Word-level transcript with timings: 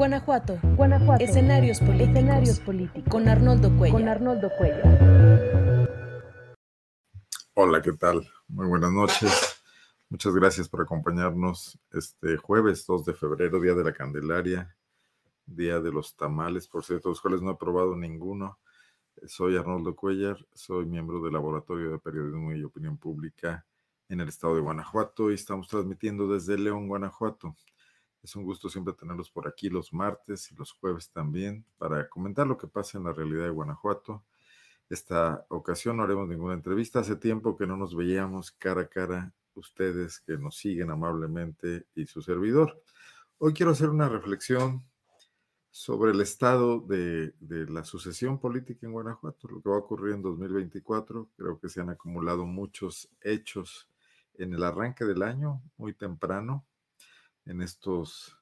Guanajuato. 0.00 0.58
Guanajuato. 0.76 1.22
Escenarios 1.22 1.78
políticos. 1.78 2.08
Escenarios 2.08 2.60
políticos. 2.60 3.10
Con 3.10 3.28
Arnoldo 3.28 3.68
Cuellar. 3.76 4.00
Con 4.00 4.08
Arnoldo 4.08 4.50
Cuellar. 4.56 5.88
Hola, 7.52 7.82
¿qué 7.82 7.92
tal? 7.92 8.26
Muy 8.48 8.66
buenas 8.66 8.90
noches. 8.92 9.62
Muchas 10.08 10.34
gracias 10.34 10.70
por 10.70 10.80
acompañarnos 10.80 11.78
este 11.92 12.38
jueves 12.38 12.86
2 12.86 13.04
de 13.04 13.12
febrero, 13.12 13.60
Día 13.60 13.74
de 13.74 13.84
la 13.84 13.92
Candelaria, 13.92 14.74
Día 15.44 15.80
de 15.80 15.92
los 15.92 16.16
Tamales, 16.16 16.66
por 16.66 16.82
cierto, 16.82 17.10
los 17.10 17.20
cuales 17.20 17.42
no 17.42 17.50
he 17.50 17.56
probado 17.56 17.94
ninguno. 17.94 18.58
Soy 19.26 19.58
Arnoldo 19.58 19.94
Cuellar, 19.94 20.38
soy 20.54 20.86
miembro 20.86 21.20
del 21.20 21.34
Laboratorio 21.34 21.90
de 21.90 21.98
Periodismo 21.98 22.54
y 22.54 22.64
Opinión 22.64 22.96
Pública 22.96 23.66
en 24.08 24.22
el 24.22 24.30
estado 24.30 24.54
de 24.54 24.62
Guanajuato 24.62 25.30
y 25.30 25.34
estamos 25.34 25.68
transmitiendo 25.68 26.26
desde 26.26 26.56
León, 26.56 26.88
Guanajuato. 26.88 27.54
Es 28.22 28.36
un 28.36 28.44
gusto 28.44 28.68
siempre 28.68 28.94
tenerlos 28.94 29.30
por 29.30 29.48
aquí 29.48 29.70
los 29.70 29.92
martes 29.92 30.50
y 30.52 30.54
los 30.54 30.72
jueves 30.72 31.10
también 31.10 31.64
para 31.78 32.08
comentar 32.08 32.46
lo 32.46 32.58
que 32.58 32.66
pasa 32.66 32.98
en 32.98 33.04
la 33.04 33.12
realidad 33.12 33.44
de 33.44 33.50
Guanajuato. 33.50 34.24
Esta 34.88 35.46
ocasión 35.48 35.96
no 35.96 36.02
haremos 36.02 36.28
ninguna 36.28 36.54
entrevista. 36.54 37.00
Hace 37.00 37.16
tiempo 37.16 37.56
que 37.56 37.66
no 37.66 37.76
nos 37.76 37.94
veíamos 37.94 38.50
cara 38.50 38.82
a 38.82 38.88
cara 38.88 39.32
ustedes 39.54 40.20
que 40.20 40.36
nos 40.36 40.56
siguen 40.56 40.90
amablemente 40.90 41.86
y 41.94 42.06
su 42.06 42.22
servidor. 42.22 42.82
Hoy 43.38 43.52
quiero 43.52 43.72
hacer 43.72 43.88
una 43.88 44.08
reflexión 44.08 44.84
sobre 45.70 46.10
el 46.10 46.20
estado 46.20 46.80
de, 46.80 47.32
la 47.40 47.84
sucesión 47.84 48.38
política 48.38 48.86
en 48.86 48.92
Guanajuato, 48.92 49.48
lo 49.48 49.62
que 49.62 49.68
va 49.68 49.76
a 49.76 49.80
ocurrir 49.80 50.14
en 50.14 50.22
2024. 50.22 51.30
Creo 51.36 51.60
que 51.60 51.68
se 51.68 51.80
han 51.80 51.90
acumulado 51.90 52.44
muchos 52.44 53.08
hechos 53.20 53.88
en 54.34 54.52
el 54.54 54.64
arranque 54.64 55.04
del 55.04 55.22
año, 55.22 55.62
muy 55.76 55.92
temprano, 55.92 56.64
en 57.50 57.62
estos, 57.62 58.38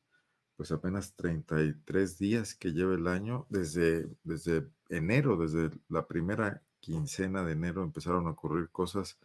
pues 0.57 0.71
apenas 0.71 1.15
33 1.17 2.19
días 2.19 2.55
que 2.55 2.73
lleva 2.73 2.95
el 2.95 3.07
año, 3.07 3.47
desde, 3.49 4.07
desde 4.23 4.69
enero, 4.91 5.37
desde 5.37 5.71
la 5.89 6.07
primera 6.07 6.63
quincena 6.81 7.43
de 7.43 7.53
enero 7.53 7.83
empezaron 7.83 8.27
a 8.27 8.31
ocurrir 8.31 8.69
cosas 8.71 9.19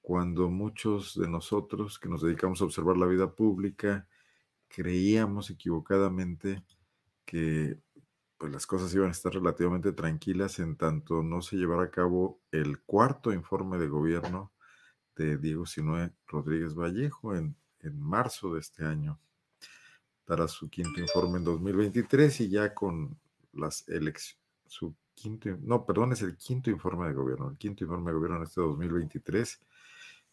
cuando 0.00 0.48
muchos 0.48 1.18
de 1.18 1.28
nosotros 1.28 1.98
que 1.98 2.08
nos 2.08 2.22
dedicamos 2.22 2.60
a 2.60 2.64
observar 2.64 2.96
la 2.96 3.06
vida 3.06 3.34
pública 3.34 4.08
creíamos 4.68 5.50
equivocadamente 5.50 6.62
que 7.24 7.78
pues 8.38 8.52
las 8.52 8.66
cosas 8.66 8.94
iban 8.94 9.08
a 9.08 9.12
estar 9.12 9.34
relativamente 9.34 9.92
tranquilas 9.92 10.60
en 10.60 10.76
tanto 10.76 11.22
no 11.22 11.42
se 11.42 11.56
llevara 11.56 11.84
a 11.84 11.90
cabo 11.90 12.40
el 12.52 12.80
cuarto 12.80 13.32
informe 13.32 13.78
de 13.78 13.88
gobierno 13.88 14.52
de 15.16 15.36
Diego 15.36 15.66
Sinue 15.66 16.12
Rodríguez 16.26 16.74
Vallejo 16.74 17.34
en, 17.34 17.56
en 17.80 18.00
marzo 18.00 18.54
de 18.54 18.60
este 18.60 18.84
año. 18.84 19.18
Dará 20.26 20.46
su 20.48 20.68
quinto 20.68 21.00
informe 21.00 21.38
en 21.38 21.44
2023 21.44 22.40
y 22.42 22.50
ya 22.50 22.74
con 22.74 23.18
las 23.52 23.88
elecciones, 23.88 24.42
su 24.66 24.94
quinto, 25.14 25.48
no, 25.62 25.84
perdón, 25.86 26.12
es 26.12 26.22
el 26.22 26.36
quinto 26.36 26.70
informe 26.70 27.08
de 27.08 27.14
gobierno, 27.14 27.50
el 27.50 27.56
quinto 27.56 27.84
informe 27.84 28.10
de 28.10 28.16
gobierno 28.16 28.36
en 28.36 28.42
este 28.44 28.60
2023 28.60 29.60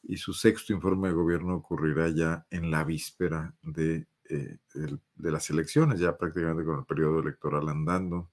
y 0.04 0.18
su 0.18 0.34
sexto 0.34 0.74
informe 0.74 1.08
de 1.08 1.16
gobierno 1.16 1.56
ocurrirá 1.56 2.10
ya 2.10 2.46
en 2.52 2.70
la 2.70 2.84
víspera 2.84 3.56
de, 3.62 4.08
eh, 4.30 4.58
de 4.74 5.32
las 5.32 5.50
elecciones, 5.50 6.00
ya 6.00 6.18
prácticamente 6.18 6.66
con 6.66 6.80
el 6.80 6.86
periodo 6.86 7.20
electoral 7.20 7.70
andando. 7.70 8.30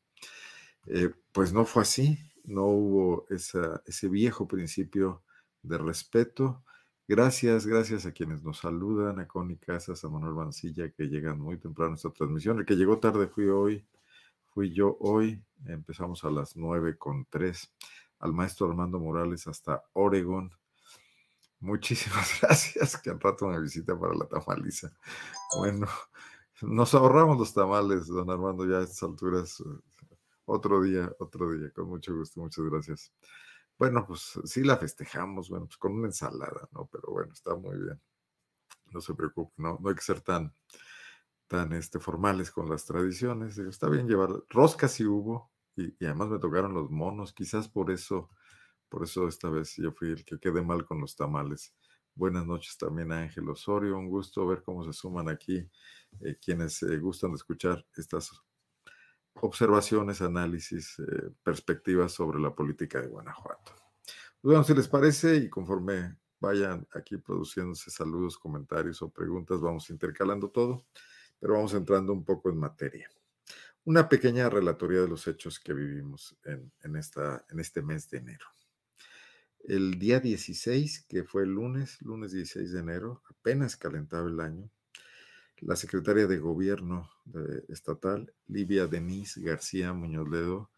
Eh, 0.87 1.11
pues 1.33 1.53
no 1.53 1.65
fue 1.65 1.83
así, 1.83 2.19
no 2.45 2.65
hubo 2.67 3.27
esa, 3.31 3.83
ese 3.87 4.09
viejo 4.09 4.47
principio 4.47 5.23
de 5.63 5.79
respeto. 5.79 6.65
Gracias, 7.09 7.67
gracias 7.67 8.07
a 8.07 8.13
quienes 8.13 8.43
nos 8.43 8.59
saludan, 8.59 9.19
a 9.19 9.27
Connie 9.27 9.59
Casas, 9.59 10.05
a 10.05 10.09
Manuel 10.09 10.35
Mancilla, 10.35 10.89
que 10.93 11.09
llegan 11.09 11.41
muy 11.41 11.59
temprano 11.59 11.93
a 11.93 11.95
esta 11.97 12.13
transmisión. 12.13 12.61
El 12.61 12.65
que 12.65 12.77
llegó 12.77 13.01
tarde 13.01 13.27
fui 13.27 13.49
hoy, 13.49 13.85
fui 14.55 14.73
yo 14.73 14.97
hoy. 15.01 15.43
Empezamos 15.67 16.23
a 16.25 16.31
las 16.31 16.57
nueve 16.57 16.97
con 16.97 17.27
tres. 17.29 17.73
Al 18.21 18.33
maestro 18.33 18.69
Armando 18.69 19.01
Morales 19.01 19.49
hasta 19.49 19.83
Oregón. 19.95 20.53
Muchísimas 21.59 22.39
gracias, 22.41 22.97
que 23.03 23.11
al 23.11 23.21
rato 23.21 23.49
me 23.49 23.61
visita 23.61 23.99
para 23.99 24.15
la 24.15 24.27
tamaliza. 24.27 24.93
Bueno, 25.59 25.89
nos 26.63 26.95
ahorramos 26.95 27.37
los 27.37 27.53
tamales, 27.53 28.07
don 28.07 28.31
Armando, 28.31 28.65
ya 28.65 28.79
a 28.79 28.83
estas 28.83 29.03
alturas. 29.03 29.63
Otro 30.45 30.81
día, 30.83 31.13
otro 31.19 31.51
día, 31.53 31.71
con 31.71 31.89
mucho 31.89 32.15
gusto, 32.15 32.41
muchas 32.41 32.65
gracias. 32.65 33.13
Bueno, 33.83 34.07
pues 34.07 34.39
sí 34.45 34.63
la 34.63 34.77
festejamos, 34.77 35.49
bueno, 35.51 35.67
pues 35.67 35.77
con 35.77 35.95
una 35.95 36.07
ensalada, 36.07 36.69
¿no? 36.71 36.89
Pero 36.93 37.09
bueno, 37.11 37.33
está 37.33 37.57
muy 37.57 37.77
bien. 37.77 38.01
No 38.93 39.01
se 39.01 39.13
preocupe, 39.13 39.53
no, 39.57 39.77
no 39.83 39.89
hay 39.89 39.97
que 39.97 40.03
ser 40.03 40.21
tan, 40.21 40.55
tan 41.49 41.73
este, 41.73 41.99
formales 41.99 42.53
con 42.53 42.71
las 42.71 42.85
tradiciones. 42.85 43.59
está 43.59 43.89
bien 43.89 44.07
llevar, 44.07 44.31
roscas 44.51 44.93
sí 44.93 45.05
hubo, 45.05 45.51
y, 45.75 45.93
además 46.05 46.29
me 46.29 46.39
tocaron 46.39 46.75
los 46.75 46.93
monos, 46.93 47.33
quizás 47.33 47.69
por 47.69 47.91
eso, 47.91 48.31
por 48.89 49.03
eso 49.03 49.27
esta 49.27 49.51
vez 49.51 49.75
yo 49.77 49.91
fui 49.91 50.13
el 50.13 50.25
que 50.25 50.39
quedé 50.39 50.63
mal 50.63 50.85
con 50.87 51.01
los 51.01 51.17
tamales. 51.17 51.75
Buenas 52.15 52.47
noches 52.47 52.79
también 52.79 53.11
a 53.11 53.23
Ángel 53.23 53.49
Osorio, 53.49 53.99
un 53.99 54.09
gusto 54.09 54.47
ver 54.47 54.63
cómo 54.63 54.85
se 54.85 54.93
suman 54.93 55.29
aquí 55.29 55.69
eh, 56.21 56.37
quienes 56.41 56.85
eh, 56.85 56.99
gustan 56.99 57.33
de 57.33 57.37
escuchar 57.39 57.85
estas 57.97 58.31
observaciones, 59.35 60.21
análisis, 60.23 60.99
eh, 60.99 61.31
perspectivas 61.43 62.13
sobre 62.13 62.41
la 62.41 62.55
política 62.55 63.01
de 63.01 63.09
Guanajuato. 63.09 63.73
Pues 64.41 64.53
bueno, 64.53 64.65
si 64.65 64.75
les 64.75 64.89
parece, 64.89 65.37
y 65.37 65.49
conforme 65.49 66.17
vayan 66.41 66.87
aquí 66.93 67.17
produciéndose 67.17 67.91
saludos, 67.91 68.37
comentarios 68.37 69.01
o 69.03 69.11
preguntas, 69.11 69.61
vamos 69.61 69.89
intercalando 69.91 70.51
todo, 70.51 70.87
pero 71.39 71.55
vamos 71.55 71.75
entrando 71.75 72.13
un 72.13 72.25
poco 72.25 72.51
en 72.51 72.59
materia. 72.59 73.09
Una 73.85 74.09
pequeña 74.09 74.49
relatoría 74.49 75.01
de 75.01 75.09
los 75.09 75.27
hechos 75.27 75.59
que 75.59 75.73
vivimos 75.73 76.37
en, 76.45 76.73
en, 76.83 76.97
esta, 76.97 77.45
en 77.51 77.61
este 77.61 77.83
mes 77.83 78.11
de 78.11 78.19
enero. 78.19 78.47
El 79.61 79.99
día 79.99 80.19
16, 80.19 81.07
que 81.09 81.23
fue 81.23 81.45
el 81.45 81.51
lunes, 81.51 82.01
lunes 82.03 82.33
16 82.33 82.73
de 82.73 82.81
enero, 82.81 83.23
apenas 83.29 83.77
calentaba 83.77 84.29
el 84.29 84.41
año, 84.41 84.71
la 85.65 85.77
secretaria 85.77 86.27
de 86.27 86.39
Gobierno 86.39 87.11
estatal, 87.69 88.33
Livia 88.49 88.87
Denise 88.87 89.41
García 89.41 89.93
Muñoz 89.93 90.29
Ledo, 90.29 90.71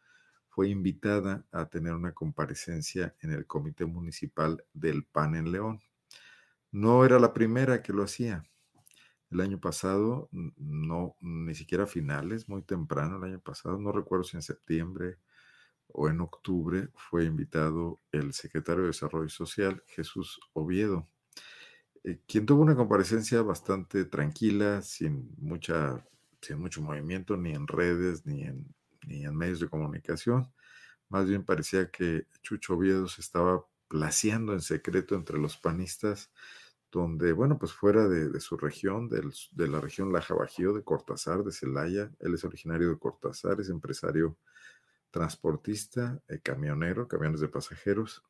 fue 0.49 0.69
invitada 0.69 1.45
a 1.51 1.67
tener 1.67 1.95
una 1.95 2.13
comparecencia 2.13 3.17
en 3.21 3.33
el 3.33 3.47
Comité 3.47 3.87
Municipal 3.87 4.65
del 4.73 5.05
PAN 5.05 5.35
en 5.35 5.51
León. 5.51 5.81
No 6.71 7.05
era 7.05 7.19
la 7.19 7.33
primera 7.33 7.83
que 7.83 7.93
lo 7.93 8.05
hacía. 8.05 8.45
El 9.31 9.41
año 9.41 9.59
pasado, 9.59 10.29
no, 10.31 11.17
ni 11.21 11.55
siquiera 11.55 11.85
a 11.85 11.89
finales, 11.89 12.49
muy 12.49 12.63
temprano 12.63 13.17
el 13.17 13.25
año 13.25 13.41
pasado, 13.41 13.79
no 13.79 13.91
recuerdo 13.91 14.25
si 14.25 14.37
en 14.37 14.43
septiembre 14.43 15.17
o 15.89 16.09
en 16.09 16.21
octubre, 16.21 16.89
fue 16.95 17.25
invitado 17.25 18.01
el 18.13 18.33
secretario 18.33 18.83
de 18.83 18.89
Desarrollo 18.89 19.29
Social, 19.29 19.83
Jesús 19.87 20.41
Oviedo. 20.53 21.09
Eh, 22.05 22.21
quien 22.27 22.47
tuvo 22.47 22.63
una 22.63 22.77
comparecencia 22.77 23.43
bastante 23.43 24.05
tranquila, 24.05 24.83
sin, 24.83 25.35
mucha, 25.39 26.07
sin 26.41 26.59
mucho 26.59 26.83
movimiento, 26.83 27.37
ni 27.37 27.53
en 27.53 27.67
redes, 27.67 28.27
ni 28.27 28.43
en, 28.45 28.75
ni 29.07 29.25
en 29.25 29.35
medios 29.37 29.61
de 29.61 29.69
comunicación. 29.69 30.53
Más 31.09 31.27
bien 31.27 31.45
parecía 31.45 31.91
que 31.91 32.27
Chucho 32.43 32.75
Oviedo 32.75 33.09
se 33.09 33.23
estaba 33.23 33.65
placeando 33.89 34.53
en 34.53 34.61
secreto 34.61 35.15
entre 35.15 35.39
los 35.39 35.57
panistas, 35.57 36.31
donde, 36.91 37.33
bueno, 37.33 37.59
pues 37.59 37.73
fuera 37.73 38.07
de, 38.09 38.39
su 38.41 38.57
región, 38.57 39.09
de 39.09 39.69
la 39.69 39.81
región 39.81 40.13
Laja 40.13 40.35
Bajío, 40.35 40.73
de 40.75 40.85
Cortázar, 40.85 41.43
de 41.43 41.53
Celaya, 41.53 42.11
él 42.21 42.35
es 42.35 42.45
originario 42.45 42.91
de 42.91 42.99
Cortázar, 42.99 43.61
es 43.61 43.69
empresario 43.69 44.37
transportista, 45.11 46.21
eh, 46.29 46.41
camionero, 46.41 47.09
camiones 47.09 47.41
de 47.41 47.49
pasajeros, 47.49 48.23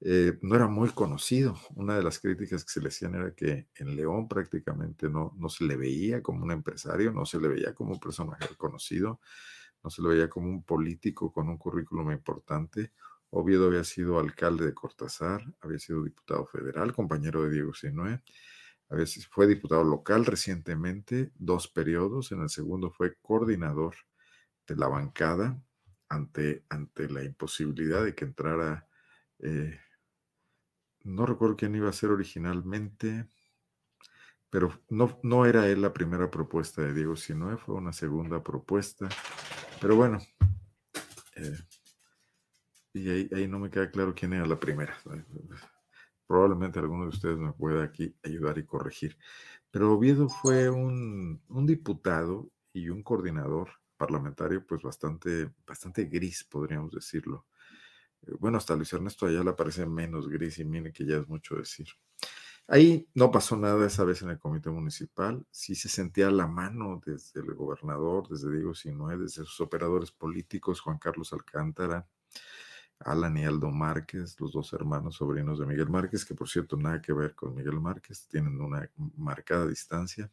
eh, 0.00 0.38
no 0.42 0.56
era 0.56 0.66
muy 0.68 0.90
conocido. 0.90 1.56
Una 1.74 1.96
de 1.96 2.02
las 2.02 2.18
críticas 2.18 2.64
que 2.64 2.72
se 2.72 2.80
le 2.80 2.88
hacían 2.88 3.14
era 3.14 3.34
que 3.34 3.68
en 3.76 3.96
León 3.96 4.28
prácticamente 4.28 5.08
no, 5.08 5.34
no 5.36 5.48
se 5.48 5.64
le 5.64 5.76
veía 5.76 6.22
como 6.22 6.44
un 6.44 6.52
empresario, 6.52 7.12
no 7.12 7.24
se 7.26 7.40
le 7.40 7.48
veía 7.48 7.74
como 7.74 7.92
un 7.92 8.00
personaje 8.00 8.54
conocido, 8.56 9.20
no 9.82 9.90
se 9.90 10.02
le 10.02 10.08
veía 10.08 10.28
como 10.28 10.48
un 10.48 10.62
político 10.64 11.32
con 11.32 11.48
un 11.48 11.58
currículum 11.58 12.12
importante. 12.12 12.92
Oviedo 13.30 13.66
había 13.66 13.84
sido 13.84 14.18
alcalde 14.18 14.66
de 14.66 14.74
Cortázar, 14.74 15.42
había 15.60 15.78
sido 15.78 16.04
diputado 16.04 16.46
federal, 16.46 16.92
compañero 16.94 17.42
de 17.42 17.50
Diego 17.50 17.74
Sinue, 17.74 18.22
fue 19.30 19.46
diputado 19.46 19.84
local 19.84 20.24
recientemente, 20.24 21.32
dos 21.34 21.68
periodos, 21.68 22.32
en 22.32 22.42
el 22.42 22.48
segundo 22.48 22.90
fue 22.90 23.16
coordinador 23.20 23.96
de 24.66 24.76
la 24.76 24.88
bancada 24.88 25.60
ante, 26.08 26.64
ante 26.68 27.08
la 27.08 27.24
imposibilidad 27.24 28.04
de 28.04 28.14
que 28.14 28.24
entrara 28.24 28.86
eh, 29.44 29.78
no 31.04 31.26
recuerdo 31.26 31.56
quién 31.56 31.74
iba 31.74 31.90
a 31.90 31.92
ser 31.92 32.10
originalmente, 32.10 33.28
pero 34.48 34.72
no, 34.88 35.20
no 35.22 35.44
era 35.44 35.68
él 35.68 35.82
la 35.82 35.92
primera 35.92 36.30
propuesta 36.30 36.80
de 36.82 36.94
Diego 36.94 37.14
Sinoe, 37.14 37.58
fue 37.58 37.74
una 37.74 37.92
segunda 37.92 38.42
propuesta. 38.42 39.08
Pero 39.80 39.96
bueno, 39.96 40.18
eh, 41.36 41.58
y 42.94 43.34
ahí, 43.34 43.48
no 43.48 43.58
me 43.58 43.70
queda 43.70 43.90
claro 43.90 44.14
quién 44.14 44.32
era 44.32 44.46
la 44.46 44.58
primera. 44.58 44.96
Probablemente 46.26 46.78
alguno 46.78 47.02
de 47.02 47.10
ustedes 47.10 47.36
me 47.36 47.52
pueda 47.52 47.84
aquí 47.84 48.16
ayudar 48.22 48.56
y 48.56 48.64
corregir. 48.64 49.18
Pero 49.70 49.92
Oviedo 49.92 50.28
fue 50.28 50.70
un, 50.70 51.42
un 51.48 51.66
diputado 51.66 52.50
y 52.72 52.88
un 52.88 53.02
coordinador 53.02 53.68
parlamentario 53.96 54.64
pues 54.66 54.82
bastante, 54.82 55.50
bastante 55.66 56.04
gris, 56.04 56.44
podríamos 56.44 56.92
decirlo. 56.92 57.46
Bueno, 58.38 58.58
hasta 58.58 58.76
Luis 58.76 58.92
Ernesto 58.92 59.26
Ayala 59.26 59.56
parece 59.56 59.86
menos 59.86 60.28
gris 60.28 60.58
y 60.58 60.64
mire 60.64 60.92
que 60.92 61.04
ya 61.04 61.16
es 61.16 61.28
mucho 61.28 61.56
decir. 61.56 61.86
Ahí 62.66 63.06
no 63.14 63.30
pasó 63.30 63.56
nada 63.56 63.86
esa 63.86 64.04
vez 64.04 64.22
en 64.22 64.30
el 64.30 64.38
comité 64.38 64.70
municipal, 64.70 65.46
sí 65.50 65.74
se 65.74 65.90
sentía 65.90 66.30
la 66.30 66.46
mano 66.46 67.00
desde 67.04 67.40
el 67.40 67.54
gobernador, 67.54 68.26
desde 68.28 68.50
Diego 68.50 68.74
Sinoé, 68.74 69.18
desde 69.18 69.44
sus 69.44 69.60
operadores 69.60 70.10
políticos, 70.10 70.80
Juan 70.80 70.98
Carlos 70.98 71.34
Alcántara, 71.34 72.06
Alan 73.00 73.36
y 73.36 73.44
Aldo 73.44 73.70
Márquez, 73.70 74.40
los 74.40 74.52
dos 74.52 74.72
hermanos 74.72 75.16
sobrinos 75.16 75.58
de 75.58 75.66
Miguel 75.66 75.90
Márquez, 75.90 76.24
que 76.24 76.34
por 76.34 76.48
cierto 76.48 76.78
nada 76.78 77.02
que 77.02 77.12
ver 77.12 77.34
con 77.34 77.54
Miguel 77.54 77.80
Márquez, 77.80 78.26
tienen 78.28 78.58
una 78.58 78.90
marcada 79.16 79.66
distancia, 79.66 80.30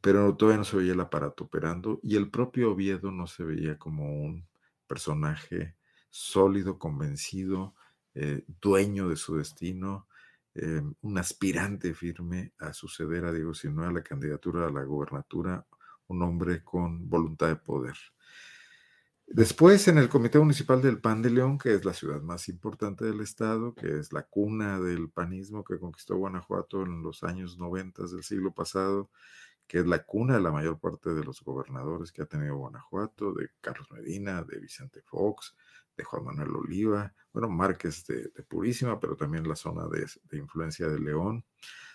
pero 0.00 0.36
todavía 0.36 0.58
no 0.58 0.64
se 0.64 0.76
veía 0.76 0.92
el 0.92 1.00
aparato 1.00 1.44
operando 1.44 1.98
y 2.04 2.16
el 2.16 2.30
propio 2.30 2.72
Oviedo 2.72 3.10
no 3.10 3.26
se 3.26 3.42
veía 3.42 3.78
como 3.78 4.22
un 4.22 4.46
personaje 4.86 5.76
sólido, 6.12 6.78
convencido, 6.78 7.74
eh, 8.14 8.44
dueño 8.60 9.08
de 9.08 9.16
su 9.16 9.36
destino, 9.36 10.06
eh, 10.54 10.82
un 11.00 11.18
aspirante 11.18 11.94
firme 11.94 12.52
a 12.58 12.74
suceder 12.74 13.24
a 13.24 13.32
Diego 13.32 13.54
Sinoé 13.54 13.86
a 13.86 13.92
la 13.92 14.02
candidatura 14.02 14.66
a 14.66 14.70
la 14.70 14.84
gobernatura, 14.84 15.66
un 16.08 16.22
hombre 16.22 16.62
con 16.62 17.08
voluntad 17.08 17.48
de 17.48 17.56
poder. 17.56 17.96
Después, 19.26 19.88
en 19.88 19.96
el 19.96 20.10
Comité 20.10 20.38
Municipal 20.38 20.82
del 20.82 21.00
Pan 21.00 21.22
de 21.22 21.30
León, 21.30 21.56
que 21.56 21.72
es 21.72 21.86
la 21.86 21.94
ciudad 21.94 22.20
más 22.20 22.50
importante 22.50 23.06
del 23.06 23.22
estado, 23.22 23.74
que 23.74 23.98
es 23.98 24.12
la 24.12 24.24
cuna 24.24 24.78
del 24.78 25.08
panismo 25.08 25.64
que 25.64 25.78
conquistó 25.78 26.16
Guanajuato 26.16 26.82
en 26.82 27.02
los 27.02 27.22
años 27.22 27.56
90 27.56 28.02
del 28.08 28.22
siglo 28.22 28.52
pasado, 28.52 29.10
que 29.66 29.78
es 29.78 29.86
la 29.86 30.04
cuna 30.04 30.34
de 30.34 30.42
la 30.42 30.52
mayor 30.52 30.78
parte 30.78 31.14
de 31.14 31.24
los 31.24 31.42
gobernadores 31.42 32.12
que 32.12 32.20
ha 32.20 32.26
tenido 32.26 32.58
Guanajuato, 32.58 33.32
de 33.32 33.48
Carlos 33.62 33.90
Medina, 33.90 34.42
de 34.42 34.58
Vicente 34.58 35.00
Fox, 35.00 35.56
de 35.96 36.04
Juan 36.04 36.24
Manuel 36.24 36.56
Oliva, 36.56 37.14
bueno, 37.32 37.48
Márquez 37.48 38.06
de, 38.06 38.30
Purísima, 38.48 38.98
pero 39.00 39.16
también 39.16 39.48
la 39.48 39.56
zona 39.56 39.86
de, 39.88 40.06
influencia 40.36 40.88
de 40.88 41.00
León, 41.00 41.44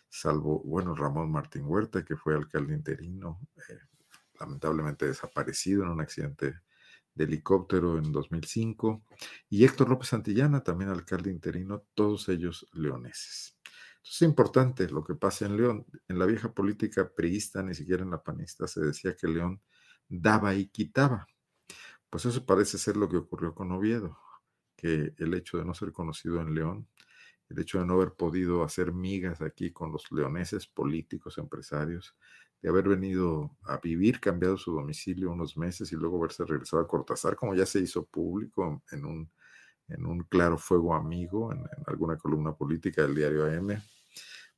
salvo, 0.09 0.61
bueno, 0.63 0.95
Ramón 0.95 1.31
Martín 1.31 1.63
Huerta, 1.65 2.03
que 2.03 2.15
fue 2.15 2.35
alcalde 2.35 2.73
interino, 2.73 3.39
eh, 3.69 3.79
lamentablemente 4.39 5.05
desaparecido 5.05 5.83
en 5.83 5.89
un 5.89 6.01
accidente 6.01 6.61
de 7.13 7.23
helicóptero 7.23 7.97
en 7.97 8.11
2005, 8.11 9.03
y 9.49 9.65
Héctor 9.65 9.89
López 9.89 10.09
Santillana, 10.09 10.63
también 10.63 10.89
alcalde 10.89 11.31
interino, 11.31 11.83
todos 11.93 12.29
ellos 12.29 12.67
leoneses. 12.73 13.57
Entonces 14.07 14.21
es 14.21 14.27
importante 14.27 14.89
lo 14.89 15.03
que 15.03 15.15
pasa 15.15 15.45
en 15.45 15.57
León. 15.57 15.85
En 16.07 16.17
la 16.17 16.25
vieja 16.25 16.53
política 16.53 17.11
priista, 17.13 17.61
ni 17.61 17.73
siquiera 17.73 18.03
en 18.03 18.11
la 18.11 18.23
panista, 18.23 18.67
se 18.67 18.79
decía 18.79 19.15
que 19.15 19.27
León 19.27 19.61
daba 20.07 20.55
y 20.55 20.67
quitaba. 20.67 21.27
Pues 22.09 22.25
eso 22.25 22.45
parece 22.45 22.77
ser 22.77 22.97
lo 22.97 23.09
que 23.09 23.17
ocurrió 23.17 23.53
con 23.53 23.71
Oviedo, 23.71 24.17
que 24.75 25.13
el 25.17 25.33
hecho 25.33 25.57
de 25.57 25.65
no 25.65 25.73
ser 25.73 25.91
conocido 25.91 26.39
en 26.41 26.53
León, 26.53 26.87
el 27.49 27.59
hecho 27.59 27.79
de 27.79 27.85
no 27.85 27.95
haber 27.95 28.13
podido 28.13 28.63
hacer 28.63 28.93
migas 28.93 29.41
aquí 29.41 29.71
con 29.71 29.91
los 29.91 30.11
leoneses 30.11 30.67
políticos, 30.67 31.37
empresarios, 31.37 32.15
de 32.61 32.69
haber 32.69 32.87
venido 32.87 33.57
a 33.63 33.77
vivir, 33.77 34.19
cambiado 34.19 34.57
su 34.57 34.73
domicilio 34.73 35.31
unos 35.31 35.57
meses 35.57 35.91
y 35.91 35.95
luego 35.95 36.19
verse 36.19 36.45
regresado 36.45 36.81
a 36.81 36.87
Cortázar, 36.87 37.35
como 37.35 37.55
ya 37.55 37.65
se 37.65 37.79
hizo 37.79 38.05
público 38.05 38.83
en 38.91 39.05
un, 39.05 39.31
en 39.87 40.05
un 40.05 40.23
claro 40.23 40.57
fuego 40.57 40.95
amigo, 40.95 41.51
en, 41.53 41.63
alguna 41.85 42.17
columna 42.17 42.53
política 42.53 43.03
del 43.03 43.15
diario 43.15 43.45
AM, 43.45 43.81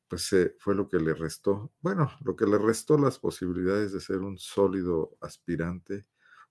pues 0.07 0.33
eh, 0.33 0.55
fue 0.59 0.75
lo 0.75 0.87
que 0.87 0.97
le 0.97 1.13
restó, 1.13 1.71
bueno, 1.81 2.11
lo 2.23 2.35
que 2.35 2.45
le 2.45 2.57
restó 2.57 2.97
las 2.97 3.19
posibilidades 3.19 3.91
de 3.91 3.99
ser 3.99 4.19
un 4.19 4.37
sólido 4.37 5.17
aspirante, 5.21 6.07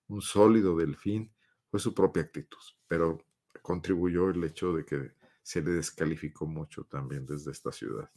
un 0.09 0.21
sólido 0.21 0.75
delfín, 0.75 1.31
fue 1.69 1.79
su 1.79 1.93
propia 1.93 2.23
actitud, 2.23 2.59
pero 2.87 3.19
contribuyó 3.61 4.29
el 4.29 4.43
hecho 4.43 4.73
de 4.73 4.85
que 4.85 5.13
se 5.41 5.61
le 5.61 5.71
descalificó 5.71 6.45
mucho 6.45 6.83
también 6.83 7.25
desde 7.25 7.51
esta 7.51 7.71
ciudad. 7.71 8.09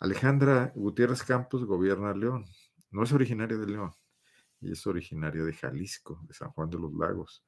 Alejandra 0.00 0.72
Gutiérrez 0.74 1.22
Campos 1.24 1.64
gobierna 1.64 2.14
León. 2.14 2.46
No 2.90 3.02
es 3.02 3.12
originaria 3.12 3.58
de 3.58 3.66
León, 3.66 3.92
y 4.60 4.72
es 4.72 4.86
originaria 4.86 5.42
de 5.42 5.52
Jalisco, 5.52 6.20
de 6.26 6.34
San 6.34 6.50
Juan 6.50 6.70
de 6.70 6.78
los 6.78 6.92
Lagos. 6.94 7.44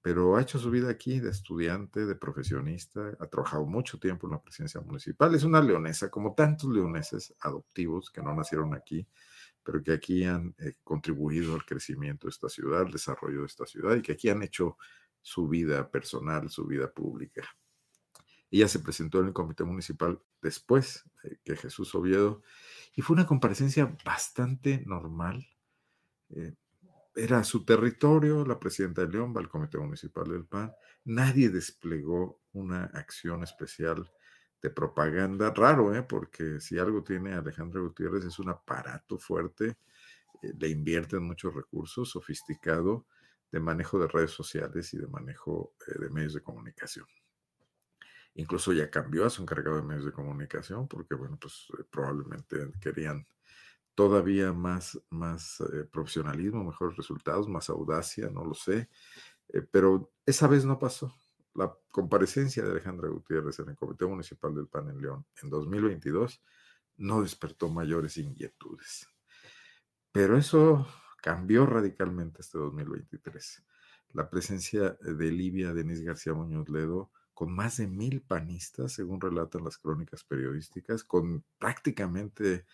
Pero 0.00 0.36
ha 0.36 0.42
hecho 0.42 0.58
su 0.58 0.70
vida 0.70 0.90
aquí 0.90 1.20
de 1.20 1.30
estudiante, 1.30 2.04
de 2.04 2.16
profesionista, 2.16 3.16
ha 3.20 3.26
trabajado 3.28 3.64
mucho 3.66 4.00
tiempo 4.00 4.26
en 4.26 4.32
la 4.32 4.42
presidencia 4.42 4.80
municipal. 4.80 5.32
Es 5.34 5.44
una 5.44 5.62
leonesa, 5.62 6.10
como 6.10 6.34
tantos 6.34 6.70
leoneses 6.70 7.34
adoptivos 7.40 8.10
que 8.10 8.22
no 8.22 8.34
nacieron 8.34 8.74
aquí, 8.74 9.06
pero 9.62 9.82
que 9.82 9.92
aquí 9.92 10.24
han 10.24 10.54
eh, 10.58 10.74
contribuido 10.82 11.54
al 11.54 11.64
crecimiento 11.64 12.26
de 12.26 12.30
esta 12.30 12.48
ciudad, 12.48 12.82
al 12.82 12.92
desarrollo 12.92 13.40
de 13.40 13.46
esta 13.46 13.66
ciudad 13.66 13.96
y 13.96 14.02
que 14.02 14.12
aquí 14.12 14.28
han 14.28 14.42
hecho 14.42 14.76
su 15.20 15.48
vida 15.48 15.90
personal, 15.90 16.50
su 16.50 16.66
vida 16.66 16.90
pública. 16.90 17.48
Ella 18.50 18.68
se 18.68 18.80
presentó 18.80 19.20
en 19.20 19.28
el 19.28 19.32
comité 19.32 19.64
municipal 19.64 20.20
después 20.42 21.04
que 21.44 21.56
Jesús 21.56 21.94
Oviedo 21.94 22.42
y 22.94 23.02
fue 23.02 23.14
una 23.14 23.26
comparecencia 23.26 23.96
bastante 24.04 24.82
normal. 24.84 25.46
Eh, 26.30 26.54
era 27.14 27.44
su 27.44 27.64
territorio, 27.64 28.44
la 28.44 28.58
presidenta 28.58 29.02
de 29.02 29.12
León 29.12 29.34
va 29.34 29.40
al 29.40 29.48
comité 29.48 29.78
municipal 29.78 30.24
del 30.24 30.44
PAN. 30.44 30.72
Nadie 31.04 31.50
desplegó 31.50 32.40
una 32.52 32.84
acción 32.84 33.42
especial 33.42 34.10
de 34.62 34.70
propaganda. 34.70 35.50
Raro, 35.50 35.94
¿eh? 35.94 36.02
porque 36.02 36.60
si 36.60 36.78
algo 36.78 37.02
tiene 37.02 37.34
Alejandra 37.34 37.80
Gutiérrez 37.80 38.24
es 38.24 38.38
un 38.38 38.50
aparato 38.50 39.18
fuerte, 39.18 39.76
eh, 40.42 40.52
le 40.58 40.68
invierten 40.68 41.24
muchos 41.24 41.54
recursos, 41.54 42.10
sofisticado, 42.10 43.06
de 43.52 43.60
manejo 43.60 43.98
de 43.98 44.08
redes 44.08 44.30
sociales 44.30 44.92
y 44.94 44.98
de 44.98 45.06
manejo 45.06 45.74
eh, 45.86 46.00
de 46.00 46.10
medios 46.10 46.34
de 46.34 46.42
comunicación. 46.42 47.06
Incluso 48.34 48.72
ya 48.72 48.90
cambió 48.90 49.26
a 49.26 49.30
su 49.30 49.42
encargado 49.42 49.76
de 49.76 49.82
medios 49.82 50.06
de 50.06 50.12
comunicación 50.12 50.88
porque, 50.88 51.14
bueno, 51.14 51.36
pues 51.38 51.68
eh, 51.78 51.84
probablemente 51.90 52.72
querían 52.80 53.26
todavía 53.94 54.54
más, 54.54 54.98
más 55.10 55.60
eh, 55.60 55.84
profesionalismo, 55.84 56.64
mejores 56.64 56.96
resultados, 56.96 57.46
más 57.46 57.68
audacia, 57.68 58.30
no 58.30 58.44
lo 58.44 58.54
sé. 58.54 58.88
Pero 59.70 60.10
esa 60.24 60.48
vez 60.48 60.64
no 60.64 60.78
pasó. 60.78 61.14
La 61.54 61.72
comparecencia 61.90 62.62
de 62.62 62.70
Alejandra 62.70 63.08
Gutiérrez 63.08 63.58
en 63.58 63.70
el 63.70 63.76
Comité 63.76 64.06
Municipal 64.06 64.54
del 64.54 64.68
PAN 64.68 64.88
en 64.88 65.00
León 65.00 65.26
en 65.42 65.50
2022 65.50 66.42
no 66.98 67.22
despertó 67.22 67.68
mayores 67.68 68.16
inquietudes. 68.16 69.08
Pero 70.12 70.36
eso 70.36 70.86
cambió 71.22 71.66
radicalmente 71.66 72.42
este 72.42 72.58
2023. 72.58 73.64
La 74.12 74.28
presencia 74.28 74.96
de 75.00 75.30
Livia 75.30 75.72
Denise 75.72 76.04
García 76.04 76.34
Muñoz 76.34 76.68
Ledo 76.68 77.10
con 77.34 77.54
más 77.54 77.78
de 77.78 77.86
mil 77.86 78.22
panistas, 78.22 78.92
según 78.92 79.20
relatan 79.20 79.64
las 79.64 79.78
crónicas 79.78 80.22
periodísticas, 80.22 81.02
con 81.02 81.44
prácticamente 81.58 82.66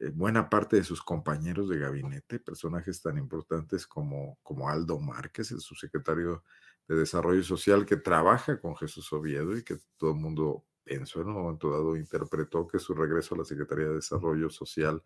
eh, 0.00 0.10
buena 0.10 0.50
parte 0.50 0.76
de 0.76 0.84
sus 0.84 1.02
compañeros 1.02 1.68
de 1.68 1.78
gabinete, 1.78 2.38
personajes 2.38 3.00
tan 3.00 3.16
importantes 3.16 3.86
como, 3.86 4.38
como 4.42 4.68
Aldo 4.68 5.00
Márquez, 5.00 5.50
el 5.52 5.60
subsecretario 5.60 6.44
de 6.88 6.96
Desarrollo 6.96 7.42
Social, 7.42 7.86
que 7.86 7.96
trabaja 7.96 8.60
con 8.60 8.76
Jesús 8.76 9.12
Oviedo 9.12 9.56
y 9.56 9.62
que 9.62 9.76
todo 9.96 10.10
el 10.10 10.16
mundo 10.16 10.64
pensó 10.84 11.20
en 11.22 11.28
un 11.28 11.34
momento 11.34 11.70
dado, 11.70 11.96
interpretó 11.96 12.68
que 12.68 12.78
su 12.78 12.94
regreso 12.94 13.34
a 13.34 13.38
la 13.38 13.44
Secretaría 13.44 13.86
de 13.86 13.94
Desarrollo 13.94 14.50
Social 14.50 15.02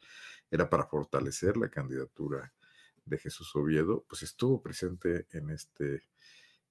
era 0.51 0.69
para 0.69 0.87
fortalecer 0.87 1.57
la 1.57 1.69
candidatura 1.69 2.53
de 3.05 3.19
Jesús 3.19 3.55
Oviedo, 3.55 4.05
pues 4.09 4.23
estuvo 4.23 4.61
presente 4.61 5.27
en 5.31 5.51
este 5.51 6.09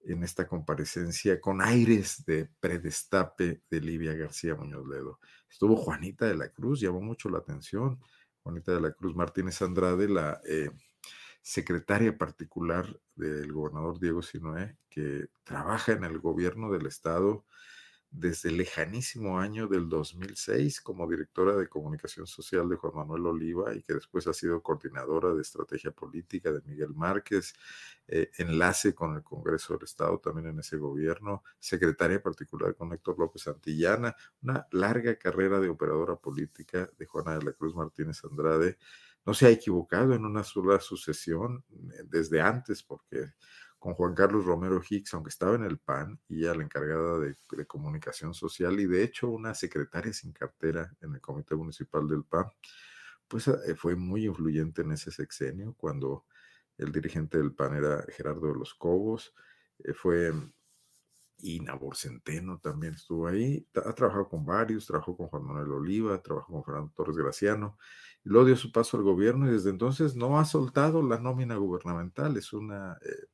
en 0.04 0.24
esta 0.24 0.48
comparecencia 0.48 1.42
con 1.42 1.62
aires 1.62 2.24
de 2.26 2.50
predestape 2.60 3.62
de 3.70 3.82
Livia 3.82 4.14
García 4.14 4.56
Muñoz 4.56 4.88
Ledo. 4.88 5.20
Estuvo 5.50 5.76
Juanita 5.76 6.26
de 6.26 6.36
la 6.36 6.50
Cruz, 6.50 6.80
llamó 6.80 7.02
mucho 7.02 7.30
la 7.30 7.40
atención. 7.40 8.00
Juanita 8.42 8.74
de 8.74 8.82
la 8.82 8.94
Cruz 8.94 9.16
Martínez 9.16 9.62
Andrade, 9.62 10.08
la 10.08 10.40
eh, 10.48 10.70
secretaria 11.48 12.18
particular 12.18 13.00
del 13.16 13.54
gobernador 13.54 14.02
Diego 14.02 14.22
Sinoé, 14.22 14.76
que 14.90 15.30
trabaja 15.46 15.94
en 15.94 16.04
el 16.04 16.20
gobierno 16.20 16.70
del 16.74 16.88
estado 16.88 17.46
desde 18.12 18.50
el 18.50 18.58
lejanísimo 18.58 19.40
año 19.40 19.68
del 19.68 19.88
2006 19.88 20.82
como 20.82 21.10
directora 21.10 21.56
de 21.56 21.70
comunicación 21.70 22.28
social 22.28 22.68
de 22.68 22.76
Juan 22.76 22.96
Manuel 22.96 23.28
Oliva 23.28 23.74
y 23.74 23.82
que 23.82 23.94
después 23.94 24.28
ha 24.28 24.34
sido 24.34 24.62
coordinadora 24.62 25.34
de 25.34 25.42
estrategia 25.42 25.92
política 25.92 26.52
de 26.52 26.62
Miguel 26.64 26.94
Márquez, 26.94 27.54
eh, 28.10 28.30
enlace 28.40 28.94
con 28.94 29.16
el 29.16 29.24
Congreso 29.24 29.74
del 29.74 29.86
Estado 29.86 30.20
también 30.20 30.48
en 30.48 30.60
ese 30.60 30.76
gobierno, 30.76 31.44
secretaria 31.60 32.22
particular 32.22 32.76
con 32.76 32.92
Héctor 32.92 33.20
López 33.20 33.44
Santillana, 33.44 34.14
una 34.42 34.68
larga 34.72 35.16
carrera 35.18 35.62
de 35.62 35.70
operadora 35.70 36.18
política 36.18 36.90
de 36.98 37.06
Juana 37.06 37.38
de 37.38 37.46
la 37.46 37.54
Cruz 37.54 37.74
Martínez 37.74 38.22
Andrade. 38.26 38.78
No 39.28 39.34
se 39.34 39.46
ha 39.46 39.50
equivocado 39.50 40.14
en 40.14 40.24
una 40.24 40.42
sola 40.42 40.80
sucesión 40.80 41.66
eh, 41.70 42.04
desde 42.06 42.40
antes 42.40 42.82
porque 42.82 43.34
con 43.78 43.94
Juan 43.94 44.16
Carlos 44.16 44.46
Romero 44.46 44.82
Hicks, 44.90 45.14
aunque 45.14 45.30
estaba 45.30 45.56
en 45.56 45.66
el 45.66 45.80
PAN, 45.80 46.18
y 46.30 46.40
ella 46.40 46.56
la 46.56 46.64
encargada 46.64 47.20
de, 47.20 47.36
comunicación 47.68 48.34
social 48.34 48.80
y 48.80 48.86
de 48.86 49.04
hecho 49.04 49.30
una 49.30 49.54
secretaria 49.54 50.14
sin 50.14 50.32
cartera 50.32 50.96
en 51.02 51.14
el 51.14 51.20
Comité 51.20 51.56
Municipal 51.56 52.08
del 52.08 52.24
PAN, 52.24 52.46
pues 53.28 53.50
eh, 53.50 53.76
fue 53.76 53.98
muy 53.98 54.26
influyente 54.26 54.82
en 54.84 54.94
ese 54.94 55.12
sexenio 55.12 55.76
cuando 55.78 56.26
el 56.78 56.94
dirigente 56.94 57.38
del 57.38 57.54
PAN 57.54 57.76
era 57.76 58.06
Gerardo 58.16 58.48
de 58.48 58.58
los 58.58 58.76
Cobos, 58.76 59.36
eh, 59.80 59.94
fue 59.94 60.32
y 61.40 61.60
Nabor 61.60 61.96
Centeno 61.96 62.60
también 62.60 62.96
estuvo 62.96 63.28
ahí. 63.28 63.66
Ha 63.76 63.94
trabajado 63.94 64.28
con 64.28 64.46
varios, 64.46 64.88
trabajó 64.88 65.16
con 65.16 65.28
Juan 65.28 65.44
Manuel 65.44 65.72
Oliva, 65.72 66.22
trabajó 66.22 66.54
con 66.54 66.64
Fernando 66.64 66.92
Torres 66.96 67.18
Graciano, 67.18 67.78
y 68.24 68.30
luego 68.30 68.48
dio 68.48 68.56
su 68.58 68.72
paso 68.72 68.98
al 68.98 69.04
gobierno 69.04 69.48
y 69.48 69.52
desde 69.52 69.70
entonces 69.70 70.16
no 70.16 70.40
ha 70.40 70.46
soltado 70.46 71.04
la 71.04 71.20
nómina 71.20 71.56
gubernamental. 71.56 72.38
Es 72.38 72.54
una, 72.54 72.98
eh, 73.04 73.28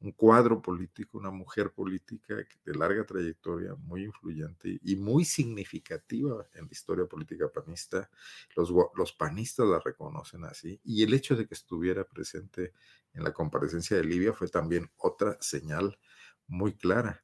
un 0.00 0.12
cuadro 0.12 0.62
político, 0.62 1.18
una 1.18 1.30
mujer 1.30 1.72
política 1.72 2.36
de 2.64 2.74
larga 2.74 3.04
trayectoria, 3.04 3.74
muy 3.74 4.04
influyente 4.04 4.78
y 4.82 4.96
muy 4.96 5.24
significativa 5.26 6.46
en 6.54 6.64
la 6.64 6.72
historia 6.72 7.06
política 7.06 7.50
panista. 7.52 8.10
Los, 8.56 8.72
los 8.94 9.12
panistas 9.12 9.68
la 9.68 9.78
reconocen 9.78 10.44
así. 10.44 10.80
Y 10.84 11.02
el 11.02 11.12
hecho 11.12 11.36
de 11.36 11.46
que 11.46 11.54
estuviera 11.54 12.04
presente 12.04 12.72
en 13.12 13.24
la 13.24 13.32
comparecencia 13.32 13.98
de 13.98 14.04
Libia 14.04 14.32
fue 14.32 14.48
también 14.48 14.90
otra 14.96 15.36
señal 15.40 15.98
muy 16.46 16.74
clara 16.74 17.22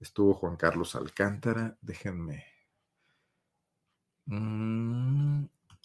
Estuvo 0.00 0.34
Juan 0.34 0.56
Carlos 0.56 0.94
Alcántara. 0.94 1.76
Déjenme 1.80 2.44
mm, 4.26 5.44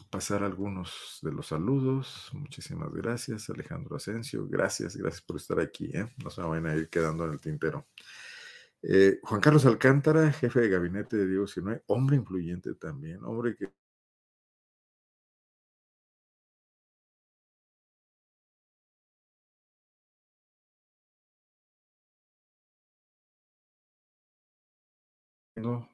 pasar 0.09 0.43
algunos 0.43 1.19
de 1.21 1.31
los 1.31 1.47
saludos. 1.47 2.29
Muchísimas 2.33 2.91
gracias, 2.93 3.49
Alejandro 3.49 3.95
Asensio. 3.95 4.47
Gracias, 4.47 4.95
gracias 4.95 5.21
por 5.21 5.37
estar 5.37 5.59
aquí. 5.59 5.91
¿eh? 5.93 6.05
No 6.23 6.29
se 6.29 6.41
van 6.41 6.65
a 6.65 6.75
ir 6.75 6.89
quedando 6.89 7.25
en 7.25 7.31
el 7.31 7.41
tintero. 7.41 7.87
Eh, 8.83 9.19
Juan 9.23 9.41
Carlos 9.41 9.65
Alcántara, 9.65 10.31
jefe 10.31 10.59
de 10.61 10.69
gabinete 10.69 11.15
de 11.15 11.27
Diego 11.27 11.45
Sinue, 11.45 11.83
hombre 11.87 12.15
influyente 12.15 12.73
también, 12.73 13.23
hombre 13.23 13.55
que 13.55 13.71
No, 25.61 25.87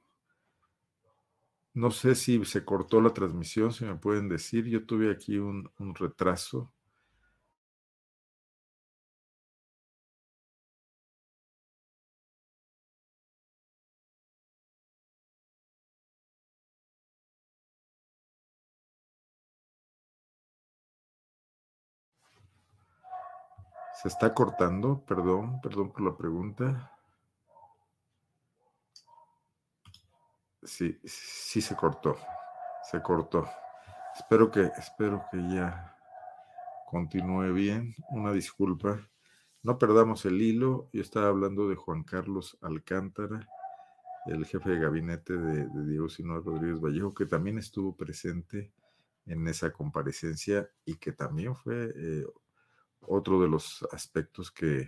no 1.76 1.92
sé 1.92 2.14
si 2.14 2.44
se 2.44 2.66
cortó 2.66 3.00
la 3.00 3.14
transmisión, 3.14 3.72
si 3.72 3.86
me 3.86 3.96
pueden 3.96 4.28
decir. 4.28 4.66
Yo 4.66 4.86
tuve 4.86 5.10
aquí 5.10 5.38
un, 5.38 5.72
un 5.80 5.96
retraso. 5.96 6.74
Se 24.02 24.08
está 24.08 24.34
cortando, 24.34 25.04
perdón, 25.06 25.60
perdón 25.62 25.92
por 25.92 26.02
la 26.02 26.16
pregunta. 26.16 26.97
Sí, 30.64 31.00
sí 31.04 31.62
se 31.62 31.76
cortó. 31.76 32.18
Se 32.90 33.02
cortó. 33.02 33.48
Espero 34.16 34.50
que, 34.50 34.72
espero 34.78 35.24
que 35.32 35.38
ya 35.54 35.96
continúe 36.90 37.54
bien. 37.54 37.96
Una 38.10 38.32
disculpa. 38.32 39.00
No 39.64 39.78
perdamos 39.78 40.26
el 40.26 40.42
hilo. 40.42 40.90
Yo 40.94 41.02
estaba 41.02 41.28
hablando 41.28 41.68
de 41.68 41.76
Juan 41.76 42.04
Carlos 42.04 42.58
Alcántara, 42.62 43.48
el 44.28 44.46
jefe 44.46 44.72
de 44.72 44.80
gabinete 44.80 45.38
de, 45.38 45.68
Diego 45.86 46.10
Sinóa 46.10 46.42
Rodríguez 46.44 46.80
Vallejo, 46.80 47.14
que 47.14 47.26
también 47.26 47.58
estuvo 47.58 47.96
presente 47.96 48.72
en 49.26 49.48
esa 49.48 49.72
comparecencia 49.72 50.70
y 50.86 50.96
que 50.96 51.12
también 51.12 51.56
fue 51.56 51.92
eh, 51.96 52.26
otro 53.02 53.42
de 53.42 53.50
los 53.50 53.86
aspectos 53.92 54.52
que 54.52 54.88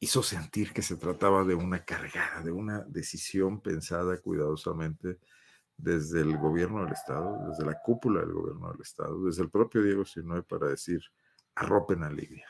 hizo 0.00 0.22
sentir 0.22 0.72
que 0.72 0.82
se 0.82 0.96
trataba 0.96 1.44
de 1.44 1.54
una 1.54 1.84
cargada, 1.84 2.42
de 2.42 2.52
una 2.52 2.80
decisión 2.80 3.60
pensada 3.60 4.20
cuidadosamente 4.20 5.18
desde 5.76 6.20
el 6.20 6.36
gobierno 6.36 6.84
del 6.84 6.92
Estado, 6.92 7.48
desde 7.48 7.64
la 7.64 7.80
cúpula 7.80 8.20
del 8.20 8.32
gobierno 8.32 8.70
del 8.72 8.80
Estado, 8.80 9.24
desde 9.24 9.42
el 9.42 9.50
propio 9.50 9.82
Diego 9.82 10.04
Sinoe 10.04 10.42
para 10.42 10.68
decir, 10.68 11.00
arropen 11.54 12.02
a 12.04 12.10
Libia. 12.10 12.46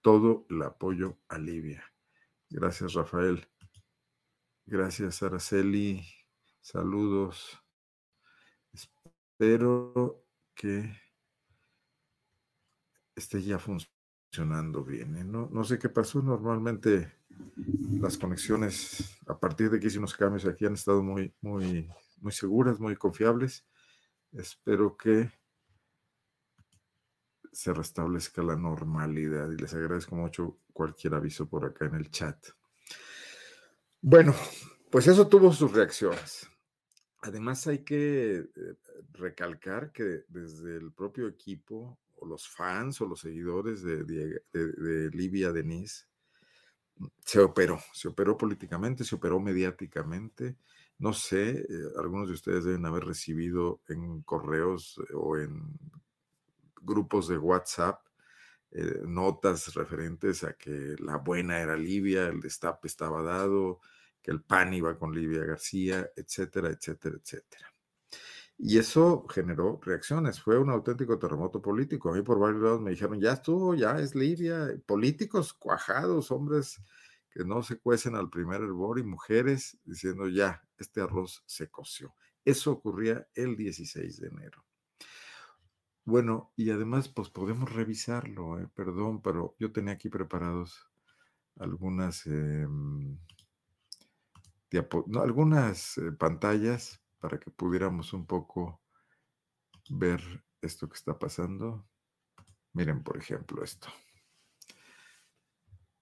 Todo 0.00 0.46
el 0.50 0.62
apoyo 0.62 1.18
a 1.28 1.38
Libia. 1.38 1.84
Gracias, 2.48 2.94
Rafael. 2.94 3.46
Gracias, 4.66 5.22
Araceli. 5.22 6.04
Saludos. 6.60 7.58
Espero 8.72 10.24
que 10.54 10.94
esté 13.14 13.42
ya 13.42 13.58
funcionando 13.58 14.01
funcionando 14.32 14.82
bien. 14.82 15.14
¿eh? 15.16 15.24
No, 15.24 15.48
no 15.52 15.62
sé 15.62 15.78
qué 15.78 15.90
pasó. 15.90 16.22
Normalmente 16.22 17.12
las 18.00 18.16
conexiones, 18.16 19.18
a 19.26 19.38
partir 19.38 19.70
de 19.70 19.78
que 19.78 19.88
hice 19.88 19.98
unos 19.98 20.14
cambios 20.14 20.46
aquí, 20.46 20.64
han 20.64 20.72
estado 20.72 21.02
muy, 21.02 21.34
muy, 21.42 21.86
muy 22.18 22.32
seguras, 22.32 22.80
muy 22.80 22.96
confiables. 22.96 23.66
Espero 24.32 24.96
que 24.96 25.30
se 27.52 27.74
restablezca 27.74 28.42
la 28.42 28.56
normalidad 28.56 29.50
y 29.50 29.58
les 29.58 29.74
agradezco 29.74 30.16
mucho 30.16 30.60
cualquier 30.72 31.14
aviso 31.14 31.46
por 31.46 31.66
acá 31.66 31.84
en 31.84 31.96
el 31.96 32.10
chat. 32.10 32.42
Bueno, 34.00 34.34
pues 34.90 35.08
eso 35.08 35.28
tuvo 35.28 35.52
sus 35.52 35.72
reacciones. 35.72 36.48
Además 37.20 37.66
hay 37.66 37.84
que 37.84 38.36
eh, 38.38 38.76
recalcar 39.12 39.92
que 39.92 40.24
desde 40.28 40.78
el 40.78 40.90
propio 40.92 41.28
equipo 41.28 41.98
los 42.24 42.48
fans 42.48 43.00
o 43.00 43.06
los 43.06 43.20
seguidores 43.20 43.82
de, 43.82 44.04
de, 44.04 45.10
Livia 45.12 45.52
Denise, 45.52 46.06
se 47.24 47.40
operó, 47.40 47.80
se 47.92 48.08
operó 48.08 48.36
políticamente, 48.36 49.04
se 49.04 49.14
operó 49.14 49.40
mediáticamente. 49.40 50.56
No 50.98 51.12
sé, 51.12 51.50
eh, 51.50 51.64
algunos 51.98 52.28
de 52.28 52.34
ustedes 52.34 52.64
deben 52.64 52.86
haber 52.86 53.04
recibido 53.04 53.80
en 53.88 54.22
correos 54.22 55.00
eh, 55.08 55.14
o 55.14 55.36
en 55.36 55.78
grupos 56.80 57.28
de 57.28 57.38
WhatsApp 57.38 58.00
eh, 58.74 59.02
notas 59.04 59.74
referentes 59.74 60.44
a 60.44 60.54
que 60.54 60.96
la 60.98 61.18
buena 61.18 61.60
era 61.60 61.76
Livia, 61.76 62.28
el 62.28 62.40
destape 62.40 62.88
estaba 62.88 63.22
dado, 63.22 63.80
que 64.22 64.30
el 64.30 64.40
pan 64.40 64.72
iba 64.72 64.98
con 64.98 65.14
Livia 65.14 65.44
García, 65.44 66.08
etcétera, 66.16 66.70
etcétera, 66.70 67.16
etcétera. 67.22 67.70
Y 68.64 68.78
eso 68.78 69.26
generó 69.28 69.80
reacciones, 69.82 70.40
fue 70.40 70.56
un 70.56 70.70
auténtico 70.70 71.18
terremoto 71.18 71.60
político. 71.60 72.10
A 72.10 72.12
mí 72.14 72.22
por 72.22 72.38
varios 72.38 72.62
lados 72.62 72.80
me 72.80 72.92
dijeron, 72.92 73.20
ya 73.20 73.32
estuvo, 73.32 73.74
ya 73.74 73.98
es 73.98 74.14
Libia, 74.14 74.68
políticos 74.86 75.52
cuajados, 75.52 76.30
hombres 76.30 76.80
que 77.28 77.44
no 77.44 77.64
se 77.64 77.80
cuecen 77.80 78.14
al 78.14 78.30
primer 78.30 78.60
hervor 78.60 79.00
y 79.00 79.02
mujeres 79.02 79.80
diciendo, 79.84 80.28
ya, 80.28 80.62
este 80.78 81.00
arroz 81.00 81.42
se 81.44 81.72
coció. 81.72 82.14
Eso 82.44 82.70
ocurría 82.70 83.26
el 83.34 83.56
16 83.56 84.20
de 84.20 84.28
enero. 84.28 84.64
Bueno, 86.04 86.52
y 86.54 86.70
además, 86.70 87.08
pues 87.08 87.30
podemos 87.30 87.72
revisarlo, 87.72 88.60
eh, 88.60 88.68
perdón, 88.76 89.22
pero 89.22 89.56
yo 89.58 89.72
tenía 89.72 89.94
aquí 89.94 90.08
preparados 90.08 90.88
algunas, 91.56 92.26
em, 92.26 93.18
algunas 95.16 95.98
eh, 95.98 96.12
pantallas 96.12 97.01
para 97.22 97.38
que 97.38 97.52
pudiéramos 97.52 98.12
un 98.12 98.26
poco 98.26 98.82
ver 99.88 100.20
esto 100.60 100.88
que 100.88 100.96
está 100.96 101.16
pasando. 101.16 101.86
Miren, 102.72 103.04
por 103.04 103.16
ejemplo, 103.16 103.62
esto. 103.62 103.86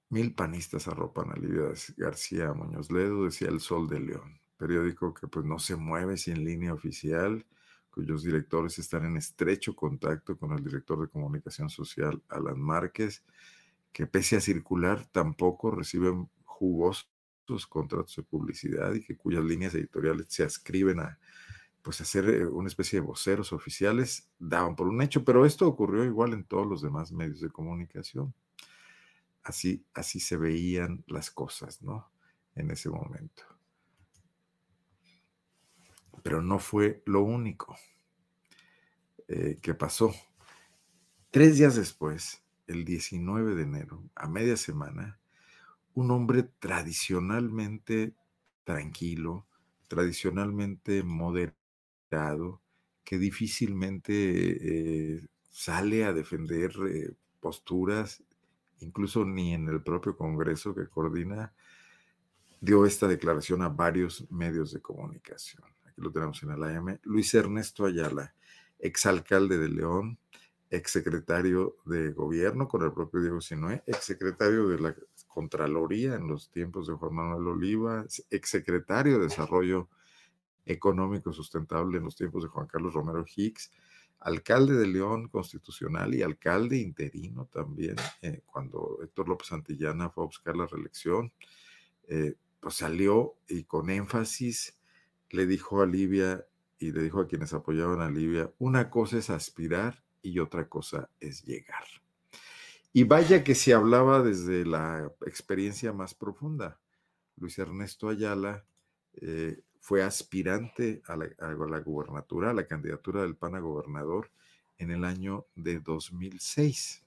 Mil 0.09 0.35
panistas 0.35 0.89
arropan 0.89 1.31
a 1.31 1.37
Lidia 1.37 1.73
García 1.99 2.55
Muñoz 2.55 2.91
Ledo, 2.91 3.25
decía 3.25 3.49
El 3.49 3.61
Sol 3.61 3.87
de 3.87 4.01
León, 4.01 4.41
periódico 4.57 5.13
que 5.13 5.29
pues 5.29 5.45
no 5.45 5.59
se 5.59 5.77
mueve 5.77 6.17
sin 6.17 6.43
línea 6.43 6.73
oficial, 6.73 7.47
cuyos 7.91 8.23
directores 8.23 8.79
están 8.79 9.05
en 9.05 9.19
estrecho 9.19 9.77
contacto 9.77 10.39
con 10.39 10.53
el 10.53 10.65
director 10.65 11.03
de 11.03 11.09
comunicación 11.09 11.69
social, 11.69 12.23
Alan 12.31 12.59
Márquez, 12.59 13.23
que 13.93 14.07
pese 14.07 14.37
a 14.37 14.41
circular 14.41 15.05
tampoco 15.13 15.71
reciben 15.71 16.31
jugosos 16.47 17.10
contratos 17.67 18.17
de 18.17 18.23
publicidad 18.23 18.95
y 18.95 19.03
que 19.03 19.17
cuyas 19.17 19.45
líneas 19.45 19.75
editoriales 19.75 20.27
se 20.29 20.45
ascriben 20.45 21.01
a 21.01 21.19
pues 21.83 22.01
hacer 22.01 22.29
eh, 22.29 22.47
una 22.47 22.69
especie 22.69 23.01
de 23.01 23.07
voceros 23.07 23.53
oficiales, 23.53 24.29
daban 24.39 24.77
por 24.77 24.89
un 24.89 25.01
hecho, 25.03 25.25
pero 25.25 25.47
esto 25.47 25.67
ocurrió 25.67 26.05
igual 26.05 26.33
en 26.33 26.45
todos 26.45 26.67
los 26.67 26.83
demás 26.83 27.13
medios 27.13 27.41
de 27.41 27.51
comunicación. 27.51 28.35
Así, 29.43 29.85
así 29.95 30.21
se 30.21 30.37
veían 30.37 31.03
las 31.07 31.31
cosas, 31.31 31.83
¿no? 31.83 32.11
En 32.55 32.71
ese 32.71 32.91
momento. 32.91 33.45
Pero 36.23 36.43
no 36.43 36.59
fue 36.59 37.03
lo 37.07 37.23
único 37.23 37.75
eh, 39.29 39.59
que 39.63 39.75
pasó. 39.75 40.13
Tres 41.31 41.57
días 41.57 41.77
después, 41.77 42.43
el 42.67 42.85
19 42.85 43.55
de 43.55 43.63
enero, 43.63 44.03
a 44.15 44.29
media 44.29 44.57
semana, 44.57 45.20
un 46.01 46.11
hombre 46.11 46.45
tradicionalmente 46.59 48.15
tranquilo, 48.65 49.47
tradicionalmente 49.87 51.03
moderado, 51.03 52.63
que 53.05 53.19
difícilmente 53.19 54.15
eh, 54.15 55.29
sale 55.51 56.05
a 56.05 56.15
defender 56.15 56.73
eh, 56.89 57.13
posturas, 57.39 58.23
incluso 58.81 59.27
ni 59.27 59.53
en 59.53 59.69
el 59.69 59.83
propio 59.83 60.17
Congreso 60.17 60.75
que 60.75 60.89
coordina, 60.89 61.53
dio 62.61 62.87
esta 62.87 63.07
declaración 63.07 63.61
a 63.61 63.69
varios 63.69 64.31
medios 64.31 64.73
de 64.73 64.81
comunicación. 64.81 65.65
Aquí 65.85 66.01
lo 66.01 66.11
tenemos 66.11 66.43
en 66.43 66.51
el 66.53 66.63
AM. 66.63 66.99
Luis 67.03 67.35
Ernesto 67.35 67.85
Ayala, 67.85 68.35
exalcalde 68.79 69.59
de 69.59 69.69
León, 69.69 70.19
exsecretario 70.71 71.77
de 71.85 72.13
gobierno 72.13 72.69
con 72.69 72.83
el 72.85 72.93
propio 72.93 73.21
Diego 73.21 73.41
Sinue, 73.41 73.83
exsecretario 73.87 74.69
de 74.69 74.79
la 74.79 74.95
Contraloría 75.33 76.17
en 76.17 76.27
los 76.27 76.51
tiempos 76.51 76.89
de 76.89 76.95
Juan 76.95 77.15
Manuel 77.15 77.47
Oliva, 77.47 78.05
exsecretario 78.31 79.19
de 79.19 79.25
Desarrollo 79.25 79.89
Económico 80.67 81.33
Sustentable 81.33 81.99
en 81.99 82.05
los 82.05 82.17
tiempos 82.17 82.43
de 82.43 82.49
Juan 82.49 82.67
Carlos 82.67 82.95
Romero 82.95 83.25
Hicks, 83.25 83.71
alcalde 84.19 84.75
de 84.75 84.87
León 84.87 85.29
constitucional 85.29 86.15
y 86.15 86.23
alcalde 86.23 86.79
interino 86.79 87.47
también, 87.47 87.97
eh, 88.23 88.43
cuando 88.45 88.99
Héctor 89.03 89.29
López 89.29 89.49
Santillana 89.49 90.11
fue 90.11 90.25
a 90.25 90.27
buscar 90.27 90.57
la 90.57 90.67
reelección, 90.67 91.33
eh, 92.09 92.35
pues 92.61 92.75
salió 92.75 93.37
y 93.49 93.65
con 93.65 93.89
énfasis 93.89 94.77
le 95.31 95.47
dijo 95.47 95.81
a 95.81 95.87
Libia 95.87 96.45
y 96.79 96.93
le 96.93 97.03
dijo 97.03 97.21
a 97.21 97.29
quienes 97.29 97.53
apoyaban 97.53 98.01
a 98.01 98.11
Libia, 98.11 98.53
una 98.59 98.91
cosa 98.91 99.19
es 99.19 99.31
aspirar 99.31 100.03
y 100.23 100.39
otra 100.39 100.69
cosa 100.69 101.09
es 101.21 101.45
llegar. 101.45 101.85
Y 102.93 103.05
vaya 103.05 103.45
que 103.45 103.55
se 103.55 103.73
hablaba 103.73 104.23
desde 104.23 104.65
la 104.67 105.13
experiencia 105.27 105.93
más 105.93 106.15
profunda. 106.15 106.81
Luis 107.37 107.59
Ernesto 107.59 108.09
Ayala 108.09 108.65
eh, 109.15 109.63
fue 109.81 110.03
aspirante 110.03 111.03
a 111.07 111.17
la, 111.17 111.29
a 111.39 111.81
gubernatura, 111.81 112.51
a 112.51 112.55
la 112.55 112.67
candidatura 112.67 113.23
del 113.23 113.37
PAN 113.37 113.55
a 113.55 113.61
gobernador 113.61 114.31
en 114.79 114.91
el 114.91 115.05
año 115.05 115.47
de 115.55 115.79
2006. 115.79 117.05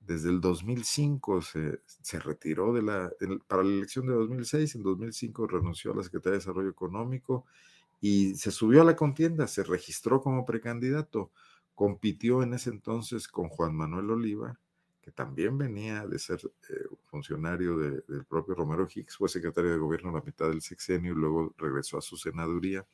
Desde 0.00 0.30
el 0.30 0.40
2005 0.40 1.42
se, 1.42 1.80
se 1.84 2.18
retiró 2.18 2.72
de 2.72 2.82
la, 2.82 3.12
para 3.46 3.62
la 3.62 3.74
elección 3.74 4.06
de 4.06 4.14
2006, 4.14 4.76
en 4.76 4.82
2005 4.82 5.46
renunció 5.46 5.92
a 5.92 5.96
la 5.96 6.02
Secretaría 6.02 6.32
de 6.32 6.38
Desarrollo 6.38 6.70
Económico 6.70 7.44
y 8.00 8.34
se 8.36 8.50
subió 8.50 8.82
a 8.82 8.84
la 8.84 8.96
contienda, 8.96 9.46
se 9.46 9.64
registró 9.64 10.22
como 10.22 10.46
precandidato, 10.46 11.30
compitió 11.74 12.42
en 12.42 12.54
ese 12.54 12.70
entonces 12.70 13.28
con 13.28 13.48
Juan 13.48 13.74
Manuel 13.74 14.10
Oliva, 14.10 14.58
que 15.08 15.12
también 15.12 15.56
venía 15.56 16.06
de 16.06 16.18
ser 16.18 16.38
eh, 16.68 16.74
funcionario 17.06 17.78
de, 17.78 18.02
del 18.06 18.26
propio 18.26 18.54
Romero 18.54 18.86
Hicks, 18.94 19.16
fue 19.16 19.30
secretario 19.30 19.70
de 19.70 19.78
gobierno 19.78 20.12
la 20.12 20.20
mitad 20.20 20.50
del 20.50 20.60
sexenio 20.60 21.12
y 21.12 21.14
luego 21.14 21.54
regresó 21.56 21.96
a 21.96 22.02
su 22.02 22.18
senaduría, 22.18 22.86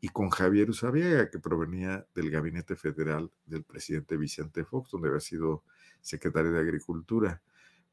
y 0.00 0.08
con 0.08 0.30
Javier 0.30 0.70
Usabiaga, 0.70 1.28
que 1.28 1.38
provenía 1.38 2.06
del 2.14 2.30
gabinete 2.30 2.74
federal 2.74 3.30
del 3.44 3.64
presidente 3.64 4.16
Vicente 4.16 4.64
Fox, 4.64 4.92
donde 4.92 5.08
había 5.08 5.20
sido 5.20 5.62
secretario 6.00 6.52
de 6.52 6.60
Agricultura. 6.60 7.42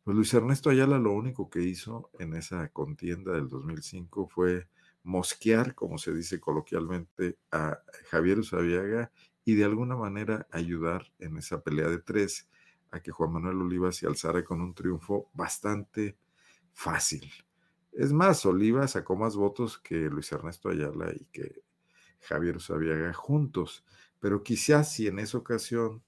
Pues 0.05 0.15
Luis 0.15 0.33
Ernesto 0.33 0.69
Ayala 0.69 0.97
lo 0.97 1.11
único 1.11 1.49
que 1.49 1.63
hizo 1.63 2.11
en 2.19 2.35
esa 2.35 2.69
contienda 2.69 3.33
del 3.33 3.49
2005 3.49 4.29
fue 4.29 4.69
mosquear, 5.03 5.75
como 5.75 5.97
se 5.97 6.13
dice 6.13 6.39
coloquialmente, 6.39 7.37
a 7.51 7.79
Javier 8.09 8.39
Usabiaga 8.39 9.11
y 9.43 9.55
de 9.55 9.65
alguna 9.65 9.97
manera 9.97 10.47
ayudar 10.49 11.11
en 11.19 11.35
esa 11.35 11.61
pelea 11.61 11.89
de 11.89 11.97
tres 11.97 12.47
a 12.93 13.01
que 13.01 13.11
Juan 13.11 13.33
Manuel 13.33 13.61
Oliva 13.61 13.91
se 13.91 14.05
alzara 14.05 14.43
con 14.43 14.61
un 14.61 14.75
triunfo 14.75 15.29
bastante 15.33 16.15
fácil. 16.73 17.29
Es 17.91 18.13
más, 18.13 18.45
Oliva 18.45 18.87
sacó 18.87 19.15
más 19.15 19.35
votos 19.35 19.79
que 19.79 19.95
Luis 19.95 20.31
Ernesto 20.31 20.69
Ayala 20.69 21.11
y 21.11 21.25
que 21.25 21.63
Javier 22.21 22.57
Usabiaga 22.57 23.11
juntos, 23.13 23.83
pero 24.19 24.43
quizás 24.43 24.93
si 24.93 25.07
en 25.07 25.19
esa 25.19 25.39
ocasión 25.39 26.03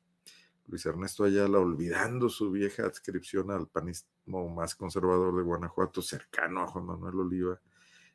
Luis 0.67 0.85
Ernesto 0.85 1.23
Ayala, 1.23 1.59
olvidando 1.59 2.29
su 2.29 2.51
vieja 2.51 2.85
adscripción 2.85 3.49
al 3.49 3.67
panismo 3.67 4.49
más 4.49 4.75
conservador 4.75 5.35
de 5.35 5.43
Guanajuato, 5.43 6.03
cercano 6.03 6.61
a 6.61 6.67
Juan 6.67 6.85
Manuel 6.85 7.19
Oliva, 7.19 7.59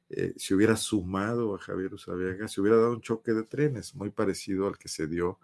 eh, 0.09 0.35
se 0.37 0.55
hubiera 0.55 0.77
sumado 0.77 1.55
a 1.55 1.59
Javier 1.59 1.95
Usabiaga, 1.95 2.47
se 2.47 2.61
hubiera 2.61 2.77
dado 2.77 2.93
un 2.93 3.01
choque 3.01 3.33
de 3.33 3.45
trenes 3.45 3.95
muy 3.95 4.11
parecido 4.11 4.69
al 4.69 4.79
que 4.79 4.89
se 4.89 5.07
dio 5.09 5.39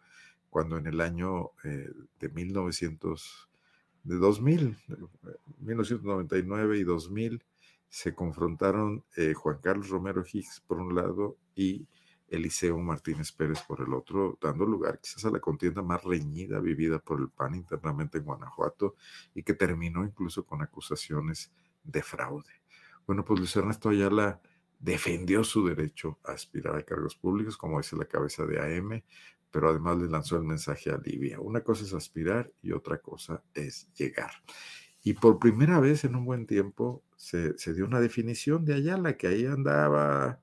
cuando 0.57 0.79
en 0.79 0.87
el 0.87 1.03
año 1.03 1.51
eh, 1.65 1.93
de 2.19 2.29
1900, 2.31 3.51
de 4.05 4.17
2000, 4.17 4.75
1999 5.59 6.79
y 6.79 6.83
2000, 6.83 7.45
se 7.91 8.15
confrontaron 8.15 9.05
eh, 9.19 9.35
Juan 9.35 9.59
Carlos 9.63 9.91
Romero 9.91 10.25
Hicks 10.25 10.63
por 10.67 10.79
un 10.79 10.95
lado 10.95 11.37
y 11.55 11.87
Eliseo 12.29 12.79
Martínez 12.79 13.33
Pérez 13.33 13.61
por 13.69 13.83
el 13.83 13.93
otro, 13.93 14.39
dando 14.41 14.65
lugar 14.65 14.99
quizás 14.99 15.27
a 15.27 15.31
la 15.31 15.41
contienda 15.41 15.83
más 15.83 16.03
reñida 16.03 16.59
vivida 16.59 17.01
por 17.01 17.21
el 17.21 17.29
PAN 17.29 17.55
internamente 17.55 18.17
en 18.17 18.25
Guanajuato 18.25 18.95
y 19.35 19.43
que 19.43 19.53
terminó 19.53 20.07
incluso 20.07 20.47
con 20.47 20.63
acusaciones 20.63 21.53
de 21.85 22.03
fraude. 22.03 22.63
Bueno, 23.07 23.27
pues 23.27 23.41
Luis 23.41 23.55
Ernesto 23.57 23.91
Ayala 23.91 24.41
defendió 24.79 25.45
su 25.45 25.67
derecho 25.67 26.19
a 26.25 26.33
aspirar 26.33 26.77
a 26.77 26.83
cargos 26.83 27.15
públicos, 27.15 27.59
como 27.59 27.77
dice 27.77 27.95
la 27.97 28.07
cabeza 28.07 28.47
de 28.47 28.79
AM, 28.79 29.03
pero 29.51 29.71
además 29.71 29.99
le 29.99 30.09
lanzó 30.09 30.37
el 30.37 30.45
mensaje 30.45 30.91
a 30.91 30.99
Libia. 30.99 31.41
Una 31.41 31.63
cosa 31.63 31.85
es 31.85 31.95
aspirar 31.95 32.53
y 32.63 32.73
otra 32.73 32.99
cosa 32.99 33.43
es 33.55 33.93
llegar. 33.95 34.31
Y 35.03 35.15
por 35.15 35.39
primera 35.39 35.79
vez 35.79 36.05
en 36.05 36.17
un 36.17 36.25
buen 36.25 36.47
tiempo 36.47 37.05
se, 37.17 37.55
dio 37.73 37.85
una 37.85 38.01
definición 38.01 38.65
de 38.65 38.75
Ayala, 38.75 39.17
que 39.17 39.29
ahí 39.29 39.47
andaba, 39.47 40.41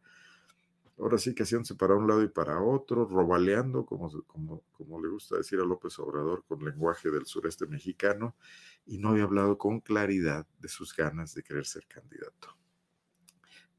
ahora 0.98 1.18
sí 1.18 1.36
que 1.36 1.44
haciéndose 1.44 1.76
para 1.76 1.96
un 1.96 2.08
lado 2.08 2.24
y 2.24 2.30
para 2.30 2.62
otro, 2.62 3.06
robaleando, 3.06 3.86
como, 3.86 4.10
como, 4.26 4.64
como 4.72 5.02
le 5.02 5.10
gusta 5.10 5.38
decir 5.38 5.60
a 5.60 5.66
López 5.66 6.00
Obrador, 6.00 6.46
con 6.48 6.64
lenguaje 6.64 7.12
del 7.12 7.26
sureste 7.26 7.68
mexicano, 7.68 8.36
y 8.86 9.00
no 9.00 9.10
había 9.10 9.24
hablado 9.24 9.58
con 9.58 9.82
claridad 9.82 10.48
de 10.60 10.70
sus 10.70 10.96
ganas 10.96 11.34
de 11.34 11.44
querer 11.44 11.66
ser 11.66 11.86
candidato. 11.86 12.58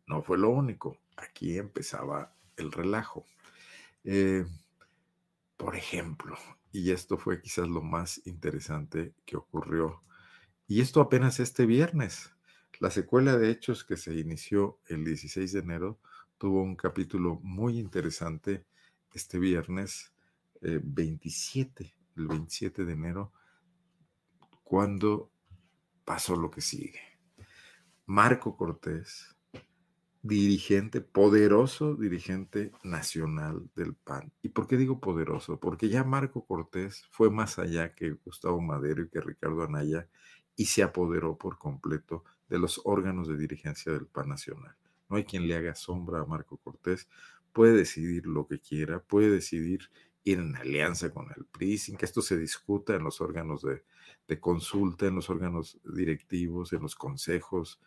No 0.06 0.22
fue 0.22 0.36
lo 0.36 0.50
único, 0.50 0.98
aquí 1.16 1.56
empezaba 1.56 2.34
el 2.56 2.70
relajo. 2.70 3.24
Eh, 4.04 4.44
por 5.64 5.76
ejemplo, 5.76 6.36
y 6.72 6.90
esto 6.90 7.16
fue 7.16 7.40
quizás 7.40 7.66
lo 7.66 7.80
más 7.80 8.20
interesante 8.26 9.14
que 9.24 9.38
ocurrió, 9.38 10.02
y 10.68 10.82
esto 10.82 11.00
apenas 11.00 11.40
este 11.40 11.64
viernes, 11.64 12.34
la 12.80 12.90
secuela 12.90 13.38
de 13.38 13.50
hechos 13.50 13.82
que 13.82 13.96
se 13.96 14.12
inició 14.12 14.78
el 14.88 15.06
16 15.06 15.52
de 15.52 15.60
enero 15.60 15.98
tuvo 16.36 16.62
un 16.62 16.76
capítulo 16.76 17.40
muy 17.42 17.78
interesante 17.78 18.66
este 19.14 19.38
viernes 19.38 20.12
27, 20.60 21.84
eh, 21.84 21.94
el 22.18 22.28
27 22.28 22.84
de 22.84 22.92
enero, 22.92 23.32
cuando 24.64 25.30
pasó 26.04 26.36
lo 26.36 26.50
que 26.50 26.60
sigue. 26.60 27.00
Marco 28.04 28.54
Cortés 28.54 29.34
dirigente, 30.24 31.02
poderoso 31.02 31.96
dirigente 31.96 32.72
nacional 32.82 33.68
del 33.76 33.94
PAN. 33.94 34.32
¿Y 34.40 34.48
por 34.48 34.66
qué 34.66 34.78
digo 34.78 34.98
poderoso? 34.98 35.60
Porque 35.60 35.90
ya 35.90 36.02
Marco 36.02 36.46
Cortés 36.46 37.04
fue 37.10 37.30
más 37.30 37.58
allá 37.58 37.94
que 37.94 38.12
Gustavo 38.12 38.58
Madero 38.62 39.02
y 39.02 39.10
que 39.10 39.20
Ricardo 39.20 39.62
Anaya 39.62 40.08
y 40.56 40.64
se 40.64 40.82
apoderó 40.82 41.36
por 41.36 41.58
completo 41.58 42.24
de 42.48 42.58
los 42.58 42.80
órganos 42.84 43.28
de 43.28 43.36
dirigencia 43.36 43.92
del 43.92 44.06
PAN 44.06 44.30
nacional. 44.30 44.74
No 45.10 45.16
hay 45.16 45.24
quien 45.24 45.46
le 45.46 45.56
haga 45.56 45.74
sombra 45.74 46.20
a 46.20 46.24
Marco 46.24 46.56
Cortés, 46.56 47.06
puede 47.52 47.74
decidir 47.74 48.26
lo 48.26 48.46
que 48.46 48.60
quiera, 48.60 49.00
puede 49.00 49.28
decidir 49.30 49.90
ir 50.24 50.38
en 50.38 50.56
alianza 50.56 51.12
con 51.12 51.26
el 51.36 51.44
PRI, 51.44 51.76
sin 51.76 51.96
que 51.98 52.06
esto 52.06 52.22
se 52.22 52.38
discuta 52.38 52.94
en 52.94 53.04
los 53.04 53.20
órganos 53.20 53.60
de, 53.60 53.84
de 54.26 54.40
consulta, 54.40 55.06
en 55.06 55.16
los 55.16 55.28
órganos 55.28 55.78
directivos, 55.84 56.72
en 56.72 56.80
los 56.80 56.94
consejos, 56.96 57.78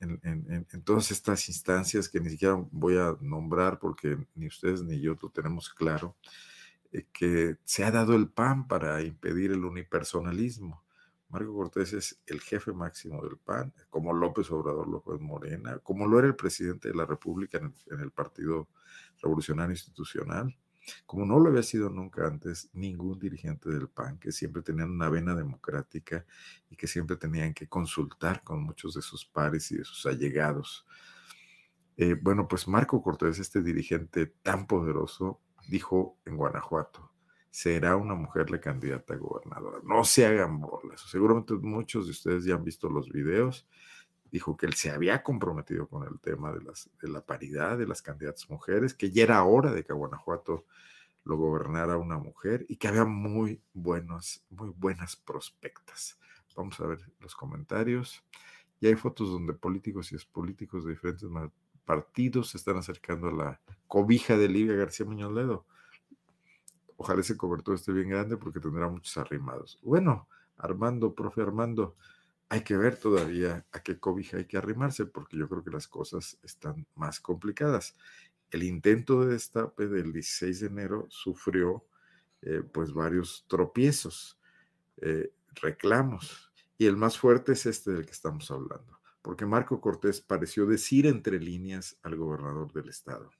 en, 0.00 0.82
todas 0.84 1.10
estas 1.10 1.48
instancias 1.48 2.08
que 2.08 2.20
ni 2.20 2.30
siquiera 2.30 2.56
voy 2.70 2.96
a 2.96 3.16
nombrar 3.20 3.78
porque 3.78 4.18
ni 4.34 4.46
ustedes 4.46 4.82
ni 4.82 5.00
yo 5.00 5.16
lo 5.20 5.30
tenemos 5.30 5.68
claro, 5.70 6.16
eh, 6.92 7.06
que 7.12 7.56
se 7.64 7.84
ha 7.84 7.90
dado 7.90 8.14
el 8.14 8.28
PAN 8.28 8.66
para 8.66 9.02
impedir 9.02 9.52
el 9.52 9.64
unipersonalismo. 9.64 10.82
Marco 11.28 11.54
Cortés 11.54 11.92
es 11.92 12.22
el 12.26 12.40
jefe 12.40 12.72
máximo 12.72 13.22
del 13.22 13.36
PAN, 13.36 13.72
como 13.90 14.12
López 14.12 14.50
Obrador 14.50 14.88
lo 14.88 15.00
fue 15.00 15.16
en 15.16 15.24
Morena, 15.24 15.78
como 15.78 16.06
lo 16.06 16.18
era 16.18 16.28
el 16.28 16.36
presidente 16.36 16.88
de 16.88 16.94
la 16.94 17.04
República 17.04 17.58
en 17.58 18.00
el 18.00 18.12
Partido 18.12 18.68
Revolucionario 19.20 19.72
Institucional 19.72 20.56
como 21.04 21.24
no 21.24 21.38
lo 21.38 21.50
había 21.50 21.62
sido 21.62 21.90
nunca 21.90 22.26
antes 22.26 22.70
ningún 22.72 23.18
dirigente 23.18 23.70
del 23.70 23.88
PAN, 23.88 24.18
que 24.18 24.32
siempre 24.32 24.62
tenían 24.62 24.90
una 24.90 25.08
vena 25.08 25.34
democrática 25.34 26.24
y 26.70 26.76
que 26.76 26.86
siempre 26.86 27.16
tenían 27.16 27.54
que 27.54 27.68
consultar 27.68 28.42
con 28.42 28.62
muchos 28.62 28.94
de 28.94 29.02
sus 29.02 29.24
pares 29.24 29.70
y 29.72 29.78
de 29.78 29.84
sus 29.84 30.06
allegados. 30.06 30.86
Eh, 31.96 32.14
bueno, 32.20 32.46
pues 32.46 32.68
Marco 32.68 33.02
Cortés, 33.02 33.38
este 33.38 33.62
dirigente 33.62 34.26
tan 34.26 34.66
poderoso, 34.66 35.40
dijo 35.68 36.18
en 36.24 36.36
Guanajuato, 36.36 37.10
será 37.50 37.96
una 37.96 38.14
mujer 38.14 38.50
la 38.50 38.60
candidata 38.60 39.14
a 39.14 39.16
gobernadora. 39.16 39.78
No 39.82 40.04
se 40.04 40.26
hagan 40.26 40.60
bolas. 40.60 41.00
Seguramente 41.10 41.54
muchos 41.54 42.04
de 42.04 42.10
ustedes 42.10 42.44
ya 42.44 42.54
han 42.54 42.64
visto 42.64 42.90
los 42.90 43.10
videos 43.10 43.66
dijo 44.30 44.56
que 44.56 44.66
él 44.66 44.74
se 44.74 44.90
había 44.90 45.22
comprometido 45.22 45.88
con 45.88 46.06
el 46.06 46.20
tema 46.20 46.52
de, 46.52 46.62
las, 46.62 46.90
de 47.00 47.08
la 47.08 47.20
paridad 47.20 47.78
de 47.78 47.86
las 47.86 48.02
candidatas 48.02 48.48
mujeres, 48.50 48.94
que 48.94 49.10
ya 49.10 49.22
era 49.22 49.42
hora 49.44 49.72
de 49.72 49.84
que 49.84 49.92
Guanajuato 49.92 50.64
lo 51.24 51.36
gobernara 51.36 51.96
una 51.96 52.18
mujer 52.18 52.64
y 52.68 52.76
que 52.76 52.88
había 52.88 53.04
muy 53.04 53.60
buenas, 53.74 54.44
muy 54.50 54.70
buenas 54.70 55.16
prospectas. 55.16 56.18
Vamos 56.54 56.78
a 56.80 56.86
ver 56.86 57.00
los 57.20 57.34
comentarios. 57.34 58.24
Y 58.80 58.86
hay 58.86 58.94
fotos 58.94 59.30
donde 59.30 59.52
políticos 59.52 60.12
y 60.12 60.14
expolíticos 60.14 60.84
de 60.84 60.92
diferentes 60.92 61.28
partidos 61.84 62.50
se 62.50 62.58
están 62.58 62.76
acercando 62.76 63.28
a 63.28 63.32
la 63.32 63.60
cobija 63.86 64.36
de 64.36 64.48
Livia 64.48 64.74
García 64.74 65.06
Muñoz 65.06 65.32
Ledo. 65.32 65.66
Ojalá 66.96 67.20
ese 67.20 67.36
cobertor 67.36 67.74
esté 67.74 67.92
bien 67.92 68.08
grande 68.08 68.36
porque 68.36 68.60
tendrá 68.60 68.88
muchos 68.88 69.16
arrimados. 69.16 69.78
Bueno, 69.82 70.28
Armando, 70.56 71.14
profe 71.14 71.42
Armando, 71.42 71.96
hay 72.48 72.62
que 72.62 72.76
ver 72.76 72.96
todavía 72.96 73.66
a 73.72 73.82
qué 73.82 73.98
cobija 73.98 74.36
hay 74.36 74.44
que 74.44 74.56
arrimarse 74.56 75.06
porque 75.06 75.36
yo 75.36 75.48
creo 75.48 75.64
que 75.64 75.70
las 75.70 75.88
cosas 75.88 76.38
están 76.42 76.86
más 76.94 77.20
complicadas. 77.20 77.96
El 78.50 78.62
intento 78.62 79.24
de 79.24 79.32
destape 79.32 79.88
del 79.88 80.12
16 80.12 80.60
de 80.60 80.66
enero 80.66 81.06
sufrió 81.10 81.84
eh, 82.42 82.62
pues 82.62 82.92
varios 82.92 83.44
tropiezos, 83.48 84.38
eh, 84.98 85.32
reclamos, 85.54 86.52
y 86.78 86.86
el 86.86 86.96
más 86.96 87.18
fuerte 87.18 87.52
es 87.52 87.66
este 87.66 87.90
del 87.90 88.04
que 88.04 88.12
estamos 88.12 88.50
hablando, 88.50 89.00
porque 89.22 89.46
Marco 89.46 89.80
Cortés 89.80 90.20
pareció 90.20 90.66
decir 90.66 91.06
entre 91.06 91.40
líneas 91.40 91.98
al 92.02 92.14
gobernador 92.14 92.72
del 92.72 92.88
estado, 92.88 93.30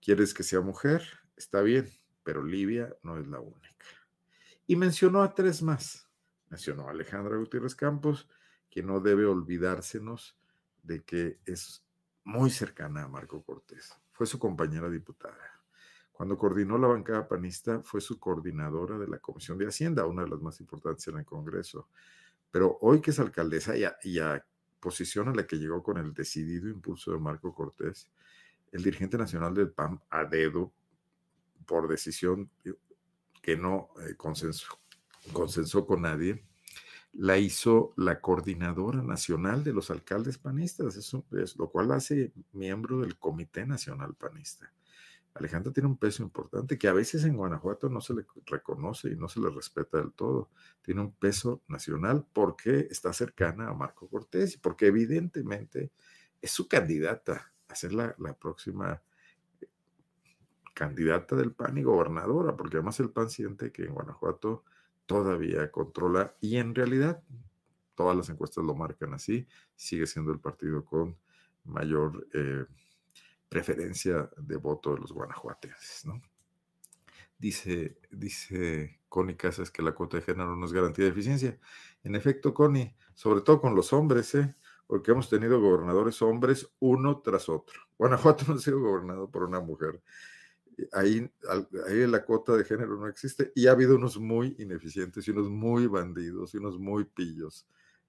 ¿quieres 0.00 0.32
que 0.32 0.44
sea 0.44 0.60
mujer? 0.60 1.02
Está 1.36 1.60
bien, 1.60 1.90
pero 2.22 2.42
Livia 2.42 2.96
no 3.02 3.18
es 3.18 3.26
la 3.26 3.40
única. 3.40 3.86
Y 4.66 4.76
mencionó 4.76 5.22
a 5.22 5.34
tres 5.34 5.60
más. 5.60 6.07
Mencionó 6.50 6.88
a 6.88 6.92
Alejandra 6.92 7.36
Gutiérrez 7.36 7.74
Campos, 7.74 8.28
que 8.70 8.82
no 8.82 9.00
debe 9.00 9.26
olvidársenos 9.26 10.38
de 10.82 11.02
que 11.02 11.38
es 11.44 11.84
muy 12.24 12.50
cercana 12.50 13.04
a 13.04 13.08
Marco 13.08 13.42
Cortés. 13.42 13.92
Fue 14.12 14.26
su 14.26 14.38
compañera 14.38 14.88
diputada. 14.88 15.58
Cuando 16.12 16.36
coordinó 16.36 16.76
la 16.78 16.88
bancada 16.88 17.28
panista, 17.28 17.80
fue 17.82 18.00
su 18.00 18.18
coordinadora 18.18 18.98
de 18.98 19.06
la 19.06 19.18
Comisión 19.18 19.56
de 19.56 19.68
Hacienda, 19.68 20.04
una 20.04 20.24
de 20.24 20.30
las 20.30 20.40
más 20.40 20.60
importantes 20.60 21.06
en 21.08 21.18
el 21.18 21.24
Congreso. 21.24 21.88
Pero 22.50 22.76
hoy 22.80 23.00
que 23.00 23.12
es 23.12 23.20
alcaldesa 23.20 23.74
y 23.76 24.18
a, 24.18 24.44
posición 24.80 25.28
a 25.28 25.34
la 25.34 25.46
que 25.46 25.56
llegó 25.56 25.82
con 25.82 25.96
el 25.98 26.12
decidido 26.12 26.68
impulso 26.68 27.12
de 27.12 27.18
Marco 27.18 27.54
Cortés, 27.54 28.10
el 28.72 28.82
dirigente 28.82 29.16
nacional 29.16 29.54
del 29.54 29.70
PAN, 29.70 30.00
a 30.10 30.24
dedo, 30.24 30.72
por 31.66 31.88
decisión 31.88 32.50
que 33.40 33.56
no 33.56 33.90
eh, 34.00 34.14
consensó 35.28 35.86
con 35.86 36.02
nadie, 36.02 36.44
la 37.12 37.38
hizo 37.38 37.94
la 37.96 38.20
coordinadora 38.20 39.02
nacional 39.02 39.64
de 39.64 39.72
los 39.72 39.90
alcaldes 39.90 40.38
panistas, 40.38 40.96
eso 40.96 41.24
es 41.32 41.56
lo 41.56 41.70
cual 41.70 41.92
hace 41.92 42.32
miembro 42.52 43.00
del 43.00 43.18
Comité 43.18 43.66
Nacional 43.66 44.14
Panista. 44.14 44.72
Alejandra 45.34 45.72
tiene 45.72 45.88
un 45.88 45.96
peso 45.96 46.22
importante 46.22 46.78
que 46.78 46.88
a 46.88 46.92
veces 46.92 47.24
en 47.24 47.36
Guanajuato 47.36 47.88
no 47.88 48.00
se 48.00 48.14
le 48.14 48.26
reconoce 48.46 49.10
y 49.10 49.16
no 49.16 49.28
se 49.28 49.40
le 49.40 49.50
respeta 49.50 49.98
del 49.98 50.12
todo. 50.12 50.50
Tiene 50.82 51.00
un 51.00 51.12
peso 51.12 51.62
nacional 51.68 52.26
porque 52.32 52.88
está 52.90 53.12
cercana 53.12 53.68
a 53.68 53.74
Marco 53.74 54.08
Cortés 54.08 54.54
y 54.54 54.58
porque 54.58 54.86
evidentemente 54.86 55.92
es 56.40 56.50
su 56.50 56.66
candidata 56.68 57.52
a 57.68 57.74
ser 57.74 57.92
la, 57.92 58.14
la 58.18 58.34
próxima 58.34 59.00
eh, 59.60 59.68
candidata 60.74 61.36
del 61.36 61.52
PAN 61.52 61.78
y 61.78 61.82
gobernadora, 61.82 62.56
porque 62.56 62.78
además 62.78 62.98
el 63.00 63.10
PAN 63.10 63.30
siente 63.30 63.70
que 63.70 63.84
en 63.84 63.94
Guanajuato 63.94 64.64
todavía 65.08 65.72
controla 65.72 66.36
y 66.38 66.58
en 66.58 66.74
realidad 66.74 67.22
todas 67.94 68.14
las 68.14 68.28
encuestas 68.28 68.62
lo 68.62 68.74
marcan 68.74 69.14
así, 69.14 69.48
sigue 69.74 70.06
siendo 70.06 70.30
el 70.30 70.38
partido 70.38 70.84
con 70.84 71.16
mayor 71.64 72.28
eh, 72.34 72.66
preferencia 73.48 74.30
de 74.36 74.56
voto 74.56 74.94
de 74.94 75.00
los 75.00 75.12
guanajuatenses, 75.12 76.04
¿no? 76.04 76.20
Dice, 77.38 77.98
dice 78.10 79.00
Connie 79.08 79.36
Casas 79.36 79.70
que 79.70 79.82
la 79.82 79.92
cuota 79.92 80.18
de 80.18 80.24
género 80.24 80.54
no 80.56 80.66
es 80.66 80.72
garantía 80.72 81.06
de 81.06 81.12
eficiencia. 81.12 81.58
En 82.02 82.14
efecto, 82.14 82.52
Connie, 82.52 82.94
sobre 83.14 83.40
todo 83.40 83.60
con 83.60 83.74
los 83.74 83.92
hombres, 83.92 84.34
¿eh? 84.34 84.56
porque 84.86 85.12
hemos 85.12 85.30
tenido 85.30 85.60
gobernadores 85.60 86.20
hombres 86.20 86.70
uno 86.80 87.20
tras 87.20 87.48
otro. 87.48 87.80
Guanajuato 87.96 88.44
no 88.48 88.54
ha 88.54 88.58
sido 88.58 88.80
gobernado 88.80 89.30
por 89.30 89.44
una 89.44 89.60
mujer 89.60 90.02
ahí, 90.92 91.30
ahí 91.86 92.06
la 92.06 92.24
cuota 92.24 92.56
de 92.56 92.64
género 92.64 92.96
no 92.96 93.08
existe 93.08 93.52
y 93.54 93.66
ha 93.66 93.72
habido 93.72 93.96
unos 93.96 94.18
muy 94.18 94.56
ineficientes 94.58 95.26
y 95.26 95.30
unos 95.30 95.48
muy 95.50 95.86
bandidos 95.86 96.54
y 96.54 96.58
unos 96.58 96.78
muy 96.78 97.04
pillos 97.04 97.66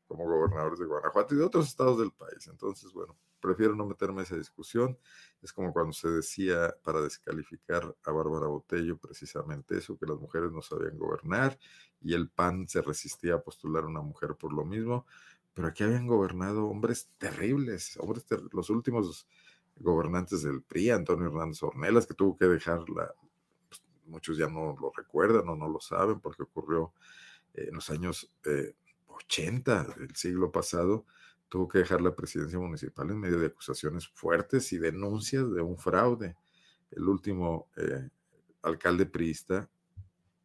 como 0.07 0.25
gobernadores 0.25 0.79
de 0.79 0.85
Guanajuato 0.85 1.35
y 1.35 1.37
de 1.37 1.43
otros 1.43 1.67
estados 1.67 1.99
del 1.99 2.11
país. 2.11 2.47
Entonces, 2.47 2.91
bueno, 2.91 3.15
prefiero 3.39 3.75
no 3.75 3.85
meterme 3.85 4.21
en 4.21 4.25
esa 4.25 4.35
discusión. 4.35 4.97
Es 5.41 5.53
como 5.53 5.71
cuando 5.71 5.93
se 5.93 6.09
decía 6.09 6.75
para 6.83 7.01
descalificar 7.01 7.95
a 8.03 8.11
Bárbara 8.11 8.47
Botello 8.47 8.97
precisamente 8.97 9.77
eso, 9.77 9.97
que 9.97 10.07
las 10.07 10.19
mujeres 10.19 10.51
no 10.51 10.61
sabían 10.63 10.97
gobernar 10.97 11.57
y 12.01 12.13
el 12.15 12.29
PAN 12.29 12.67
se 12.67 12.81
resistía 12.81 13.35
a 13.35 13.41
postular 13.41 13.83
a 13.83 13.87
una 13.87 14.01
mujer 14.01 14.35
por 14.35 14.51
lo 14.51 14.65
mismo. 14.65 15.05
Pero 15.53 15.67
aquí 15.67 15.83
habían 15.83 16.07
gobernado 16.07 16.65
hombres 16.65 17.09
terribles, 17.17 17.97
hombres 17.97 18.25
los 18.51 18.69
últimos 18.69 19.27
gobernantes 19.79 20.43
del 20.43 20.61
PRI, 20.61 20.91
Antonio 20.91 21.27
Hernández 21.27 21.63
Ornelas, 21.63 22.05
que 22.05 22.13
tuvo 22.13 22.37
que 22.37 22.45
dejarla, 22.45 23.13
pues, 23.67 23.81
muchos 24.05 24.37
ya 24.37 24.47
no 24.47 24.75
lo 24.79 24.91
recuerdan 24.95 25.47
o 25.49 25.55
no 25.55 25.67
lo 25.67 25.79
saben 25.79 26.19
porque 26.19 26.43
ocurrió 26.43 26.93
en 27.53 27.73
los 27.73 27.89
años 27.89 28.31
80 29.07 29.81
eh, 29.81 29.99
del 29.99 30.15
siglo 30.15 30.51
pasado, 30.51 31.05
tuvo 31.47 31.67
que 31.67 31.79
dejar 31.79 32.01
la 32.01 32.15
presidencia 32.15 32.59
municipal 32.59 33.09
en 33.09 33.19
medio 33.19 33.39
de 33.39 33.47
acusaciones 33.47 34.07
fuertes 34.07 34.71
y 34.71 34.77
denuncias 34.77 35.51
de 35.51 35.61
un 35.61 35.77
fraude. 35.77 36.35
El 36.91 37.07
último 37.07 37.69
eh, 37.75 38.09
alcalde 38.61 39.05
priista 39.05 39.69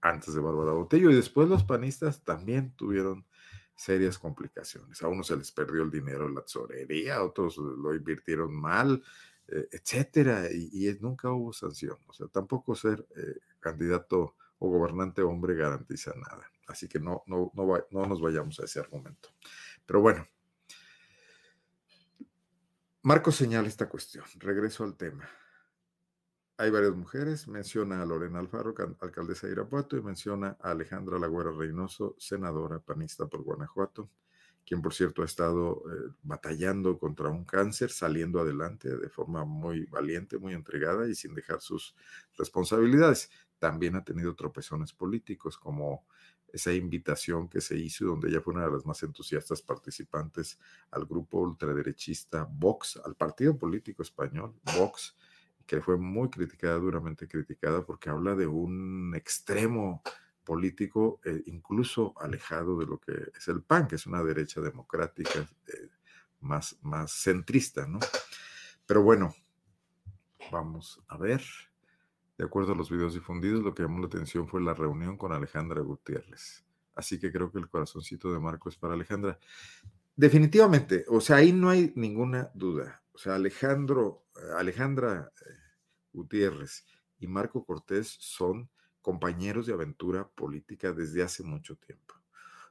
antes 0.00 0.34
de 0.34 0.40
Bárbara 0.40 0.72
Botello 0.72 1.10
y 1.10 1.14
después 1.14 1.48
los 1.48 1.64
panistas 1.64 2.22
también 2.24 2.72
tuvieron 2.76 3.24
serias 3.74 4.18
complicaciones. 4.18 5.02
A 5.02 5.08
unos 5.08 5.26
se 5.26 5.36
les 5.36 5.50
perdió 5.50 5.82
el 5.82 5.90
dinero 5.90 6.26
en 6.26 6.34
la 6.34 6.42
tesorería, 6.42 7.16
a 7.16 7.24
otros 7.24 7.56
lo 7.56 7.94
invirtieron 7.94 8.54
mal, 8.54 9.02
eh, 9.48 9.68
etcétera, 9.70 10.48
y, 10.50 10.96
nunca 11.00 11.30
hubo 11.30 11.52
sanción. 11.52 11.98
O 12.06 12.12
sea, 12.12 12.26
tampoco 12.28 12.74
ser 12.74 13.06
eh, 13.16 13.38
candidato 13.60 14.36
o 14.58 14.68
gobernante 14.68 15.22
hombre 15.22 15.54
garantiza 15.54 16.12
nada. 16.14 16.50
Así 16.66 16.88
que 16.88 16.98
no, 16.98 17.22
no, 17.26 17.50
no, 17.54 17.84
no 17.90 18.06
nos 18.06 18.20
vayamos 18.20 18.58
a 18.60 18.64
ese 18.64 18.80
argumento. 18.80 19.30
Pero 19.84 20.00
bueno, 20.00 20.26
Marco 23.02 23.30
señala 23.30 23.68
esta 23.68 23.88
cuestión. 23.88 24.24
Regreso 24.38 24.82
al 24.82 24.96
tema. 24.96 25.28
Hay 26.56 26.70
varias 26.70 26.94
mujeres, 26.94 27.48
menciona 27.48 28.00
a 28.00 28.06
Lorena 28.06 28.38
Alfaro, 28.38 28.74
alcaldesa 29.00 29.48
de 29.48 29.54
Irapuato, 29.54 29.96
y 29.96 30.02
menciona 30.02 30.56
a 30.60 30.70
Alejandra 30.70 31.18
Lagüera 31.18 31.50
Reynoso, 31.50 32.14
senadora 32.16 32.78
panista 32.78 33.26
por 33.26 33.42
Guanajuato, 33.42 34.08
quien 34.64 34.80
por 34.80 34.94
cierto 34.94 35.22
ha 35.22 35.24
estado 35.24 35.82
eh, 35.90 36.12
batallando 36.22 36.96
contra 36.96 37.28
un 37.28 37.44
cáncer, 37.44 37.90
saliendo 37.90 38.38
adelante 38.40 38.96
de 38.96 39.08
forma 39.08 39.44
muy 39.44 39.86
valiente, 39.86 40.38
muy 40.38 40.54
entregada 40.54 41.08
y 41.08 41.16
sin 41.16 41.34
dejar 41.34 41.60
sus 41.60 41.96
responsabilidades. 42.38 43.30
También 43.58 43.96
ha 43.96 44.04
tenido 44.04 44.36
tropezones 44.36 44.92
políticos, 44.92 45.58
como 45.58 46.06
esa 46.52 46.72
invitación 46.72 47.48
que 47.48 47.60
se 47.60 47.76
hizo, 47.76 48.04
donde 48.06 48.28
ella 48.28 48.40
fue 48.40 48.54
una 48.54 48.64
de 48.64 48.70
las 48.70 48.86
más 48.86 49.02
entusiastas 49.02 49.60
participantes 49.60 50.60
al 50.92 51.04
grupo 51.04 51.40
ultraderechista 51.40 52.46
Vox, 52.48 53.00
al 53.04 53.16
partido 53.16 53.58
político 53.58 54.04
español 54.04 54.54
Vox, 54.78 55.16
que 55.66 55.80
fue 55.80 55.96
muy 55.96 56.28
criticada, 56.30 56.76
duramente 56.76 57.28
criticada, 57.28 57.84
porque 57.84 58.10
habla 58.10 58.34
de 58.34 58.46
un 58.46 59.14
extremo 59.16 60.02
político 60.44 61.20
eh, 61.24 61.42
incluso 61.46 62.14
alejado 62.18 62.78
de 62.78 62.86
lo 62.86 62.98
que 62.98 63.12
es 63.36 63.48
el 63.48 63.62
PAN, 63.62 63.88
que 63.88 63.96
es 63.96 64.06
una 64.06 64.22
derecha 64.22 64.60
democrática 64.60 65.40
eh, 65.68 65.88
más, 66.40 66.76
más 66.82 67.12
centrista, 67.12 67.86
¿no? 67.86 67.98
Pero 68.86 69.02
bueno, 69.02 69.34
vamos 70.52 71.02
a 71.08 71.16
ver. 71.16 71.42
De 72.36 72.44
acuerdo 72.44 72.72
a 72.72 72.76
los 72.76 72.90
videos 72.90 73.14
difundidos, 73.14 73.62
lo 73.62 73.74
que 73.74 73.82
llamó 73.82 74.00
la 74.00 74.06
atención 74.06 74.48
fue 74.48 74.60
la 74.60 74.74
reunión 74.74 75.16
con 75.16 75.32
Alejandra 75.32 75.80
Gutiérrez. 75.80 76.64
Así 76.94 77.18
que 77.18 77.32
creo 77.32 77.50
que 77.50 77.58
el 77.58 77.68
corazoncito 77.68 78.32
de 78.32 78.40
Marco 78.40 78.68
es 78.68 78.76
para 78.76 78.94
Alejandra. 78.94 79.38
Definitivamente, 80.16 81.04
o 81.08 81.20
sea, 81.20 81.36
ahí 81.36 81.52
no 81.52 81.70
hay 81.70 81.92
ninguna 81.96 82.50
duda. 82.54 83.02
O 83.12 83.18
sea, 83.18 83.36
Alejandro, 83.36 84.23
Alejandra 84.56 85.30
eh, 85.40 85.50
Gutiérrez 86.12 86.84
y 87.18 87.26
Marco 87.26 87.64
Cortés 87.64 88.16
son 88.20 88.70
compañeros 89.00 89.66
de 89.66 89.74
aventura 89.74 90.28
política 90.28 90.92
desde 90.92 91.22
hace 91.22 91.42
mucho 91.42 91.76
tiempo. 91.76 92.14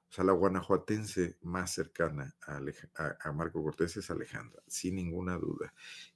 O 0.09 0.15
sea, 0.15 0.23
la 0.23 0.33
guanajuatense 0.33 1.37
más 1.41 1.71
cercana 1.71 2.35
a, 2.45 3.31
Marco 3.31 3.63
Cortés 3.63 3.97
es 3.97 4.11
Alejandra, 4.11 4.61
sin 4.67 4.95
ninguna 4.95 5.37
duda. 5.37 5.73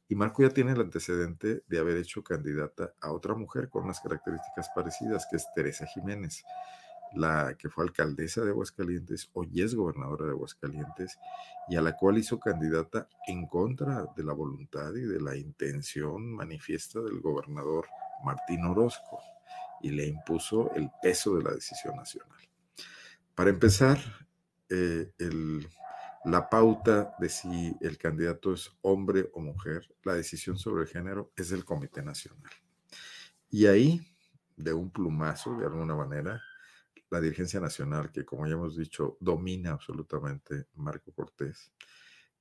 Y 0.07 0.13
Marco 0.13 0.43
ya 0.43 0.51
tiene 0.51 0.73
el 0.73 0.81
antecedente 0.81 1.63
de 1.67 1.79
haber 1.79 1.97
hecho 1.97 2.23
candidata 2.23 2.93
a 3.01 3.11
otra 3.11 3.33
mujer 3.33 3.69
con 3.69 3.85
unas 3.85 3.99
características 3.99 4.69
parecidas, 4.75 5.25
que 5.29 5.37
es 5.37 5.47
Teresa 5.55 5.87
Jiménez 5.87 6.43
la 7.13 7.55
que 7.57 7.69
fue 7.69 7.85
alcaldesa 7.85 8.43
de 8.43 8.51
Aguascalientes, 8.51 9.29
hoy 9.33 9.61
es 9.61 9.75
gobernadora 9.75 10.25
de 10.25 10.31
Aguascalientes, 10.31 11.17
y 11.69 11.75
a 11.75 11.81
la 11.81 11.95
cual 11.95 12.17
hizo 12.17 12.39
candidata 12.39 13.07
en 13.27 13.47
contra 13.47 14.05
de 14.15 14.23
la 14.23 14.33
voluntad 14.33 14.93
y 14.93 15.01
de 15.01 15.19
la 15.19 15.35
intención 15.35 16.33
manifiesta 16.33 17.01
del 17.01 17.19
gobernador 17.19 17.87
Martín 18.23 18.65
Orozco 18.65 19.19
y 19.81 19.89
le 19.89 20.07
impuso 20.07 20.71
el 20.73 20.89
peso 21.01 21.35
de 21.35 21.43
la 21.43 21.51
decisión 21.51 21.95
nacional. 21.95 22.37
Para 23.35 23.49
empezar, 23.49 23.99
eh, 24.69 25.11
la 26.25 26.49
pauta 26.49 27.13
de 27.19 27.29
si 27.29 27.75
el 27.81 27.97
candidato 27.97 28.53
es 28.53 28.71
hombre 28.81 29.29
o 29.33 29.39
mujer, 29.39 29.87
la 30.03 30.13
decisión 30.13 30.57
sobre 30.57 30.83
el 30.83 30.89
género 30.89 31.31
es 31.35 31.49
del 31.49 31.63
Comité 31.63 32.01
Nacional. 32.01 32.51
Y 33.49 33.67
ahí, 33.67 34.01
de 34.55 34.73
un 34.73 34.89
plumazo, 34.89 35.55
de 35.57 35.65
alguna 35.65 35.95
manera, 35.95 36.41
la 37.09 37.21
dirigencia 37.21 37.59
nacional, 37.59 38.11
que 38.11 38.25
como 38.25 38.45
ya 38.47 38.53
hemos 38.53 38.75
dicho, 38.75 39.17
domina 39.19 39.71
absolutamente 39.71 40.67
Marco 40.75 41.11
Cortés, 41.13 41.71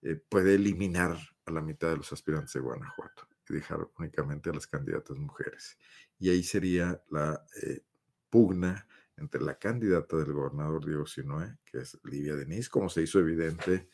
eh, 0.03 0.17
puede 0.17 0.55
eliminar 0.55 1.17
a 1.45 1.51
la 1.51 1.61
mitad 1.61 1.91
de 1.91 1.99
los 1.99 2.13
aspirantes 2.13 2.53
de 2.55 2.61
Guanajuato 2.61 3.29
y 3.49 3.55
dejar 3.55 3.89
únicamente 3.99 4.51
a 4.51 4.53
las 4.53 4.67
candidatas 4.67 5.17
mujeres. 5.17 5.79
Y 6.19 6.31
ahí 6.31 6.43
sería 6.43 7.01
la 7.11 7.45
eh, 7.63 7.83
pugna 8.29 8.87
entre 9.17 9.41
la 9.41 9.59
candidata 9.59 10.17
del 10.17 10.33
gobernador 10.33 10.85
Diego 10.85 11.07
Sinoé, 11.07 11.57
que 11.65 11.79
es 11.79 11.99
Livia 12.05 12.37
Denis, 12.37 12.69
como 12.69 12.89
se 12.89 13.03
hizo 13.03 13.19
evidente 13.19 13.89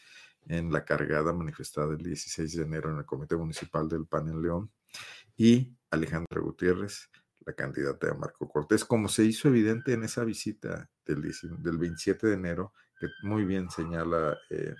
en 0.47 0.73
la 0.73 0.85
cargada 0.85 1.33
manifestada 1.33 1.93
el 1.93 2.03
16 2.03 2.57
de 2.57 2.63
enero 2.65 2.91
en 2.91 2.99
el 2.99 3.05
Comité 3.05 3.37
Municipal 3.37 3.89
del 3.89 4.07
PAN 4.07 4.29
en 4.29 4.43
León, 4.43 4.73
y 5.37 5.77
Alejandra 5.91 6.41
Gutiérrez, 6.41 7.09
la 7.47 7.53
candidata 7.53 8.07
de 8.09 8.15
Marco 8.15 8.49
Cortés, 8.49 8.85
como 8.85 9.09
se 9.09 9.25
hizo 9.25 9.49
evidente 9.49 9.93
en 9.93 10.05
esa 10.05 10.25
visita 10.25 10.89
del, 11.05 11.23
del 11.59 11.79
27 11.79 12.27
de 12.27 12.35
enero, 12.35 12.73
que 12.99 13.09
muy 13.23 13.45
bien 13.45 13.71
señala 13.71 14.39
eh, 14.51 14.75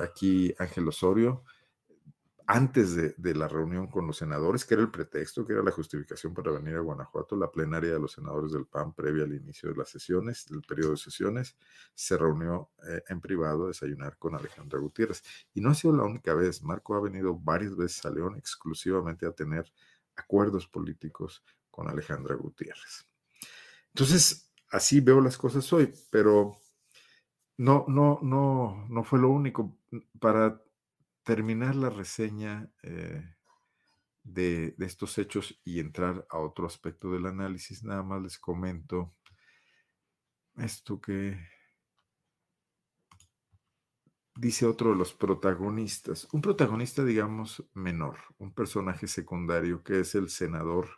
aquí 0.00 0.54
Ángel 0.58 0.88
Osorio, 0.88 1.44
antes 2.46 2.96
de, 2.96 3.34
la 3.34 3.48
reunión 3.48 3.86
con 3.86 4.06
los 4.06 4.18
senadores, 4.18 4.64
que 4.64 4.74
era 4.74 4.82
el 4.82 4.90
pretexto, 4.90 5.46
que 5.46 5.52
era 5.54 5.62
la 5.62 5.70
justificación 5.70 6.34
para 6.34 6.50
venir 6.50 6.76
a 6.76 6.80
Guanajuato, 6.80 7.36
la 7.36 7.50
plenaria 7.50 7.92
de 7.92 8.00
los 8.00 8.12
senadores 8.12 8.52
del 8.52 8.66
PAN 8.66 8.92
previa 8.92 9.24
al 9.24 9.32
inicio 9.32 9.70
de 9.70 9.76
las 9.76 9.88
sesiones, 9.88 10.46
del 10.48 10.62
periodo 10.62 10.90
de 10.90 10.96
sesiones, 10.96 11.56
se 11.94 12.16
reunió 12.16 12.70
eh, 12.86 13.02
en 13.08 13.20
privado 13.20 13.64
a 13.64 13.68
desayunar 13.68 14.18
con 14.18 14.34
Alejandra 14.34 14.78
Gutiérrez. 14.78 15.22
Y 15.54 15.60
no 15.60 15.70
ha 15.70 15.74
sido 15.74 15.96
la 15.96 16.04
única 16.04 16.34
vez, 16.34 16.62
Marco 16.62 16.94
ha 16.94 17.00
venido 17.00 17.38
varias 17.38 17.76
veces 17.76 18.04
a 18.04 18.10
León 18.10 18.36
exclusivamente 18.36 19.24
a 19.24 19.32
tener 19.32 19.72
acuerdos 20.16 20.66
políticos 20.66 21.44
con 21.70 21.88
Alejandra 21.88 22.34
Gutiérrez. 22.34 23.08
Entonces, 23.88 24.52
así 24.70 25.00
veo 25.00 25.20
las 25.20 25.36
cosas 25.36 25.70
hoy, 25.72 25.92
pero 26.10 26.58
no, 27.58 27.84
no, 27.88 28.18
no, 28.22 28.86
no 28.88 29.04
fue 29.04 29.18
lo 29.18 29.30
único. 29.30 29.78
Para 30.20 30.62
terminar 31.22 31.74
la 31.74 31.90
reseña 31.90 32.70
eh, 32.82 33.24
de, 34.22 34.74
de, 34.76 34.86
estos 34.86 35.18
hechos 35.18 35.60
y 35.64 35.80
entrar 35.80 36.26
a 36.30 36.38
otro 36.38 36.66
aspecto 36.66 37.12
del 37.12 37.26
análisis, 37.26 37.84
nada 37.84 38.02
más 38.02 38.22
les 38.22 38.38
comento 38.38 39.14
esto 40.56 41.00
que 41.00 41.38
dice 44.36 44.66
otro 44.66 44.90
de 44.90 44.96
los 44.96 45.12
protagonistas, 45.12 46.28
un 46.32 46.40
protagonista, 46.40 47.04
digamos, 47.04 47.64
menor, 47.74 48.16
un 48.38 48.52
personaje 48.52 49.06
secundario 49.06 49.82
que 49.82 50.00
es 50.00 50.14
el 50.14 50.28
senador 50.30 50.88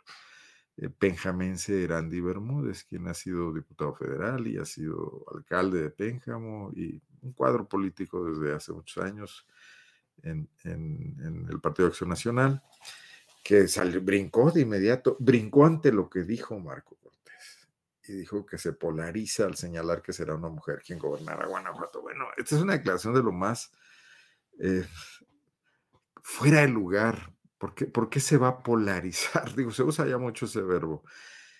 eh, 0.77 0.89
penjamense 0.89 1.87
Bermúdez, 1.87 2.83
quien 2.83 3.07
ha 3.07 3.13
sido 3.13 3.53
diputado 3.53 3.93
federal 3.95 4.45
y 4.47 4.57
ha 4.57 4.65
sido 4.65 5.25
alcalde 5.33 5.83
de 5.83 5.89
Pénjamo 5.89 6.71
y 6.75 7.01
un 7.21 7.33
cuadro 7.33 7.67
político 7.67 8.25
desde 8.25 8.53
hace 8.53 8.73
muchos 8.73 9.03
años 9.03 9.47
en, 10.23 10.49
el 11.49 11.59
Partido 11.61 11.87
de 11.87 11.91
Acción 11.91 12.09
Nacional, 12.09 12.63
que 13.43 13.67
salió, 13.67 14.01
brincó 14.01 14.51
de 14.51 14.61
inmediato, 14.61 15.17
brincó 15.19 15.65
ante 15.65 15.91
lo 15.91 16.09
que 16.09 16.23
dijo 16.23 16.59
Marco 16.59 16.97
y 18.07 18.13
dijo 18.13 18.45
que 18.45 18.57
se 18.57 18.73
polariza 18.73 19.45
al 19.45 19.55
señalar 19.55 20.01
que 20.01 20.13
será 20.13 20.35
una 20.35 20.49
mujer 20.49 20.81
quien 20.85 20.99
gobernará 20.99 21.45
Guanajuato. 21.47 22.01
Bueno, 22.01 22.25
esta 22.37 22.55
es 22.55 22.61
una 22.61 22.73
declaración 22.73 23.13
de 23.13 23.23
lo 23.23 23.31
más 23.31 23.71
eh, 24.59 24.85
fuera 26.21 26.61
de 26.61 26.67
lugar. 26.67 27.33
¿Por 27.57 27.73
qué, 27.73 27.85
¿Por 27.85 28.09
qué 28.09 28.19
se 28.19 28.37
va 28.37 28.47
a 28.49 28.63
polarizar? 28.63 29.53
Digo, 29.55 29.71
se 29.71 29.83
usa 29.83 30.05
ya 30.07 30.17
mucho 30.17 30.45
ese 30.45 30.61
verbo. 30.61 31.03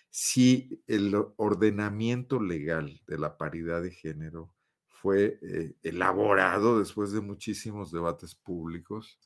Si 0.10 0.84
el 0.88 1.14
ordenamiento 1.38 2.42
legal 2.42 3.02
de 3.08 3.18
la 3.18 3.38
paridad 3.38 3.82
de 3.82 3.92
género 3.92 4.54
fue 4.88 5.40
eh, 5.42 5.76
elaborado 5.84 6.80
después 6.80 7.12
de 7.12 7.22
muchísimos 7.22 7.92
debates 7.92 8.34
públicos 8.34 9.20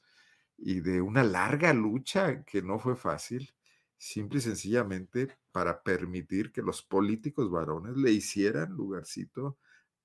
y 0.58 0.82
de 0.82 1.02
una 1.02 1.24
larga 1.24 1.74
lucha 1.74 2.44
que 2.44 2.62
no 2.62 2.80
fue 2.80 2.96
fácil, 2.96 3.54
simple 3.98 4.40
y 4.40 4.42
sencillamente 4.42 5.38
para 5.52 5.82
permitir 5.84 6.52
que 6.52 6.62
los 6.62 6.82
políticos 6.82 7.50
varones 7.50 7.98
le 7.98 8.12
hicieran 8.12 8.74
lugarcito 8.74 9.58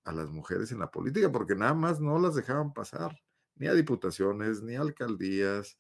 a 0.05 0.13
las 0.13 0.31
mujeres 0.31 0.73
en 0.73 0.79
la 0.79 0.91
política, 0.91 1.31
porque 1.33 1.55
nada 1.55 1.75
más 1.75 2.01
no 2.01 2.19
las 2.19 2.35
dejaban 2.35 2.73
pasar, 2.73 3.17
ni 3.57 3.67
a 3.67 3.75
diputaciones, 3.75 4.63
ni 4.63 4.75
a 4.75 4.81
alcaldías, 4.81 5.79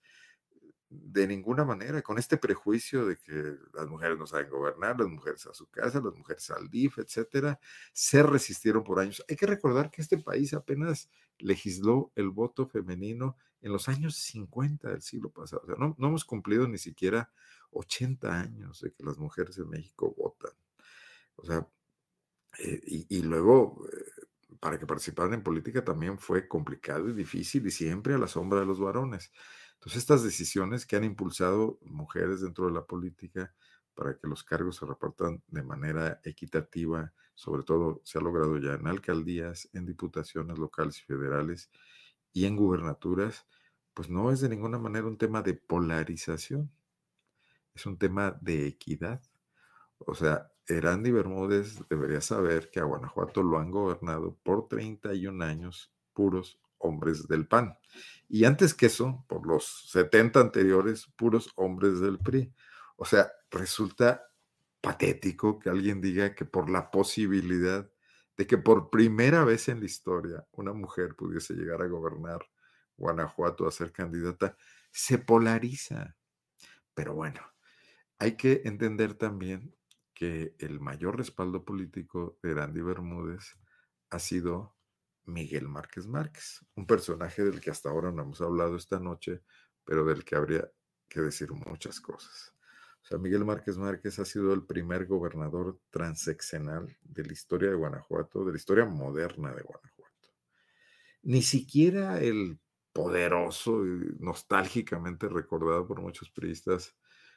de 0.88 1.26
ninguna 1.26 1.64
manera, 1.64 2.02
con 2.02 2.18
este 2.18 2.36
prejuicio 2.36 3.06
de 3.06 3.16
que 3.16 3.56
las 3.72 3.88
mujeres 3.88 4.18
no 4.18 4.26
saben 4.26 4.50
gobernar, 4.50 4.98
las 4.98 5.08
mujeres 5.08 5.46
a 5.46 5.54
su 5.54 5.68
casa, 5.68 6.00
las 6.00 6.14
mujeres 6.14 6.50
al 6.50 6.68
DIF, 6.68 6.98
etcétera, 6.98 7.58
se 7.92 8.22
resistieron 8.22 8.84
por 8.84 9.00
años. 9.00 9.24
Hay 9.28 9.36
que 9.36 9.46
recordar 9.46 9.90
que 9.90 10.02
este 10.02 10.18
país 10.18 10.54
apenas 10.54 11.10
legisló 11.38 12.12
el 12.14 12.30
voto 12.30 12.66
femenino 12.66 13.36
en 13.60 13.72
los 13.72 13.88
años 13.88 14.16
50 14.16 14.90
del 14.90 15.02
siglo 15.02 15.30
pasado. 15.30 15.62
O 15.64 15.66
sea, 15.66 15.76
no, 15.78 15.94
no 15.98 16.08
hemos 16.08 16.24
cumplido 16.24 16.68
ni 16.68 16.78
siquiera 16.78 17.32
80 17.70 18.40
años 18.40 18.80
de 18.80 18.92
que 18.92 19.02
las 19.02 19.18
mujeres 19.18 19.58
en 19.58 19.68
México 19.68 20.14
votan. 20.16 20.52
O 21.36 21.44
sea, 21.44 21.66
eh, 22.58 22.80
y, 23.08 23.22
luego, 23.22 23.86
eh, 23.92 24.56
para 24.60 24.78
que 24.78 24.86
participaran 24.86 25.34
en 25.34 25.42
política 25.42 25.84
también 25.84 26.18
fue 26.18 26.48
complicado 26.48 27.08
y 27.08 27.12
difícil 27.12 27.66
y 27.66 27.70
siempre 27.70 28.14
a 28.14 28.18
la 28.18 28.28
sombra 28.28 28.60
de 28.60 28.66
los 28.66 28.80
varones. 28.80 29.32
Entonces, 29.84 30.00
estas 30.00 30.22
decisiones 30.22 30.86
que 30.86 30.96
han 30.96 31.04
impulsado 31.04 31.78
mujeres 31.82 32.40
dentro 32.40 32.64
de 32.64 32.72
la 32.72 32.86
política 32.86 33.54
para 33.94 34.16
que 34.16 34.26
los 34.26 34.42
cargos 34.42 34.76
se 34.76 34.86
repartan 34.86 35.42
de 35.48 35.62
manera 35.62 36.22
equitativa, 36.24 37.12
sobre 37.34 37.64
todo 37.64 38.00
se 38.02 38.16
ha 38.16 38.22
logrado 38.22 38.56
ya 38.56 38.72
en 38.72 38.86
alcaldías, 38.86 39.68
en 39.74 39.84
diputaciones 39.84 40.58
locales 40.58 41.00
y 41.00 41.02
federales 41.02 41.70
y 42.32 42.46
en 42.46 42.56
gubernaturas, 42.56 43.46
pues 43.92 44.08
no 44.08 44.30
es 44.30 44.40
de 44.40 44.48
ninguna 44.48 44.78
manera 44.78 45.06
un 45.06 45.18
tema 45.18 45.42
de 45.42 45.52
polarización, 45.52 46.72
es 47.74 47.84
un 47.84 47.98
tema 47.98 48.38
de 48.40 48.66
equidad. 48.66 49.20
O 49.98 50.14
sea, 50.14 50.50
Erandi 50.66 51.10
Bermúdez 51.10 51.86
debería 51.90 52.22
saber 52.22 52.70
que 52.70 52.80
a 52.80 52.84
Guanajuato 52.84 53.42
lo 53.42 53.58
han 53.58 53.70
gobernado 53.70 54.34
por 54.44 54.66
31 54.66 55.44
años 55.44 55.92
puros 56.14 56.58
hombres 56.84 57.26
del 57.26 57.46
PAN. 57.46 57.76
Y 58.28 58.44
antes 58.44 58.74
que 58.74 58.86
eso, 58.86 59.24
por 59.28 59.46
los 59.46 59.90
70 59.90 60.40
anteriores, 60.40 61.06
puros 61.16 61.50
hombres 61.56 62.00
del 62.00 62.18
PRI. 62.18 62.52
O 62.96 63.04
sea, 63.04 63.30
resulta 63.50 64.22
patético 64.80 65.58
que 65.58 65.70
alguien 65.70 66.00
diga 66.00 66.34
que 66.34 66.44
por 66.44 66.68
la 66.68 66.90
posibilidad 66.90 67.90
de 68.36 68.46
que 68.46 68.58
por 68.58 68.90
primera 68.90 69.44
vez 69.44 69.68
en 69.68 69.80
la 69.80 69.86
historia 69.86 70.46
una 70.52 70.72
mujer 70.72 71.14
pudiese 71.14 71.54
llegar 71.54 71.82
a 71.82 71.86
gobernar 71.86 72.40
Guanajuato, 72.96 73.66
a 73.66 73.72
ser 73.72 73.92
candidata, 73.92 74.56
se 74.92 75.18
polariza. 75.18 76.16
Pero 76.94 77.14
bueno, 77.14 77.40
hay 78.18 78.36
que 78.36 78.62
entender 78.64 79.14
también 79.14 79.74
que 80.12 80.54
el 80.58 80.80
mayor 80.80 81.16
respaldo 81.16 81.64
político 81.64 82.38
de 82.42 82.54
Randy 82.54 82.80
Bermúdez 82.82 83.58
ha 84.10 84.18
sido 84.18 84.76
Miguel 85.26 85.68
Márquez 85.68 86.06
Márquez, 86.06 86.64
un 86.74 86.86
personaje 86.86 87.44
del 87.44 87.60
que 87.60 87.70
hasta 87.70 87.88
ahora 87.88 88.12
no 88.12 88.22
hemos 88.22 88.40
hablado 88.40 88.76
esta 88.76 88.98
noche, 88.98 89.42
pero 89.84 90.04
del 90.04 90.24
que 90.24 90.36
habría 90.36 90.70
que 91.08 91.20
decir 91.20 91.52
muchas 91.52 92.00
cosas. 92.00 92.54
O 93.02 93.06
sea, 93.06 93.18
Miguel 93.18 93.44
Márquez 93.44 93.76
Márquez 93.76 94.18
ha 94.18 94.24
sido 94.24 94.52
el 94.54 94.64
primer 94.64 95.06
gobernador 95.06 95.78
transeccional 95.90 96.96
de 97.02 97.24
la 97.24 97.32
historia 97.32 97.70
de 97.70 97.76
Guanajuato, 97.76 98.44
de 98.44 98.52
la 98.52 98.56
historia 98.56 98.86
moderna 98.86 99.52
de 99.52 99.62
Guanajuato. 99.62 100.28
Ni 101.22 101.42
siquiera 101.42 102.20
el 102.20 102.58
poderoso 102.92 103.84
y 103.86 104.16
nostálgicamente 104.20 105.28
recordado 105.28 105.86
por 105.86 106.00
muchos 106.00 106.30
periodistas 106.30 106.96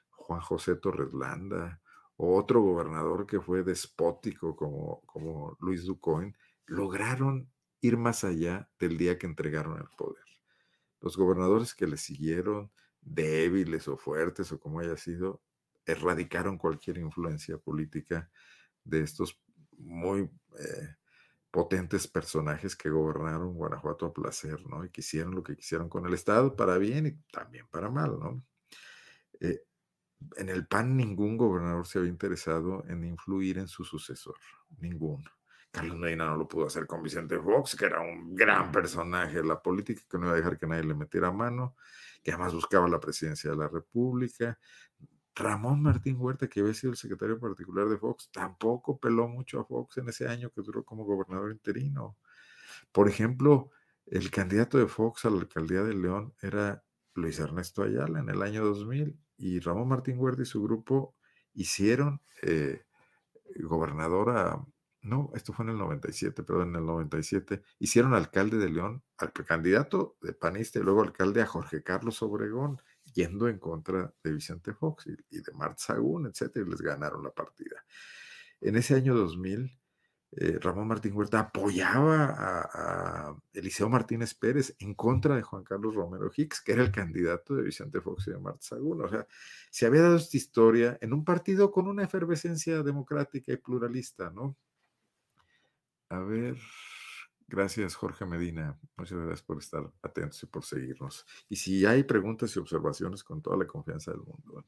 Juan 0.10 0.40
José 0.40 0.76
Torres 0.76 1.14
Landa, 1.14 1.82
o 2.18 2.36
otro 2.36 2.62
gobernador 2.62 3.28
que 3.28 3.40
fue 3.40 3.64
despótico 3.64 4.56
como, 4.56 5.02
como 5.06 5.56
Luis 5.60 5.86
Ducoin, 5.86 6.36
lograron 6.66 7.50
ir 7.82 7.98
más 7.98 8.24
allá 8.24 8.70
del 8.80 8.98
día 8.98 9.18
que 9.18 9.28
entregaron 9.28 9.78
el 9.80 9.90
poder. 9.98 10.24
Los 11.02 11.18
gobernadores 11.18 11.74
que 11.76 11.88
le 11.88 11.98
siguieron, 11.98 12.72
débiles 13.02 13.88
o 13.88 13.98
fuertes 13.98 14.52
o 14.52 14.60
como 14.60 14.80
haya 14.80 14.98
sido, 14.98 15.44
erradicaron 15.86 16.58
cualquier 16.58 16.98
influencia 16.98 17.58
política 17.58 18.30
de 18.84 19.02
estos 19.04 19.42
muy 19.78 20.30
eh, 20.60 20.96
potentes 21.52 22.08
personajes 22.08 22.76
que 22.76 22.90
gobernaron 22.90 23.56
Guanajuato 23.56 24.06
a 24.08 24.14
placer, 24.14 24.66
¿no? 24.68 24.86
Y 24.86 24.92
que 24.92 25.02
hicieron 25.02 25.36
lo 25.36 25.44
que 25.44 25.56
quisieron 25.58 25.90
con 25.90 26.06
el 26.08 26.14
Estado 26.14 26.56
para 26.56 26.78
bien 26.78 27.08
y 27.08 27.14
también 27.32 27.68
para 27.70 27.90
mal, 27.92 28.20
¿no? 28.20 28.44
Eh, 29.40 29.62
En 30.38 30.50
el 30.50 30.68
PAN 30.68 30.98
ningún 30.98 31.38
gobernador 31.38 31.88
se 31.88 32.00
había 32.00 32.12
interesado 32.12 32.86
en 32.88 33.04
influir 33.06 33.60
en 33.60 33.68
su 33.70 33.84
sucesor, 33.86 34.38
ninguno. 34.80 35.32
Carlos 35.78 36.00
Medina 36.00 36.26
no 36.26 36.36
lo 36.36 36.48
pudo 36.48 36.66
hacer 36.66 36.88
con 36.88 37.04
Vicente 37.04 37.38
Fox, 37.38 37.76
que 37.76 37.86
era 37.86 38.02
un 38.02 38.34
gran 38.34 38.72
personaje 38.72 39.38
de 39.38 39.44
la 39.44 39.62
política, 39.62 40.02
que 40.10 40.18
no 40.18 40.26
iba 40.26 40.34
a 40.34 40.38
dejar 40.38 40.58
que 40.58 40.66
nadie 40.66 40.84
le 40.84 40.96
metiera 40.96 41.32
mano, 41.32 41.76
que 42.24 42.32
además 42.32 42.56
buscaba 42.56 42.88
la 42.90 43.00
presidencia 43.00 43.52
de 43.52 43.58
la 43.58 43.68
República. 43.68 44.58
Ramón 45.36 45.84
Martín 45.84 46.16
Huerta, 46.20 46.48
que 46.48 46.62
había 46.62 46.74
sido 46.74 46.94
el 46.94 46.98
secretario 46.98 47.40
particular 47.40 47.88
de 47.88 47.98
Fox, 48.00 48.32
tampoco 48.32 49.00
peló 49.00 49.28
mucho 49.28 49.60
a 49.60 49.66
Fox 49.66 50.00
en 50.00 50.10
ese 50.10 50.28
año 50.28 50.50
que 50.50 50.64
duró 50.64 50.84
como 50.84 51.06
gobernador 51.06 51.52
interino. 51.52 52.18
Por 52.92 53.08
ejemplo, 53.08 53.70
el 54.08 54.32
candidato 54.32 54.80
de 54.80 54.88
Fox 54.88 55.26
a 55.26 55.30
la 55.30 55.42
alcaldía 55.42 55.84
de 55.84 55.94
León 55.94 56.34
era 56.42 56.84
Luis 57.14 57.38
Ernesto 57.38 57.84
Ayala 57.84 58.20
en 58.20 58.30
el 58.30 58.42
año 58.42 58.66
2000 58.66 59.16
y 59.38 59.60
Ramón 59.60 59.90
Martín 59.90 60.18
Huerta 60.18 60.42
y 60.42 60.46
su 60.46 60.64
grupo 60.64 61.14
hicieron 61.54 62.20
eh, 62.42 62.82
gobernadora, 63.60 64.60
no, 65.08 65.32
esto 65.34 65.54
fue 65.54 65.64
en 65.66 65.72
el 65.72 65.78
97, 65.78 66.44
perdón, 66.44 66.70
en 66.70 66.76
el 66.78 66.86
97, 66.86 67.62
hicieron 67.80 68.14
alcalde 68.14 68.58
de 68.58 68.70
León 68.70 69.04
al 69.18 69.32
candidato 69.32 70.18
de 70.22 70.34
panista 70.34 70.80
y 70.80 70.84
luego 70.84 71.02
alcalde 71.02 71.42
a 71.42 71.46
Jorge 71.46 71.82
Carlos 71.82 72.22
Obregón, 72.22 72.82
yendo 73.14 73.48
en 73.48 73.58
contra 73.58 74.14
de 74.24 74.34
Vicente 74.34 74.74
Fox 74.74 75.08
y, 75.08 75.42
de 75.42 75.52
Mart 75.54 75.80
Sagún, 75.80 76.28
etcétera, 76.28 76.66
y 76.66 76.70
les 76.70 76.82
ganaron 76.82 77.24
la 77.24 77.32
partida. 77.32 77.84
En 78.60 78.76
ese 78.76 78.96
año 78.96 79.16
2000, 79.16 79.72
eh, 80.32 80.60
Ramón 80.60 80.90
Martín 80.90 81.14
Huerta 81.16 81.40
apoyaba 81.40 82.36
a, 82.38 83.36
Eliseo 83.54 83.88
Martínez 83.90 84.34
Pérez 84.34 84.76
en 84.80 84.94
contra 84.94 85.36
de 85.36 85.42
Juan 85.42 85.64
Carlos 85.64 85.96
Romero 85.96 86.30
Hicks, 86.36 86.62
que 86.62 86.74
era 86.74 86.84
el 86.84 86.92
candidato 86.92 87.56
de 87.56 87.64
Vicente 87.64 88.02
Fox 88.02 88.28
y 88.28 88.32
de 88.32 88.40
Marta 88.40 88.62
Sagún. 88.62 89.04
O 89.04 89.10
sea, 89.10 89.26
se 89.72 89.86
había 89.86 90.02
dado 90.02 90.18
esta 90.18 90.36
historia 90.38 90.98
en 91.02 91.14
un 91.14 91.24
partido 91.24 91.72
con 91.72 91.88
una 91.88 92.04
efervescencia 92.04 92.84
democrática 92.84 93.54
y 93.54 93.58
pluralista, 93.58 94.30
¿no? 94.32 94.58
A 96.10 96.20
ver, 96.20 96.58
gracias 97.48 97.96
Jorge 97.96 98.26
Medina, 98.26 98.80
muchas 98.96 99.18
gracias 99.18 99.42
por 99.42 99.58
estar 99.58 99.92
atentos 100.02 100.42
y 100.44 100.46
por 100.46 100.64
seguirnos. 100.64 101.26
Y 101.50 101.56
si 101.58 101.86
hay 101.86 102.04
preguntas 102.04 102.56
y 102.56 102.60
observaciones, 102.60 103.24
con 103.24 103.42
toda 103.42 103.58
la 103.58 103.68
confianza 103.68 104.12
del 104.12 104.22
mundo. 104.22 104.66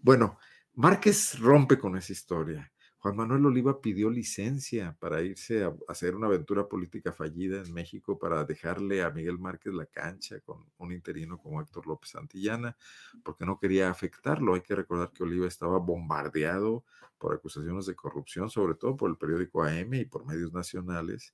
Bueno, 0.00 0.38
Márquez 0.74 1.38
rompe 1.38 1.78
con 1.78 1.96
esa 1.96 2.12
historia 2.12 2.72
Juan 3.06 3.18
Manuel 3.18 3.46
Oliva 3.46 3.80
pidió 3.80 4.10
licencia 4.10 4.96
para 4.98 5.22
irse 5.22 5.62
a 5.62 5.72
hacer 5.86 6.16
una 6.16 6.26
aventura 6.26 6.66
política 6.66 7.12
fallida 7.12 7.62
en 7.62 7.72
México 7.72 8.18
para 8.18 8.42
dejarle 8.42 9.00
a 9.04 9.10
Miguel 9.10 9.38
Márquez 9.38 9.72
la 9.74 9.86
cancha 9.86 10.40
con 10.40 10.66
un 10.78 10.90
interino 10.90 11.38
como 11.38 11.60
Héctor 11.60 11.86
López 11.86 12.10
Santillana, 12.10 12.76
porque 13.22 13.46
no 13.46 13.60
quería 13.60 13.90
afectarlo. 13.90 14.54
Hay 14.54 14.62
que 14.62 14.74
recordar 14.74 15.12
que 15.12 15.22
Oliva 15.22 15.46
estaba 15.46 15.78
bombardeado 15.78 16.84
por 17.16 17.32
acusaciones 17.32 17.86
de 17.86 17.94
corrupción, 17.94 18.50
sobre 18.50 18.74
todo 18.74 18.96
por 18.96 19.08
el 19.08 19.16
periódico 19.16 19.62
AM 19.62 19.94
y 19.94 20.04
por 20.06 20.26
medios 20.26 20.52
nacionales 20.52 21.32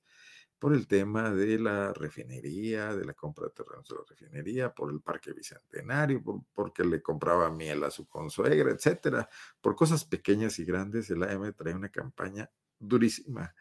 por 0.63 0.73
el 0.73 0.87
tema 0.87 1.29
de 1.29 1.59
la 1.59 1.91
refinería, 1.91 2.95
de 2.95 3.03
la 3.03 3.13
compra 3.13 3.47
de 3.47 3.53
terrenos 3.53 3.85
de 3.85 3.95
la 3.95 4.03
refinería, 4.07 4.73
por 4.73 4.93
el 4.93 5.01
parque 5.01 5.33
bicentenario, 5.33 6.23
porque 6.53 6.85
le 6.85 7.01
compraba 7.01 7.49
miel 7.49 7.83
a 7.83 7.91
su 7.91 8.07
consuegra, 8.07 8.71
etcétera. 8.71 9.27
Por 9.59 9.75
cosas 9.75 10.05
pequeñas 10.05 10.59
y 10.59 10.63
grandes, 10.63 11.09
el 11.09 11.23
AM 11.23 11.53
trae 11.53 11.75
una 11.75 11.89
campaña 11.89 12.49
durísima 12.79 13.53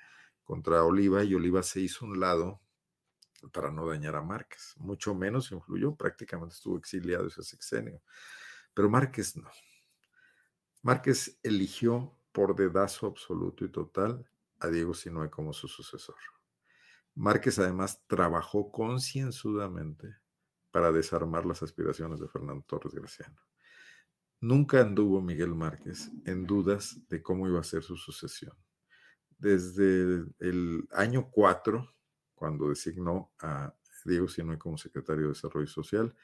contra 0.45 0.85
Oliva 0.85 1.25
y 1.25 1.35
Oliva 1.35 1.65
se 1.65 1.81
hizo 1.81 2.05
un 2.05 2.21
lado 2.21 2.61
para 3.53 3.73
no 3.73 3.85
dañar 3.89 4.15
a 4.15 4.23
Márquez. 4.23 4.75
Mucho 4.77 5.13
menos 5.13 5.51
influyó, 5.51 5.97
prácticamente 5.97 6.55
estuvo 6.55 6.79
exiliado 6.79 7.27
ese 7.27 7.43
sexenio. 7.43 8.01
Pero 8.75 8.89
Márquez 8.89 9.37
no. 9.37 9.51
Márquez 10.83 11.37
eligió 11.43 12.17
por 12.31 12.55
dedazo 12.55 13.09
absoluto 13.09 13.65
y 13.65 13.73
total 13.73 14.25
a 14.61 14.69
Diego 14.69 14.95
Sinoe 14.95 15.31
como 15.31 15.53
su 15.53 15.67
sucesor. 15.67 16.15
Márquez 17.15 17.59
además 17.59 18.03
trabajó 18.07 18.71
concienzudamente 18.73 20.17
para 20.71 20.91
desarmar 20.93 21.45
las 21.45 21.63
aspiraciones 21.63 22.21
de 22.21 22.29
Fernando 22.29 22.65
Torres 22.67 22.95
Graciano. 22.95 23.41
Nunca 24.41 24.81
anduvo 24.81 25.21
Miguel 25.21 25.55
Márquez 25.55 26.11
en 26.25 26.47
dudas 26.47 26.99
de 27.09 27.23
cómo 27.23 27.47
iba 27.47 27.61
a 27.61 27.65
ser 27.65 27.83
su 27.83 27.97
sucesión. 27.97 28.57
Desde 29.39 30.25
el 30.41 30.89
año 30.93 31.31
4, 31.31 31.95
cuando 32.35 32.69
designó 32.69 33.33
a 33.41 33.73
Diego 34.05 34.27
Sinoy 34.27 34.59
como 34.59 34.79
secretario 34.79 35.25
de 35.25 35.29
Desarrollo 35.29 35.67
Social, 35.69 36.15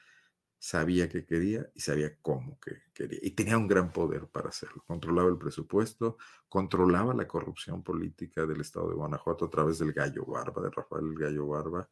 sabía 0.59 1.07
que 1.07 1.25
quería 1.25 1.71
y 1.73 1.79
sabía 1.79 2.17
cómo 2.21 2.59
que 2.59 2.83
quería. 2.93 3.19
Y 3.21 3.31
tenía 3.31 3.57
un 3.57 3.67
gran 3.67 3.91
poder 3.93 4.27
para 4.27 4.49
hacerlo. 4.49 4.83
Controlaba 4.85 5.29
el 5.29 5.37
presupuesto, 5.37 6.17
controlaba 6.49 7.13
la 7.13 7.27
corrupción 7.27 7.81
política 7.81 8.45
del 8.45 8.61
estado 8.61 8.89
de 8.89 8.95
Guanajuato 8.95 9.45
a 9.45 9.49
través 9.49 9.79
del 9.79 9.93
Gallo 9.93 10.25
Barba, 10.25 10.61
de 10.61 10.69
Rafael 10.69 11.15
Gallo 11.17 11.47
Barba. 11.47 11.89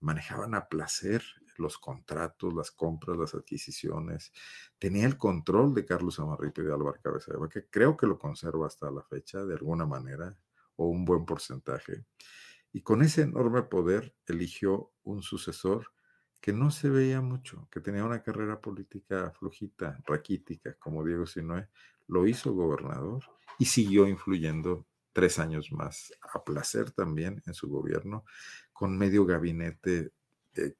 Manejaban 0.00 0.54
a 0.54 0.68
placer 0.68 1.22
los 1.58 1.78
contratos, 1.78 2.52
las 2.54 2.70
compras, 2.70 3.16
las 3.16 3.34
adquisiciones. 3.34 4.32
Tenía 4.78 5.06
el 5.06 5.16
control 5.16 5.74
de 5.74 5.84
Carlos 5.84 6.18
Amarripe 6.18 6.62
y 6.62 6.64
de 6.64 6.72
Álvaro 6.72 7.00
Cabeza 7.02 7.32
que 7.50 7.66
creo 7.68 7.96
que 7.96 8.06
lo 8.06 8.18
conserva 8.18 8.66
hasta 8.66 8.90
la 8.90 9.02
fecha 9.02 9.44
de 9.44 9.54
alguna 9.54 9.86
manera 9.86 10.36
o 10.76 10.88
un 10.88 11.04
buen 11.04 11.24
porcentaje. 11.24 12.04
Y 12.72 12.82
con 12.82 13.02
ese 13.02 13.22
enorme 13.22 13.62
poder 13.62 14.14
eligió 14.26 14.92
un 15.02 15.22
sucesor 15.22 15.92
que 16.40 16.52
no 16.52 16.70
se 16.70 16.88
veía 16.88 17.20
mucho, 17.20 17.68
que 17.70 17.80
tenía 17.80 18.04
una 18.04 18.22
carrera 18.22 18.60
política 18.60 19.32
flojita, 19.38 19.98
raquítica, 20.06 20.74
como 20.78 21.04
Diego 21.04 21.26
Sinoé, 21.26 21.68
lo 22.06 22.26
hizo 22.26 22.52
gobernador 22.52 23.24
y 23.58 23.64
siguió 23.64 24.06
influyendo 24.06 24.86
tres 25.12 25.38
años 25.38 25.72
más, 25.72 26.12
a 26.32 26.44
placer 26.44 26.92
también 26.92 27.42
en 27.46 27.54
su 27.54 27.68
gobierno, 27.68 28.24
con 28.72 28.96
medio 28.96 29.26
gabinete 29.26 30.12
eh, 30.54 30.74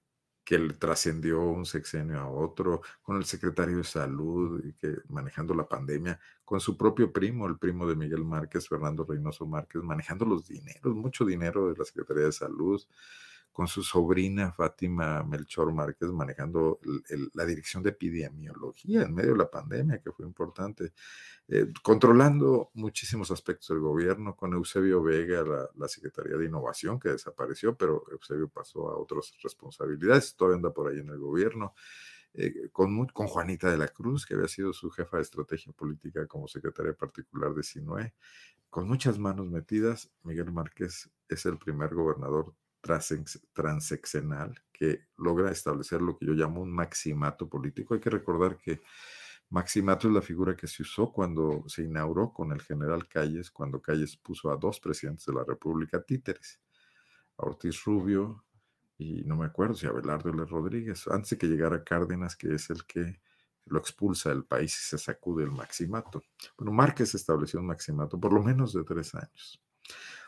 que 0.44 0.58
le 0.58 0.74
trascendió 0.74 1.42
un 1.42 1.66
sexenio 1.66 2.20
a 2.20 2.30
otro, 2.30 2.80
con 3.02 3.16
el 3.16 3.24
secretario 3.24 3.78
de 3.78 3.84
salud, 3.84 4.62
que, 4.80 4.96
manejando 5.08 5.54
la 5.54 5.68
pandemia, 5.68 6.18
con 6.42 6.58
su 6.60 6.74
propio 6.76 7.12
primo, 7.12 7.46
el 7.46 7.58
primo 7.58 7.86
de 7.86 7.96
Miguel 7.96 8.24
Márquez, 8.24 8.66
Fernando 8.66 9.04
Reynoso 9.04 9.44
Márquez, 9.44 9.82
manejando 9.82 10.24
los 10.24 10.46
dineros, 10.48 10.94
mucho 10.94 11.26
dinero 11.26 11.68
de 11.68 11.76
la 11.76 11.84
Secretaría 11.84 12.24
de 12.24 12.32
Salud, 12.32 12.80
con 13.58 13.66
su 13.66 13.82
sobrina 13.82 14.52
Fátima 14.52 15.24
Melchor 15.24 15.72
Márquez 15.72 16.12
manejando 16.12 16.78
la 17.34 17.44
dirección 17.44 17.82
de 17.82 17.90
epidemiología 17.90 19.02
en 19.02 19.12
medio 19.12 19.32
de 19.32 19.38
la 19.38 19.50
pandemia, 19.50 20.00
que 20.00 20.12
fue 20.12 20.24
importante, 20.24 20.92
eh, 21.48 21.66
controlando 21.82 22.70
muchísimos 22.74 23.32
aspectos 23.32 23.70
del 23.70 23.80
gobierno, 23.80 24.36
con 24.36 24.52
Eusebio 24.52 25.02
Vega, 25.02 25.42
la, 25.74 25.88
Secretaría 25.88 26.36
de 26.36 26.44
Innovación, 26.44 27.00
que 27.00 27.08
desapareció, 27.08 27.76
pero 27.76 28.04
Eusebio 28.12 28.48
pasó 28.48 28.90
a 28.90 28.96
otras 28.96 29.34
responsabilidades, 29.42 30.36
todavía 30.36 30.58
anda 30.58 30.72
por 30.72 30.92
ahí 30.92 31.00
en 31.00 31.08
el 31.08 31.18
gobierno. 31.18 31.74
Eh, 32.34 32.68
con, 32.70 33.08
con, 33.08 33.26
Juanita 33.26 33.72
de 33.72 33.78
la 33.78 33.88
Cruz, 33.88 34.24
que 34.24 34.34
había 34.34 34.46
sido 34.46 34.72
su 34.72 34.88
jefa 34.88 35.16
de 35.16 35.24
estrategia 35.24 35.72
política 35.72 36.28
como 36.28 36.46
secretaria 36.46 36.92
particular 36.92 37.52
de 37.54 37.64
Sinue, 37.64 38.14
con 38.70 38.86
muchas 38.86 39.18
manos 39.18 39.48
metidas, 39.48 40.12
Miguel 40.22 40.52
Márquez 40.52 41.10
es 41.28 41.44
el 41.44 41.58
primer 41.58 41.92
gobernador 41.92 42.54
transeccional 42.80 44.54
que 44.72 45.06
logra 45.16 45.50
establecer 45.50 46.00
lo 46.00 46.16
que 46.16 46.26
yo 46.26 46.32
llamo 46.32 46.62
un 46.62 46.70
maximato 46.72 47.48
político. 47.48 47.94
Hay 47.94 48.00
que 48.00 48.10
recordar 48.10 48.56
que 48.58 48.80
maximato 49.50 50.08
es 50.08 50.14
la 50.14 50.22
figura 50.22 50.56
que 50.56 50.66
se 50.66 50.82
usó 50.82 51.12
cuando 51.12 51.64
se 51.66 51.82
inauguró 51.82 52.32
con 52.32 52.52
el 52.52 52.62
general 52.62 53.08
Calles, 53.08 53.50
cuando 53.50 53.80
Calles 53.80 54.16
puso 54.16 54.50
a 54.50 54.56
dos 54.56 54.80
presidentes 54.80 55.26
de 55.26 55.34
la 55.34 55.44
República 55.44 56.02
títeres, 56.02 56.60
a 57.36 57.46
Ortiz 57.46 57.84
Rubio 57.84 58.44
y 58.98 59.22
no 59.24 59.36
me 59.36 59.46
acuerdo 59.46 59.74
si 59.74 59.86
a 59.86 59.92
Belardo 59.92 60.30
L. 60.30 60.44
Rodríguez, 60.44 61.06
antes 61.08 61.30
de 61.30 61.38
que 61.38 61.46
llegara 61.46 61.84
Cárdenas, 61.84 62.36
que 62.36 62.54
es 62.54 62.68
el 62.70 62.84
que 62.84 63.20
lo 63.66 63.78
expulsa 63.78 64.30
del 64.30 64.44
país 64.44 64.74
y 64.74 64.82
se 64.82 64.98
sacude 64.98 65.44
el 65.44 65.52
maximato. 65.52 66.22
Bueno, 66.56 66.72
Márquez 66.72 67.14
estableció 67.14 67.60
un 67.60 67.66
maximato 67.66 68.18
por 68.18 68.32
lo 68.32 68.42
menos 68.42 68.72
de 68.72 68.82
tres 68.84 69.14
años. 69.14 69.60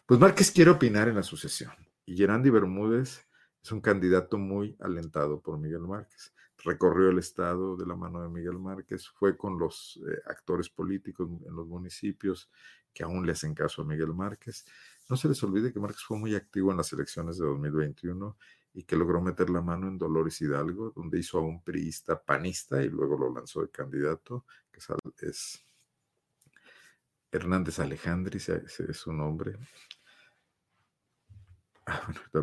Pues 0.07 0.20
Márquez 0.20 0.51
quiere 0.51 0.70
opinar 0.70 1.09
en 1.09 1.16
la 1.16 1.22
sucesión. 1.22 1.72
Y 2.07 2.16
Gerandi 2.16 2.51
Bermúdez 2.51 3.26
es 3.62 3.72
un 3.72 3.80
candidato 3.80 4.38
muy 4.38 4.76
alentado 4.80 5.40
por 5.40 5.59
Miguel 5.59 5.82
Márquez. 5.82 6.32
Recorrió 6.59 7.11
el 7.11 7.18
estado 7.18 7.76
de 7.76 7.86
la 7.86 7.96
mano 7.96 8.22
de 8.22 8.28
Miguel 8.28 8.59
Márquez, 8.59 9.09
fue 9.09 9.36
con 9.36 9.59
los 9.59 9.98
eh, 10.09 10.20
actores 10.26 10.68
políticos 10.68 11.28
en 11.46 11.55
los 11.55 11.66
municipios 11.66 12.51
que 12.92 13.03
aún 13.03 13.24
le 13.24 13.32
hacen 13.32 13.55
caso 13.55 13.82
a 13.82 13.84
Miguel 13.84 14.14
Márquez. 14.14 14.64
No 15.09 15.16
se 15.16 15.28
les 15.28 15.42
olvide 15.42 15.72
que 15.72 15.80
Márquez 15.80 16.03
fue 16.03 16.18
muy 16.18 16.34
activo 16.34 16.70
en 16.70 16.76
las 16.76 16.92
elecciones 16.92 17.38
de 17.38 17.46
2021 17.46 18.36
y 18.74 18.84
que 18.84 18.96
logró 18.96 19.20
meter 19.20 19.51
la 19.51 19.61
mano 19.61 19.88
en 19.88 19.98
Dolores 19.98 20.40
Hidalgo, 20.40 20.92
donde 20.94 21.18
hizo 21.18 21.38
a 21.38 21.42
un 21.42 21.62
priista 21.62 22.22
panista 22.22 22.82
y 22.82 22.88
luego 22.88 23.18
lo 23.18 23.32
lanzó 23.32 23.62
de 23.62 23.70
candidato, 23.70 24.44
que 24.70 25.26
es 25.26 25.64
Hernández 27.32 27.78
Alejandri, 27.78 28.38
es 28.38 28.96
su 28.96 29.12
nombre, 29.12 29.57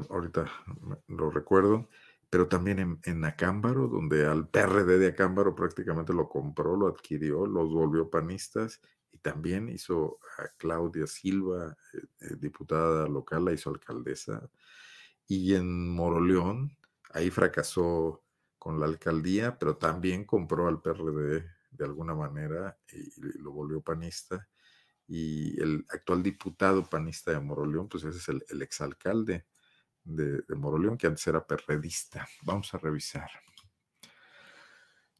ahorita 0.09 0.51
lo 1.07 1.29
recuerdo, 1.29 1.89
pero 2.29 2.47
también 2.47 2.99
en, 3.03 3.25
Acámbaro, 3.25 3.87
donde 3.87 4.25
al 4.25 4.47
PRD 4.49 4.97
de 4.97 5.07
Acámbaro 5.07 5.55
prácticamente 5.55 6.13
lo 6.13 6.27
compró, 6.27 6.75
lo 6.75 6.87
adquirió, 6.87 7.45
los 7.45 7.73
volvió 7.73 8.09
panistas 8.09 8.81
y 9.11 9.17
también 9.19 9.69
hizo 9.69 10.19
a 10.37 10.49
Claudia 10.57 11.07
Silva, 11.07 11.77
eh, 11.93 11.97
eh, 12.21 12.35
diputada 12.37 13.07
local, 13.07 13.45
la 13.45 13.53
hizo 13.53 13.69
alcaldesa. 13.69 14.49
Y 15.27 15.55
en 15.55 15.89
Moroleón, 15.93 16.77
ahí 17.13 17.29
fracasó 17.29 18.23
con 18.57 18.79
la 18.79 18.85
alcaldía, 18.85 19.57
pero 19.57 19.77
también 19.77 20.25
compró 20.25 20.67
al 20.67 20.81
PRD 20.81 21.45
de 21.71 21.85
alguna 21.85 22.15
manera 22.15 22.77
y, 22.91 23.39
lo 23.39 23.51
volvió 23.51 23.81
panista. 23.81 24.47
Y 25.07 25.61
el 25.61 25.85
actual 25.89 26.21
diputado 26.21 26.83
panista 26.83 27.31
de 27.31 27.39
Moroleón, 27.39 27.87
pues 27.87 28.03
ese 28.03 28.17
es 28.17 28.29
el, 28.29 28.43
el 28.49 28.61
exalcalde 28.61 29.45
de, 30.03 30.41
de 30.41 30.55
Moroleón, 30.55 30.97
que 30.97 31.07
antes 31.07 31.25
era 31.27 31.45
perredista. 31.45 32.27
Vamos 32.43 32.73
a 32.73 32.77
revisar. 32.77 33.29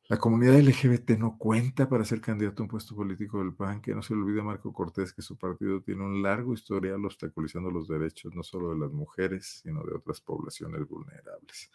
La 0.10 0.18
comunidad 0.18 0.58
LGBT 0.58 1.18
no 1.18 1.38
cuenta 1.38 1.90
para 1.90 2.06
ser 2.06 2.22
candidato 2.22 2.62
a 2.62 2.64
un 2.64 2.70
puesto 2.70 2.96
político 2.96 3.40
del 3.40 3.54
PAN, 3.54 3.82
que 3.82 3.94
no 3.94 4.02
se 4.02 4.14
le 4.14 4.22
olvide 4.22 4.42
Marco 4.42 4.72
Cortés 4.72 5.12
que 5.12 5.22
su 5.22 5.38
partido 5.38 5.82
tiene 5.82 6.02
un 6.02 6.24
largo 6.24 6.54
historial 6.54 7.04
obstaculizando 7.04 7.70
los 7.70 7.90
derechos 7.90 8.34
no 8.34 8.42
solo 8.42 8.70
de 8.70 8.80
las 8.80 8.94
mujeres, 8.94 9.60
sino 9.64 9.84
de 9.84 9.96
otras 9.96 10.22
poblaciones 10.22 10.88
vulnerables. 10.88 11.70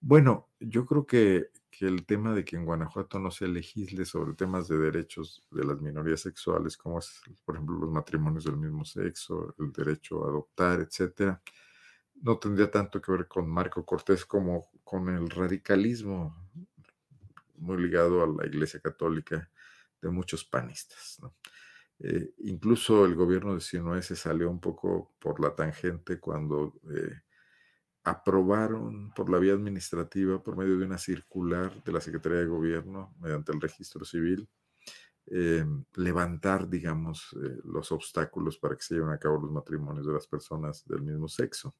Bueno, 0.00 0.48
yo 0.58 0.84
creo 0.84 1.06
que, 1.06 1.50
que 1.78 1.86
el 1.86 2.06
tema 2.06 2.32
de 2.34 2.42
que 2.42 2.56
en 2.56 2.64
Guanajuato 2.64 3.18
no 3.18 3.30
se 3.30 3.46
legisle 3.46 4.06
sobre 4.06 4.32
temas 4.32 4.66
de 4.66 4.78
derechos 4.78 5.46
de 5.50 5.62
las 5.62 5.78
minorías 5.78 6.20
sexuales, 6.20 6.74
como 6.74 7.00
es, 7.00 7.20
por 7.44 7.54
ejemplo, 7.54 7.76
los 7.78 7.90
matrimonios 7.90 8.44
del 8.44 8.56
mismo 8.56 8.82
sexo, 8.86 9.54
el 9.58 9.72
derecho 9.72 10.24
a 10.24 10.28
adoptar, 10.28 10.80
etcétera, 10.80 11.42
no 12.14 12.38
tendría 12.38 12.70
tanto 12.70 13.02
que 13.02 13.12
ver 13.12 13.28
con 13.28 13.50
Marco 13.50 13.84
Cortés 13.84 14.24
como 14.24 14.70
con 14.84 15.10
el 15.10 15.28
radicalismo 15.28 16.34
muy 17.56 17.76
ligado 17.82 18.24
a 18.24 18.26
la 18.26 18.46
Iglesia 18.46 18.80
Católica 18.80 19.50
de 20.00 20.08
muchos 20.08 20.44
panistas. 20.44 21.20
Eh, 21.98 22.32
incluso 22.38 23.04
el 23.04 23.14
gobierno 23.14 23.54
de 23.54 23.60
Sinoé 23.60 24.00
se 24.00 24.16
salió 24.16 24.50
un 24.50 24.60
poco 24.60 25.14
por 25.18 25.40
la 25.40 25.54
tangente 25.54 26.18
cuando 26.20 26.80
eh, 26.90 27.20
aprobaron 28.06 29.10
por 29.10 29.28
la 29.28 29.38
vía 29.38 29.52
administrativa, 29.52 30.42
por 30.42 30.56
medio 30.56 30.78
de 30.78 30.86
una 30.86 30.96
circular 30.96 31.82
de 31.84 31.92
la 31.92 32.00
Secretaría 32.00 32.38
de 32.38 32.46
Gobierno, 32.46 33.14
mediante 33.20 33.52
el 33.52 33.60
registro 33.60 34.04
civil, 34.04 34.48
eh, 35.26 35.66
levantar, 35.96 36.68
digamos, 36.68 37.36
eh, 37.42 37.58
los 37.64 37.90
obstáculos 37.90 38.58
para 38.58 38.76
que 38.76 38.82
se 38.82 38.94
lleven 38.94 39.10
a 39.10 39.18
cabo 39.18 39.40
los 39.40 39.50
matrimonios 39.50 40.06
de 40.06 40.12
las 40.12 40.26
personas 40.26 40.86
del 40.86 41.02
mismo 41.02 41.28
sexo. 41.28 41.74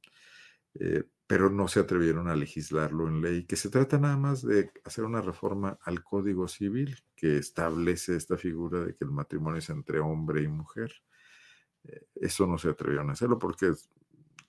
Eh, 0.80 1.04
pero 1.28 1.50
no 1.50 1.66
se 1.68 1.80
atrevieron 1.80 2.28
a 2.28 2.36
legislarlo 2.36 3.08
en 3.08 3.20
ley, 3.20 3.46
que 3.46 3.56
se 3.56 3.70
trata 3.70 3.98
nada 3.98 4.16
más 4.16 4.42
de 4.42 4.70
hacer 4.84 5.04
una 5.04 5.20
reforma 5.20 5.78
al 5.82 6.04
Código 6.04 6.46
Civil 6.46 6.96
que 7.16 7.38
establece 7.38 8.14
esta 8.14 8.36
figura 8.36 8.80
de 8.84 8.94
que 8.94 9.04
el 9.04 9.10
matrimonio 9.10 9.58
es 9.58 9.70
entre 9.70 9.98
hombre 10.00 10.42
y 10.42 10.48
mujer. 10.48 10.92
Eh, 11.84 12.06
eso 12.16 12.46
no 12.46 12.58
se 12.58 12.68
atrevieron 12.68 13.10
a 13.10 13.14
hacerlo 13.14 13.38
porque 13.38 13.72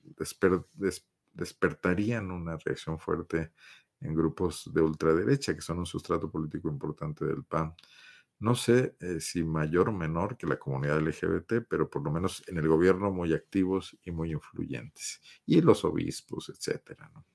desper, 0.04 0.62
des, 0.74 1.08
despertarían 1.38 2.32
una 2.32 2.58
reacción 2.58 3.00
fuerte 3.00 3.54
en 4.02 4.14
grupos 4.14 4.70
de 4.74 4.82
ultraderecha, 4.82 5.56
que 5.56 5.62
son 5.62 5.80
un 5.80 5.86
sustrato 5.86 6.30
político 6.30 6.70
importante 6.70 7.26
del 7.26 7.44
PAN. 7.44 7.74
No 8.40 8.54
sé 8.54 8.96
eh, 9.00 9.20
si 9.20 9.44
mayor 9.44 9.90
o 9.90 9.92
menor 9.92 10.38
que 10.38 10.46
la 10.46 10.60
comunidad 10.60 11.00
LGBT, 11.00 11.66
pero 11.68 11.90
por 11.90 12.04
lo 12.04 12.12
menos 12.12 12.44
en 12.48 12.58
el 12.58 12.68
gobierno 12.68 13.12
muy 13.12 13.34
activos 13.34 13.98
y 14.04 14.12
muy 14.12 14.32
influyentes. 14.32 15.22
Y 15.46 15.62
los 15.62 15.84
obispos, 15.86 16.50
etcétera. 16.50 17.10
¿no? 17.16 17.26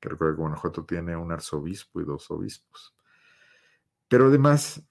Creo 0.00 0.18
que 0.18 0.32
Guanajuato 0.32 0.84
tiene 0.84 1.16
un 1.16 1.32
arzobispo 1.32 2.00
y 2.00 2.04
dos 2.04 2.30
obispos. 2.30 2.94
Pero 4.06 4.26
además, 4.26 4.82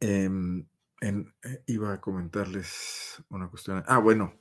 en, 0.00 0.68
eh, 1.00 1.62
iba 1.66 1.92
a 1.92 2.00
comentarles 2.00 3.22
una 3.28 3.48
cuestión. 3.48 3.82
Ah, 3.86 3.98
bueno, 3.98 4.40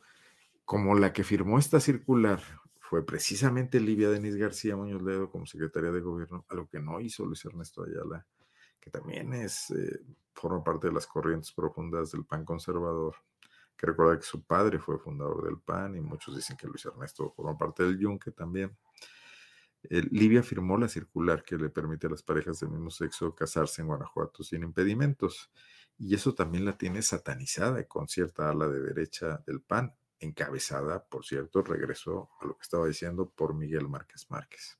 como 0.69 0.93
la 0.93 1.11
que 1.11 1.23
firmó 1.23 1.57
esta 1.57 1.79
circular 1.79 2.39
fue 2.79 3.03
precisamente 3.03 3.79
Livia 3.79 4.11
Denis 4.11 4.35
García 4.35 4.75
Muñoz 4.75 5.01
Ledo 5.01 5.31
como 5.31 5.47
secretaria 5.47 5.89
de 5.89 5.99
gobierno, 5.99 6.45
algo 6.47 6.69
que 6.69 6.79
no 6.79 6.99
hizo 6.99 7.25
Luis 7.25 7.43
Ernesto 7.43 7.83
Ayala 7.83 8.23
que 8.79 8.91
también 8.91 9.33
es, 9.33 9.71
eh, 9.71 9.99
forma 10.31 10.63
parte 10.63 10.85
de 10.85 10.93
las 10.93 11.07
corrientes 11.07 11.51
profundas 11.51 12.11
del 12.11 12.23
PAN 12.23 12.45
conservador, 12.45 13.15
que 13.75 13.87
recuerda 13.87 14.19
que 14.19 14.27
su 14.27 14.43
padre 14.43 14.77
fue 14.77 14.99
fundador 14.99 15.43
del 15.43 15.57
PAN 15.57 15.95
y 15.95 16.01
muchos 16.01 16.35
dicen 16.35 16.55
que 16.55 16.67
Luis 16.67 16.85
Ernesto 16.85 17.31
forma 17.31 17.57
parte 17.57 17.81
del 17.81 17.97
Yunque 17.97 18.29
también. 18.29 18.77
Eh, 19.89 20.03
Libia 20.11 20.43
firmó 20.43 20.77
la 20.77 20.87
circular 20.87 21.41
que 21.41 21.57
le 21.57 21.71
permite 21.71 22.05
a 22.05 22.11
las 22.11 22.21
parejas 22.21 22.59
del 22.59 22.69
mismo 22.69 22.91
sexo 22.91 23.33
casarse 23.33 23.81
en 23.81 23.87
Guanajuato 23.87 24.43
sin 24.43 24.61
impedimentos. 24.61 25.49
Y 25.97 26.13
eso 26.13 26.35
también 26.35 26.63
la 26.63 26.77
tiene 26.77 27.01
satanizada 27.01 27.83
con 27.85 28.07
cierta 28.07 28.51
ala 28.51 28.67
de 28.67 28.81
derecha 28.81 29.41
del 29.47 29.61
PAN, 29.61 29.95
encabezada, 30.19 31.03
por 31.05 31.25
cierto, 31.25 31.61
regresó 31.61 32.29
a 32.41 32.45
lo 32.45 32.55
que 32.57 32.63
estaba 32.63 32.87
diciendo 32.87 33.29
por 33.29 33.53
Miguel 33.53 33.87
Márquez 33.87 34.27
Márquez. 34.29 34.77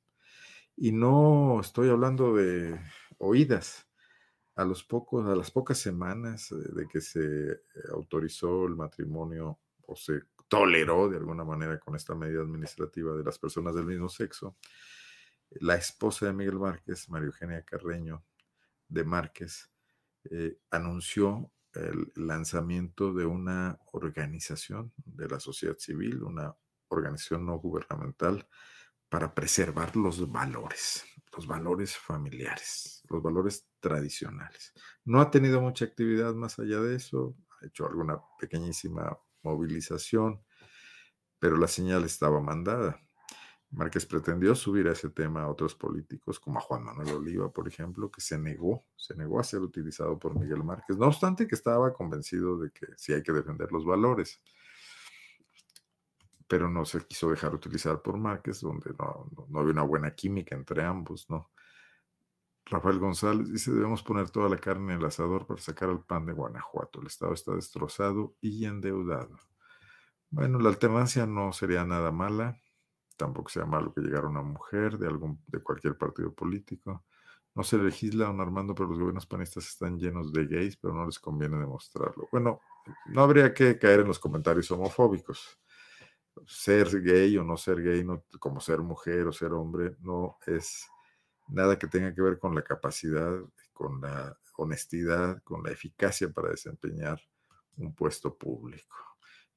Y 0.76 0.92
no 0.92 1.60
estoy 1.62 1.90
hablando 1.90 2.36
de 2.36 2.80
oídas, 3.18 3.90
a, 4.60 4.66
los 4.66 4.84
pocos, 4.84 5.26
a 5.26 5.36
las 5.36 5.52
pocas 5.52 5.78
semanas 5.78 6.52
eh, 6.52 6.56
de 6.74 6.88
que 6.88 7.00
se 7.00 7.52
eh, 7.52 7.60
autorizó 7.94 8.66
el 8.66 8.76
matrimonio 8.76 9.60
o 9.86 9.96
se 9.96 10.24
toleró 10.50 11.08
de 11.08 11.18
alguna 11.18 11.46
manera 11.46 11.80
con 11.80 11.96
esta 11.96 12.14
medida 12.14 12.42
administrativa 12.42 13.16
de 13.16 13.24
las 13.24 13.40
personas 13.40 13.74
del 13.74 13.86
mismo 13.86 14.10
sexo, 14.10 14.58
la 15.62 15.76
esposa 15.76 16.26
de 16.26 16.34
Miguel 16.34 16.60
Márquez, 16.60 17.10
María 17.10 17.28
Eugenia 17.28 17.64
Carreño 17.64 18.26
de 18.88 19.04
Márquez, 19.04 19.72
eh, 20.30 20.58
anunció 20.72 21.52
el 21.74 22.12
lanzamiento 22.16 23.14
de 23.14 23.26
una 23.26 23.80
organización 23.92 24.94
de 25.06 25.28
la 25.28 25.40
sociedad 25.40 25.78
civil, 25.78 26.24
una 26.24 26.56
organización 26.90 27.46
no 27.46 27.58
gubernamental 27.60 28.48
para 29.10 29.34
preservar 29.34 29.96
los 29.96 30.32
valores, 30.32 31.04
los 31.36 31.48
valores 31.48 31.98
familiares, 31.98 33.02
los 33.10 33.22
valores 33.22 33.68
tradicionales. 33.80 34.74
No 35.06 35.20
ha 35.20 35.32
tenido 35.32 35.62
mucha 35.62 35.86
actividad 35.86 36.34
más 36.34 36.60
allá 36.60 36.80
de 36.80 36.96
eso, 36.96 37.36
ha 37.62 37.66
hecho 37.66 37.88
alguna 37.88 38.20
pequeñísima 38.40 39.18
movilización, 39.42 40.44
pero 41.40 41.58
la 41.58 41.68
señal 41.68 42.04
estaba 42.04 42.40
mandada. 42.40 43.02
Márquez 43.72 44.06
pretendió 44.06 44.56
subir 44.56 44.88
a 44.88 44.94
ese 44.94 45.10
tema 45.10 45.44
a 45.44 45.50
otros 45.50 45.76
políticos, 45.76 46.40
como 46.40 46.60
a 46.60 46.62
Juan 46.62 46.84
Manuel 46.84 47.16
Oliva, 47.16 47.52
por 47.52 47.68
ejemplo, 47.68 48.10
que 48.10 48.22
se 48.22 48.38
negó, 48.38 48.84
se 48.96 49.16
negó 49.16 49.40
a 49.40 49.44
ser 49.44 49.62
utilizado 49.62 50.18
por 50.18 50.38
Miguel 50.38 50.64
Márquez, 50.64 50.98
no 50.98 51.08
obstante 51.08 51.48
que 51.48 51.56
estaba 51.56 51.94
convencido 51.94 52.58
de 52.58 52.72
que 52.72 52.88
sí 52.98 53.14
hay 53.14 53.22
que 53.22 53.32
defender 53.32 53.72
los 53.72 53.86
valores 53.86 54.42
pero 56.50 56.68
no 56.68 56.84
se 56.84 57.06
quiso 57.06 57.30
dejar 57.30 57.54
utilizar 57.54 58.02
por 58.02 58.18
Márquez, 58.18 58.62
donde 58.62 58.90
no, 58.98 59.30
no, 59.38 59.46
no 59.48 59.60
había 59.60 59.72
una 59.72 59.84
buena 59.84 60.16
química 60.16 60.56
entre 60.56 60.84
ambos, 60.84 61.30
¿no? 61.30 61.52
Rafael 62.66 62.98
González 62.98 63.52
dice, 63.52 63.72
debemos 63.72 64.02
poner 64.02 64.32
toda 64.32 64.50
la 64.50 64.58
carne 64.58 64.94
en 64.94 65.00
el 65.00 65.06
asador 65.06 65.46
para 65.46 65.62
sacar 65.62 65.90
al 65.90 66.04
pan 66.04 66.26
de 66.26 66.34
Guanajuato. 66.34 67.02
El 67.02 67.08
Estado 67.08 67.34
está 67.34 67.54
destrozado 67.54 68.36
y 68.42 68.66
endeudado. 68.66 69.38
Bueno, 70.32 70.60
la 70.60 70.70
alternancia 70.70 71.28
no 71.28 71.54
sería 71.54 71.86
nada 71.86 72.12
mala. 72.12 72.60
Tampoco 73.20 73.50
sea 73.50 73.66
malo 73.66 73.94
que 73.94 74.00
llegara 74.00 74.30
una 74.30 74.42
mujer 74.42 74.98
de, 74.98 75.08
algún, 75.08 75.44
de 75.48 75.62
cualquier 75.62 75.98
partido 75.98 76.34
político. 76.34 77.04
No 77.54 77.64
se 77.64 77.78
legisla, 77.78 78.28
don 78.28 78.40
Armando, 78.40 78.74
pero 78.74 78.88
los 78.88 78.98
gobiernos 78.98 79.26
panistas 79.26 79.68
están 79.68 80.00
llenos 80.00 80.32
de 80.32 80.46
gays, 80.46 80.78
pero 80.78 80.94
no 80.94 81.06
les 81.06 81.20
conviene 81.20 81.58
demostrarlo. 81.58 82.30
Bueno, 82.32 82.62
no 83.08 83.22
habría 83.22 83.54
que 83.54 83.78
caer 83.78 84.00
en 84.00 84.08
los 84.08 84.20
comentarios 84.20 84.72
homofóbicos 84.72 85.60
ser 86.48 87.02
gay 87.02 87.38
o 87.38 87.44
no 87.44 87.58
ser 87.58 87.82
gay, 87.82 88.06
no, 88.06 88.24
como 88.40 88.62
ser 88.62 88.80
mujer 88.80 89.28
o 89.28 89.34
ser 89.34 89.52
hombre, 89.52 89.98
no 90.00 90.38
es 90.48 90.88
nada 91.50 91.78
que 91.78 91.88
tenga 91.88 92.14
que 92.16 92.22
ver 92.22 92.40
con 92.40 92.56
la 92.56 92.64
capacidad, 92.64 93.34
con 93.74 94.00
la 94.00 94.38
honestidad, 94.56 95.42
con 95.44 95.62
la 95.62 95.72
eficacia 95.72 96.32
para 96.32 96.52
desempeñar 96.52 97.20
un 97.78 97.94
puesto 97.94 98.34
público. 98.38 99.09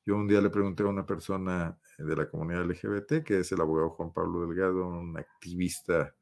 Yo 0.05 0.17
un 0.17 0.27
día 0.27 0.41
le 0.41 0.51
pregunté 0.51 0.83
a 0.83 0.87
una 0.87 1.07
persona 1.07 1.79
de 1.97 2.17
la 2.17 2.29
comunidad 2.29 2.65
LGBT, 2.65 3.23
que 3.25 3.41
es 3.41 3.53
el 3.53 3.61
abogado 3.61 3.91
Juan 3.91 4.13
Pablo 4.13 4.47
Delgado, 4.47 4.89
un 4.89 5.17
activista, 5.17 6.15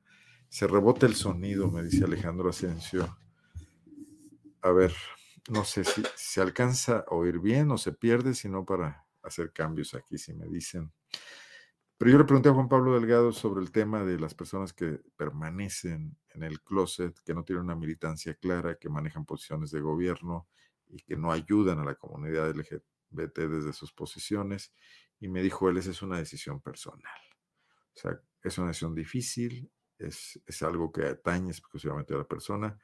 se 0.49 0.67
rebota 0.67 1.07
el 1.07 1.15
sonido, 1.15 1.71
me 1.71 1.83
dice 1.83 2.05
Alejandro 2.05 2.51
Asensio. 2.51 3.17
A 4.63 4.71
ver, 4.73 4.93
no 5.49 5.65
sé 5.65 5.85
si 5.85 6.03
se 6.15 6.43
alcanza 6.43 7.05
a 7.09 7.15
oír 7.15 7.39
bien 7.39 7.71
o 7.71 7.79
se 7.79 7.93
pierde, 7.93 8.35
sino 8.35 8.67
para 8.67 9.07
hacer 9.23 9.53
cambios 9.53 9.95
aquí, 9.95 10.19
si 10.19 10.35
me 10.35 10.47
dicen. 10.47 10.93
Pero 11.97 12.11
yo 12.11 12.19
le 12.19 12.25
pregunté 12.25 12.49
a 12.49 12.55
Juan 12.55 12.69
Pablo 12.69 12.95
Delgado 12.95 13.33
sobre 13.33 13.63
el 13.63 13.71
tema 13.71 14.05
de 14.05 14.19
las 14.19 14.35
personas 14.35 14.73
que 14.73 15.01
permanecen 15.17 16.17
en 16.31 16.43
el 16.43 16.61
closet, 16.63 17.15
que 17.25 17.35
no 17.35 17.45
tienen 17.45 17.65
una 17.65 17.77
militancia 17.77 18.35
clara, 18.35 18.77
que 18.77 18.89
manejan 18.89 19.25
posiciones 19.25 19.71
de 19.71 19.81
gobierno 19.81 20.49
y 20.89 21.01
que 21.03 21.17
no 21.17 21.31
ayudan 21.31 21.79
a 21.79 21.85
la 21.85 21.95
comunidad 21.95 22.47
LGBT 23.11 23.39
desde 23.51 23.73
sus 23.73 23.93
posiciones. 23.93 24.73
Y 25.19 25.29
me 25.29 25.43
dijo 25.43 25.69
él, 25.69 25.77
esa 25.77 25.91
es 25.91 26.03
una 26.03 26.19
decisión 26.19 26.61
personal. 26.61 27.21
O 27.95 27.99
sea, 27.99 28.21
es 28.43 28.59
una 28.59 28.69
decisión 28.69 28.95
difícil, 28.95 29.71
es, 29.99 30.41
es 30.47 30.63
algo 30.63 30.91
que 30.91 31.05
atañe 31.05 31.51
exclusivamente 31.51 32.15
a 32.15 32.19
la 32.19 32.25
persona, 32.25 32.79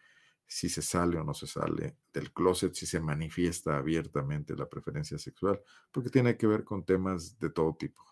si 0.47 0.69
se 0.69 0.83
sale 0.83 1.19
o 1.19 1.25
no 1.25 1.35
se 1.35 1.47
sale 1.47 1.97
del 2.13 2.33
closet, 2.33 2.75
si 2.75 2.87
se 2.87 3.01
manifiesta 3.01 3.77
abiertamente 3.77 4.55
la 4.55 4.69
preferencia 4.69 5.19
sexual, 5.19 5.61
porque 5.91 6.11
tiene 6.11 6.37
que 6.37 6.47
ver 6.47 6.63
con 6.65 6.85
temas 6.85 7.39
de 7.39 7.51
todo 7.51 7.75
tipo, 7.75 8.03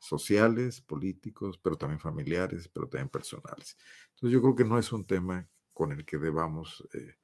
sociales, 0.00 0.80
políticos, 0.80 1.58
pero 1.58 1.76
también 1.76 2.00
familiares, 2.00 2.68
pero 2.68 2.88
también 2.88 3.08
personales. 3.08 3.76
Entonces 4.14 4.32
yo 4.32 4.42
creo 4.42 4.54
que 4.56 4.64
no 4.64 4.78
es 4.78 4.92
un 4.92 5.06
tema 5.06 5.48
con 5.72 5.92
el 5.92 6.04
que 6.04 6.18
debamos 6.18 6.86
eh, 6.94 7.16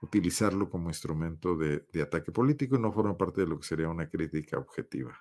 utilizarlo 0.00 0.68
como 0.70 0.88
instrumento 0.88 1.56
de, 1.56 1.86
ataque 2.02 2.32
político 2.32 2.78
no 2.78 2.92
forma 2.92 3.16
parte 3.16 3.42
de 3.42 3.46
lo 3.46 3.58
que 3.58 3.66
sería 3.66 3.88
una 3.88 4.08
crítica 4.08 4.58
objetiva 4.58 5.18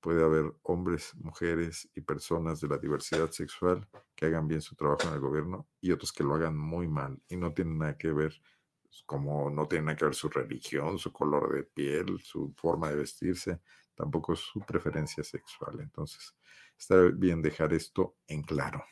puede 0.00 0.24
haber 0.24 0.52
hombres, 0.62 1.14
mujeres 1.16 1.88
y 1.94 2.00
personas 2.00 2.60
de 2.60 2.68
la 2.68 2.78
diversidad 2.78 3.30
sexual 3.30 3.86
que 4.14 4.26
hagan 4.26 4.48
bien 4.48 4.62
su 4.62 4.74
trabajo 4.74 5.08
en 5.08 5.14
el 5.14 5.20
gobierno 5.20 5.68
y 5.80 5.92
otros 5.92 6.12
que 6.12 6.24
lo 6.24 6.34
hagan 6.34 6.56
muy 6.56 6.88
mal 6.88 7.20
y 7.28 7.36
no 7.36 7.52
tienen 7.52 7.78
nada 7.78 7.96
que 7.96 8.10
ver, 8.10 8.34
como 9.06 9.50
no 9.50 9.68
tienen 9.68 9.86
nada 9.86 9.96
que 9.96 10.06
ver 10.06 10.14
su 10.14 10.28
religión, 10.28 10.98
su 10.98 11.12
color 11.12 11.54
de 11.54 11.64
piel, 11.64 12.18
su 12.20 12.52
forma 12.56 12.88
de 12.88 12.96
vestirse, 12.96 13.60
tampoco 13.94 14.34
su 14.34 14.60
preferencia 14.60 15.22
sexual. 15.22 15.80
Entonces, 15.80 16.34
está 16.76 16.96
bien 17.14 17.42
dejar 17.42 17.72
esto 17.74 18.16
en 18.26 18.42
claro. 18.42 18.84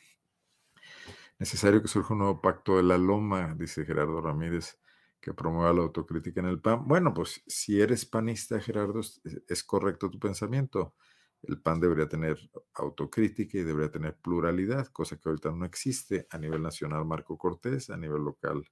Necesario 1.39 1.81
que 1.81 1.87
surja 1.87 2.13
un 2.13 2.19
nuevo 2.19 2.41
pacto 2.41 2.77
de 2.77 2.83
la 2.83 2.97
loma, 2.97 3.55
dice 3.55 3.85
Gerardo 3.85 4.21
Ramírez 4.21 4.77
que 5.19 5.33
promueva 5.33 5.73
la 5.73 5.81
autocrítica 5.81 6.39
en 6.39 6.47
el 6.47 6.61
PAN. 6.61 6.87
Bueno, 6.87 7.13
pues 7.13 7.43
si 7.47 7.81
eres 7.81 8.05
panista, 8.05 8.59
Gerardo, 8.59 9.01
es, 9.01 9.63
correcto 9.63 10.09
tu 10.09 10.19
pensamiento. 10.19 10.95
El 11.41 11.61
PAN 11.61 11.79
debería 11.79 12.07
tener 12.07 12.37
autocrítica 12.73 13.57
y 13.57 13.63
debería 13.63 13.91
tener 13.91 14.17
pluralidad, 14.17 14.87
cosa 14.87 15.17
que 15.17 15.29
ahorita 15.29 15.51
no 15.51 15.65
existe 15.65 16.27
a 16.29 16.37
nivel 16.37 16.61
nacional 16.61 17.05
Marco 17.05 17.37
Cortés, 17.37 17.89
a 17.89 17.97
nivel 17.97 18.23
local 18.23 18.65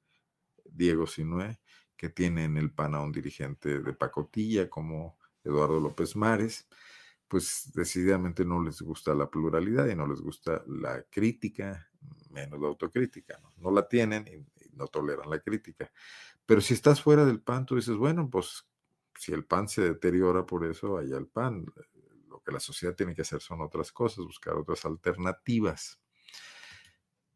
Diego 0.66 1.08
Sinué, 1.08 1.60
que 1.96 2.10
tiene 2.10 2.46
en 2.46 2.58
el 2.58 2.72
PAN 2.72 2.96
a 2.96 3.02
un 3.02 3.12
dirigente 3.12 3.80
de 3.82 3.94
pacotilla 3.94 4.70
como 4.70 5.18
Eduardo 5.44 5.80
López 5.80 6.16
Mares, 6.16 6.68
pues 7.28 7.72
decididamente 7.74 8.46
no 8.46 8.64
les 8.64 8.82
gusta 8.82 9.14
la 9.14 9.30
pluralidad 9.30 9.88
y 9.88 9.96
no 9.96 10.08
les 10.08 10.22
gusta 10.22 10.64
la 10.68 11.04
crítica, 11.10 11.90
menos 12.30 12.60
la 12.60 12.68
autocrítica, 12.68 13.40
¿no? 13.42 13.54
no 13.58 13.72
la 13.72 13.88
tienen 13.88 14.28
y 14.28 14.76
no 14.76 14.88
toleran 14.88 15.30
la 15.30 15.40
crítica. 15.40 15.92
Pero 16.48 16.62
si 16.62 16.74
estás 16.74 17.02
fuera 17.02 17.26
del 17.26 17.42
pan, 17.42 17.66
tú 17.66 17.76
dices, 17.76 17.98
bueno, 17.98 18.30
pues 18.30 18.66
si 19.20 19.34
el 19.34 19.46
pan 19.46 19.68
se 19.68 19.82
deteriora 19.82 20.46
por 20.46 20.66
eso, 20.66 20.98
allá 20.98 21.18
el 21.18 21.28
pan. 21.28 21.66
Lo 22.30 22.42
que 22.42 22.54
la 22.54 22.60
sociedad 22.62 22.96
tiene 22.96 23.14
que 23.14 23.22
hacer 23.22 23.42
son 23.42 23.62
otras 23.62 23.92
cosas, 23.92 24.26
buscar 24.26 24.56
otras 24.56 24.86
alternativas. 24.86 26.00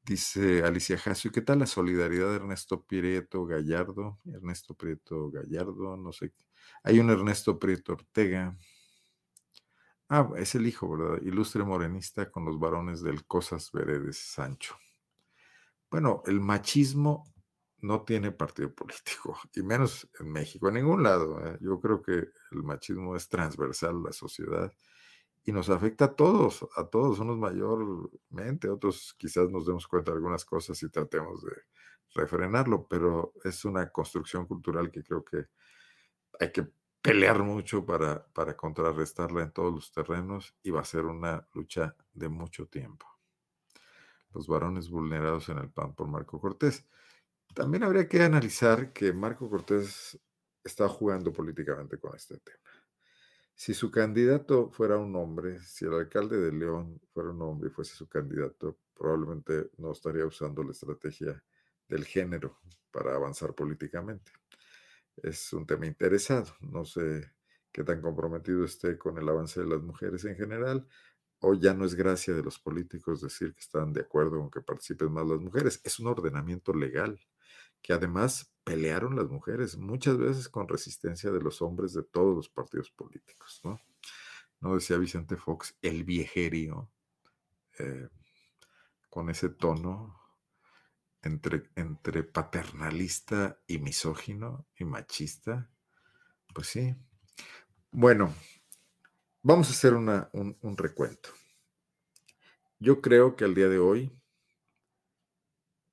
Dice 0.04 0.64
Alicia 0.64 0.98
Jasio, 0.98 1.32
¿qué 1.32 1.42
tal 1.42 1.60
la 1.60 1.68
solidaridad 1.68 2.30
de 2.30 2.38
Ernesto 2.38 2.84
Prieto 2.84 3.46
Gallardo? 3.46 4.20
Ernesto 4.26 4.76
Prieto 4.76 5.30
Gallardo, 5.30 5.98
no 5.98 6.14
sé. 6.14 6.34
Hay 6.84 7.00
un 7.00 7.10
Ernesto 7.10 7.60
Prieto 7.60 7.94
Ortega. 7.94 8.58
Ah, 10.08 10.30
es 10.38 10.56
el 10.56 10.68
hijo, 10.68 10.90
¿verdad? 10.90 11.22
Ilustre 11.22 11.64
morenista 11.64 12.32
con 12.32 12.46
los 12.46 12.58
varones 12.60 13.02
del 13.02 13.26
Cosas 13.26 13.72
Veredes 13.74 14.18
Sancho. 14.18 14.76
Bueno, 15.90 16.24
el 16.26 16.40
machismo 16.40 17.31
no 17.82 18.04
tiene 18.04 18.32
partido 18.32 18.74
político, 18.74 19.38
y 19.56 19.64
menos 19.64 20.10
en 20.20 20.32
México, 20.32 20.68
en 20.68 20.76
ningún 20.76 21.04
lado. 21.04 21.46
¿eh? 21.46 21.58
Yo 21.62 21.80
creo 21.80 22.02
que 22.02 22.14
el 22.52 22.64
machismo 22.64 23.16
es 23.16 23.28
transversal 23.28 23.98
a 23.98 24.08
la 24.10 24.14
sociedad 24.14 24.72
y 25.44 25.52
nos 25.52 25.70
afecta 25.70 26.06
a 26.06 26.16
todos, 26.16 26.68
a 26.76 26.86
todos, 26.86 27.20
unos 27.20 27.38
mayormente, 27.38 28.70
otros 28.70 29.16
quizás 29.18 29.50
nos 29.50 29.66
demos 29.66 29.88
cuenta 29.88 30.12
de 30.12 30.18
algunas 30.18 30.46
cosas 30.46 30.82
y 30.84 30.90
tratemos 30.90 31.44
de 31.44 31.52
refrenarlo, 32.14 32.88
pero 32.88 33.34
es 33.44 33.66
una 33.66 33.90
construcción 33.90 34.46
cultural 34.46 34.92
que 34.92 35.04
creo 35.04 35.24
que 35.24 35.46
hay 36.40 36.52
que 36.52 36.68
pelear 37.02 37.42
mucho 37.42 37.86
para, 37.86 38.24
para 38.34 38.56
contrarrestarla 38.56 39.44
en 39.44 39.52
todos 39.52 39.74
los 39.74 39.92
terrenos 39.92 40.56
y 40.62 40.70
va 40.70 40.82
a 40.82 40.86
ser 40.86 41.06
una 41.06 41.48
lucha 41.54 41.96
de 42.14 42.30
mucho 42.30 42.68
tiempo. 42.68 43.08
Los 44.34 44.48
varones 44.48 44.90
vulnerados 44.90 45.50
en 45.50 45.58
el 45.58 45.72
PAN 45.72 45.96
por 45.96 46.08
Marco 46.08 46.40
Cortés. 46.40 46.88
También 47.54 47.84
habría 47.84 48.08
que 48.08 48.22
analizar 48.22 48.94
que 48.94 49.12
Marco 49.12 49.50
Cortés 49.50 50.18
está 50.64 50.88
jugando 50.88 51.34
políticamente 51.34 51.98
con 51.98 52.16
este 52.16 52.38
tema. 52.38 52.58
Si 53.54 53.74
su 53.74 53.92
candidato 53.92 54.72
fuera 54.72 54.98
un 54.98 55.16
hombre, 55.16 55.60
si 55.60 55.86
el 55.86 55.94
alcalde 55.94 56.38
de 56.38 56.52
León 56.52 57.00
fuera 57.14 57.30
un 57.30 57.42
hombre 57.42 57.70
y 57.70 57.72
fuese 57.72 57.96
su 57.96 58.08
candidato, 58.08 58.80
probablemente 58.94 59.70
no 59.78 59.92
estaría 59.92 60.26
usando 60.26 60.64
la 60.64 60.72
estrategia 60.72 61.44
del 61.88 62.06
género 62.06 62.60
para 62.90 63.16
avanzar 63.16 63.54
políticamente. 63.54 64.32
Es 65.18 65.52
un 65.52 65.68
tema 65.68 65.86
interesado. 65.86 66.56
No 66.62 66.86
sé 66.86 67.34
qué 67.72 67.84
tan 67.84 68.02
comprometido 68.02 68.64
esté 68.64 68.98
con 68.98 69.18
el 69.18 69.28
avance 69.28 69.60
de 69.60 69.68
las 69.68 69.82
mujeres 69.82 70.24
en 70.26 70.38
general, 70.38 70.88
o 71.40 71.54
ya 71.54 71.74
no 71.74 71.86
es 71.86 71.96
gracia 71.96 72.34
de 72.34 72.44
los 72.44 72.60
políticos 72.60 73.22
decir 73.22 73.54
que 73.54 73.62
están 73.62 73.92
de 73.94 74.02
acuerdo 74.02 74.40
con 74.40 74.50
que 74.50 74.62
participen 74.62 75.12
más 75.12 75.28
las 75.28 75.40
mujeres. 75.40 75.82
Es 75.84 76.00
un 76.00 76.08
ordenamiento 76.08 76.74
legal 76.74 77.20
que 77.82 77.94
además 77.94 78.54
pelearon 78.64 79.16
las 79.16 79.28
mujeres, 79.28 79.78
muchas 79.78 80.18
veces 80.18 80.50
con 80.50 80.68
resistencia 80.68 81.32
de 81.32 81.42
los 81.42 81.62
hombres 81.62 81.94
de 81.94 82.04
todos 82.04 82.36
los 82.36 82.50
partidos 82.50 82.92
políticos, 82.92 83.62
¿no? 83.64 83.80
No 84.60 84.76
decía 84.76 84.98
Vicente 84.98 85.38
Fox, 85.38 85.76
el 85.82 86.04
viejerio, 86.04 86.92
eh, 87.80 88.08
con 89.10 89.30
ese 89.30 89.50
tono 89.50 90.16
entre, 91.24 91.70
entre 91.76 92.24
paternalista 92.24 93.60
y 93.66 93.80
misógino 93.80 94.68
y 94.78 94.86
machista. 94.86 95.70
Pues 96.54 96.68
sí. 96.68 96.96
Bueno, 97.92 98.34
vamos 99.42 99.68
a 99.70 99.72
hacer 99.72 99.96
un 99.96 100.78
recuento. 100.78 101.30
Yo 102.80 103.02
creo 103.02 103.36
que 103.36 103.46
al 103.46 103.56
día 103.56 103.68
de 103.68 103.80
hoy 103.80 104.21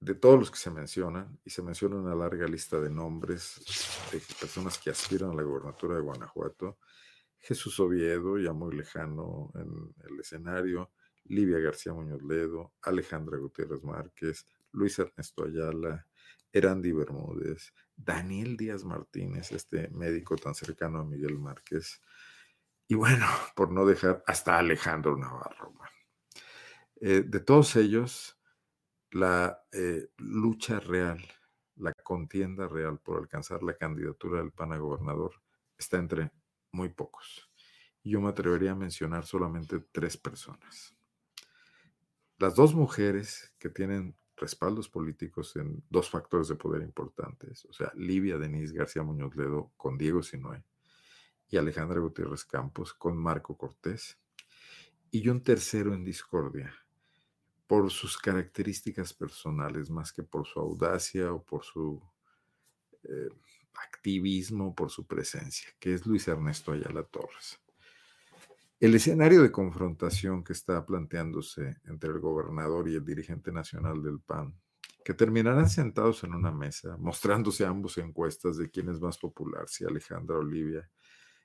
de 0.00 0.14
todos 0.14 0.38
los 0.38 0.50
que 0.50 0.58
se 0.58 0.70
mencionan, 0.70 1.38
y 1.44 1.50
se 1.50 1.62
menciona 1.62 1.96
una 1.96 2.14
larga 2.14 2.46
lista 2.46 2.80
de 2.80 2.90
nombres 2.90 3.60
de 4.12 4.20
personas 4.40 4.78
que 4.78 4.90
aspiran 4.90 5.30
a 5.30 5.34
la 5.34 5.42
gobernatura 5.42 5.96
de 5.96 6.00
Guanajuato, 6.00 6.78
Jesús 7.38 7.78
Oviedo, 7.80 8.38
ya 8.38 8.52
muy 8.52 8.76
lejano 8.76 9.50
en 9.54 9.94
el 10.08 10.20
escenario, 10.20 10.90
Livia 11.24 11.58
García 11.58 11.92
Muñoz 11.92 12.22
Ledo, 12.22 12.72
Alejandra 12.82 13.38
Gutiérrez 13.38 13.82
Márquez, 13.82 14.46
Luis 14.72 14.98
Ernesto 14.98 15.44
Ayala, 15.44 16.06
Erandi 16.52 16.92
Bermúdez, 16.92 17.72
Daniel 17.96 18.56
Díaz 18.56 18.84
Martínez, 18.84 19.52
este 19.52 19.88
médico 19.90 20.36
tan 20.36 20.54
cercano 20.54 21.00
a 21.00 21.04
Miguel 21.04 21.38
Márquez, 21.38 22.00
y 22.86 22.94
bueno, 22.94 23.26
por 23.54 23.70
no 23.70 23.84
dejar 23.84 24.24
hasta 24.26 24.58
Alejandro 24.58 25.16
Navarro. 25.16 25.74
Eh, 27.00 27.22
de 27.24 27.40
todos 27.40 27.76
ellos, 27.76 28.37
la 29.10 29.62
eh, 29.72 30.08
lucha 30.18 30.80
real, 30.80 31.24
la 31.76 31.92
contienda 31.92 32.68
real 32.68 32.98
por 32.98 33.18
alcanzar 33.18 33.62
la 33.62 33.76
candidatura 33.76 34.40
del 34.40 34.52
PAN 34.52 34.78
gobernador 34.78 35.34
está 35.76 35.98
entre 35.98 36.30
muy 36.72 36.88
pocos. 36.90 37.50
Yo 38.04 38.20
me 38.20 38.28
atrevería 38.28 38.72
a 38.72 38.76
mencionar 38.76 39.26
solamente 39.26 39.80
tres 39.92 40.16
personas. 40.16 40.94
Las 42.38 42.54
dos 42.54 42.74
mujeres 42.74 43.52
que 43.58 43.68
tienen 43.68 44.16
respaldos 44.36 44.88
políticos 44.88 45.56
en 45.56 45.82
dos 45.90 46.08
factores 46.08 46.48
de 46.48 46.54
poder 46.54 46.82
importantes, 46.82 47.64
o 47.64 47.72
sea, 47.72 47.92
Livia 47.96 48.38
Denise 48.38 48.74
García 48.74 49.02
Muñoz 49.02 49.34
Ledo 49.36 49.72
con 49.76 49.98
Diego 49.98 50.22
Sinoé 50.22 50.62
y 51.50 51.56
Alejandra 51.56 52.00
Gutiérrez 52.00 52.44
Campos 52.44 52.94
con 52.94 53.16
Marco 53.16 53.56
Cortés, 53.56 54.18
y 55.10 55.28
un 55.28 55.42
tercero 55.42 55.94
en 55.94 56.04
discordia, 56.04 56.72
por 57.68 57.90
sus 57.90 58.16
características 58.16 59.12
personales, 59.12 59.90
más 59.90 60.10
que 60.10 60.22
por 60.22 60.46
su 60.46 60.58
audacia 60.58 61.32
o 61.32 61.44
por 61.44 61.62
su 61.62 62.02
eh, 63.04 63.28
activismo, 63.74 64.74
por 64.74 64.90
su 64.90 65.06
presencia, 65.06 65.68
que 65.78 65.92
es 65.92 66.06
Luis 66.06 66.26
Ernesto 66.26 66.72
Ayala 66.72 67.04
Torres. 67.04 67.60
El 68.80 68.94
escenario 68.94 69.42
de 69.42 69.52
confrontación 69.52 70.42
que 70.42 70.54
está 70.54 70.84
planteándose 70.86 71.76
entre 71.84 72.08
el 72.10 72.20
gobernador 72.20 72.88
y 72.88 72.94
el 72.94 73.04
dirigente 73.04 73.52
nacional 73.52 74.02
del 74.02 74.18
PAN, 74.18 74.58
que 75.04 75.12
terminarán 75.12 75.68
sentados 75.68 76.24
en 76.24 76.34
una 76.34 76.50
mesa, 76.50 76.96
mostrándose 76.96 77.66
ambos 77.66 77.98
encuestas 77.98 78.56
de 78.56 78.70
quién 78.70 78.88
es 78.88 78.98
más 78.98 79.18
popular, 79.18 79.68
si 79.68 79.84
Alejandra 79.84 80.38
Olivia, 80.38 80.88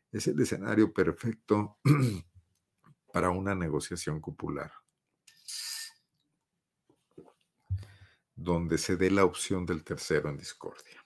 es 0.10 0.26
el 0.28 0.40
escenario 0.40 0.94
perfecto 0.94 1.80
para 3.12 3.30
una 3.30 3.54
negociación 3.54 4.22
popular 4.22 4.72
donde 8.36 8.78
se 8.78 8.98
dé 8.98 9.12
la 9.12 9.26
opción 9.26 9.66
del 9.66 9.84
tercero 9.84 10.30
en 10.30 10.38
discordia. 10.38 11.06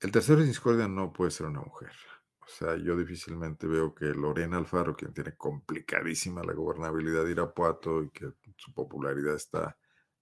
El 0.00 0.10
tercero 0.10 0.40
en 0.40 0.48
discordia 0.48 0.88
no 0.88 1.12
puede 1.12 1.30
ser 1.30 1.46
una 1.46 1.60
mujer. 1.60 1.92
O 2.40 2.48
sea, 2.48 2.76
yo 2.76 2.96
difícilmente 2.96 3.66
veo 3.66 3.94
que 3.94 4.06
Lorena 4.06 4.58
Alfaro, 4.58 4.96
quien 4.96 5.14
tiene 5.14 5.36
complicadísima 5.36 6.42
la 6.42 6.52
gobernabilidad 6.52 7.24
de 7.24 7.30
Irapuato 7.30 8.02
y 8.02 8.10
que 8.10 8.32
su 8.56 8.74
popularidad 8.74 9.34
está 9.34 9.78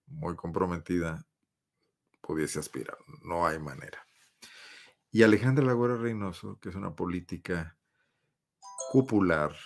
muy 0.07 0.37
comprometida, 0.37 1.25
pudiese 2.21 2.59
aspirar. 2.59 2.99
No 3.23 3.47
hay 3.47 3.59
manera. 3.59 4.07
Y 5.11 5.23
Alejandra 5.23 5.65
Lagüera 5.65 5.97
Reynoso, 5.97 6.59
que 6.61 6.69
es 6.69 6.75
una 6.75 6.95
política 6.95 7.77
cupular, 8.93 9.57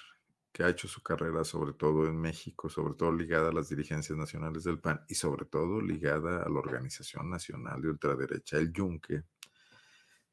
que 0.55 0.63
ha 0.63 0.69
hecho 0.69 0.87
su 0.87 1.03
carrera 1.03 1.43
sobre 1.43 1.73
todo 1.73 2.07
en 2.07 2.17
México, 2.17 2.69
sobre 2.69 2.95
todo 2.95 3.13
ligada 3.13 3.49
a 3.49 3.53
las 3.53 3.69
dirigencias 3.69 4.17
nacionales 4.17 4.63
del 4.63 4.79
PAN 4.79 5.05
y 5.09 5.17
sobre 5.17 5.47
todo 5.47 5.81
ligada 5.81 6.45
a 6.45 6.49
la 6.49 6.61
Organización 6.61 7.29
Nacional 7.29 7.83
de 7.83 7.89
Ultraderecha, 7.89 8.59
el 8.59 8.73
Yunque, 8.73 9.25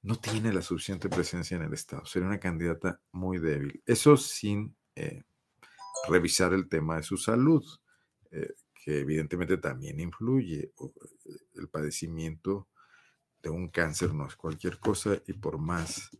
no 0.03 0.17
tiene 0.17 0.53
la 0.53 0.61
suficiente 0.61 1.09
presencia 1.09 1.57
en 1.57 1.63
el 1.63 1.73
Estado. 1.73 2.05
Sería 2.05 2.27
una 2.27 2.39
candidata 2.39 3.01
muy 3.11 3.39
débil. 3.39 3.81
Eso 3.83 4.15
sin 4.15 4.75
eh, 4.93 5.23
revisar 6.07 6.53
el 6.53 6.69
tema 6.69 6.97
de 6.97 7.03
su 7.03 7.17
salud, 7.17 7.65
eh, 8.29 8.53
que 8.75 8.99
evidentemente 8.99 9.57
también 9.57 9.99
influye. 9.99 10.71
El 11.55 11.67
padecimiento 11.67 12.67
de 13.41 13.49
un 13.49 13.69
cáncer 13.69 14.13
no 14.13 14.27
es 14.27 14.35
cualquier 14.35 14.77
cosa 14.77 15.19
y 15.25 15.33
por 15.33 15.57
más 15.57 16.15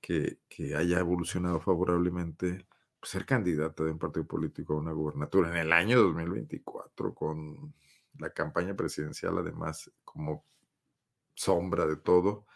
que 0.00 0.38
haya 0.76 1.00
evolucionado 1.00 1.60
favorablemente, 1.60 2.68
ser 3.04 3.26
candidata 3.26 3.84
de 3.84 3.92
un 3.92 3.98
partido 3.98 4.26
político 4.26 4.74
a 4.74 4.78
una 4.78 4.92
gubernatura 4.92 5.50
en 5.50 5.56
el 5.56 5.72
año 5.72 6.00
2024 6.02 7.14
con 7.14 7.74
la 8.18 8.30
campaña 8.30 8.74
presidencial 8.74 9.38
además 9.38 9.90
como 10.04 10.44
sombra 11.34 11.86
de 11.86 11.96
todo, 11.96 12.46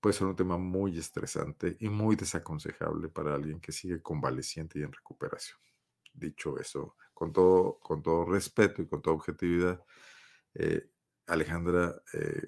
puede 0.00 0.14
ser 0.14 0.26
un 0.28 0.36
tema 0.36 0.58
muy 0.58 0.98
estresante 0.98 1.76
y 1.80 1.88
muy 1.88 2.16
desaconsejable 2.16 3.08
para 3.08 3.34
alguien 3.34 3.60
que 3.60 3.72
sigue 3.72 4.00
convaleciente 4.00 4.78
y 4.78 4.82
en 4.82 4.92
recuperación. 4.92 5.58
Dicho 6.12 6.58
eso, 6.58 6.96
con 7.14 7.32
todo, 7.32 7.78
con 7.80 8.02
todo 8.02 8.24
respeto 8.24 8.82
y 8.82 8.86
con 8.86 9.02
toda 9.02 9.16
objetividad, 9.16 9.84
eh, 10.54 10.90
Alejandra 11.26 12.02
eh, 12.12 12.42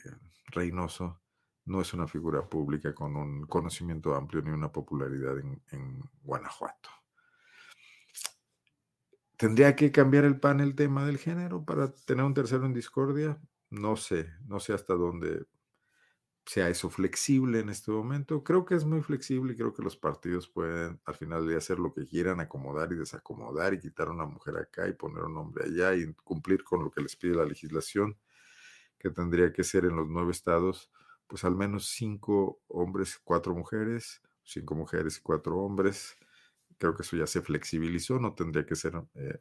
Reynoso 0.46 1.22
no 1.66 1.80
es 1.80 1.94
una 1.94 2.06
figura 2.06 2.46
pública 2.48 2.94
con 2.94 3.16
un 3.16 3.46
conocimiento 3.46 4.14
amplio 4.14 4.42
ni 4.42 4.50
una 4.50 4.70
popularidad 4.70 5.38
en 5.38 6.00
Guanajuato. 6.22 7.03
¿Tendría 9.36 9.74
que 9.74 9.90
cambiar 9.90 10.24
el 10.24 10.38
PAN 10.38 10.60
el 10.60 10.74
tema 10.76 11.04
del 11.04 11.18
género 11.18 11.64
para 11.64 11.92
tener 11.92 12.24
un 12.24 12.34
tercero 12.34 12.66
en 12.66 12.74
discordia? 12.74 13.40
No 13.70 13.96
sé, 13.96 14.32
no 14.46 14.60
sé 14.60 14.72
hasta 14.72 14.94
dónde 14.94 15.46
sea 16.46 16.68
eso 16.68 16.90
flexible 16.90 17.60
en 17.60 17.68
este 17.70 17.90
momento. 17.90 18.44
Creo 18.44 18.64
que 18.64 18.74
es 18.74 18.84
muy 18.84 19.02
flexible 19.02 19.54
y 19.54 19.56
creo 19.56 19.72
que 19.74 19.82
los 19.82 19.96
partidos 19.96 20.48
pueden 20.48 21.00
al 21.04 21.14
final 21.16 21.46
de 21.48 21.56
hacer 21.56 21.78
lo 21.78 21.92
que 21.92 22.06
quieran, 22.06 22.40
acomodar 22.40 22.92
y 22.92 22.96
desacomodar 22.96 23.74
y 23.74 23.80
quitar 23.80 24.08
a 24.08 24.12
una 24.12 24.26
mujer 24.26 24.56
acá 24.58 24.86
y 24.88 24.92
poner 24.92 25.24
un 25.24 25.36
hombre 25.38 25.64
allá 25.64 25.94
y 25.94 26.12
cumplir 26.14 26.62
con 26.62 26.84
lo 26.84 26.90
que 26.90 27.00
les 27.00 27.16
pide 27.16 27.34
la 27.34 27.44
legislación, 27.44 28.16
que 28.98 29.10
tendría 29.10 29.52
que 29.52 29.64
ser 29.64 29.84
en 29.86 29.96
los 29.96 30.08
nueve 30.08 30.32
estados, 30.32 30.90
pues 31.26 31.44
al 31.44 31.56
menos 31.56 31.88
cinco 31.88 32.60
hombres, 32.68 33.18
cuatro 33.24 33.54
mujeres, 33.54 34.22
cinco 34.44 34.74
mujeres 34.74 35.18
y 35.18 35.22
cuatro 35.22 35.58
hombres 35.58 36.16
creo 36.78 36.94
que 36.94 37.02
eso 37.02 37.16
ya 37.16 37.26
se 37.26 37.42
flexibilizó, 37.42 38.18
no 38.18 38.34
tendría 38.34 38.66
que 38.66 38.76
ser 38.76 38.94
eh, 39.14 39.40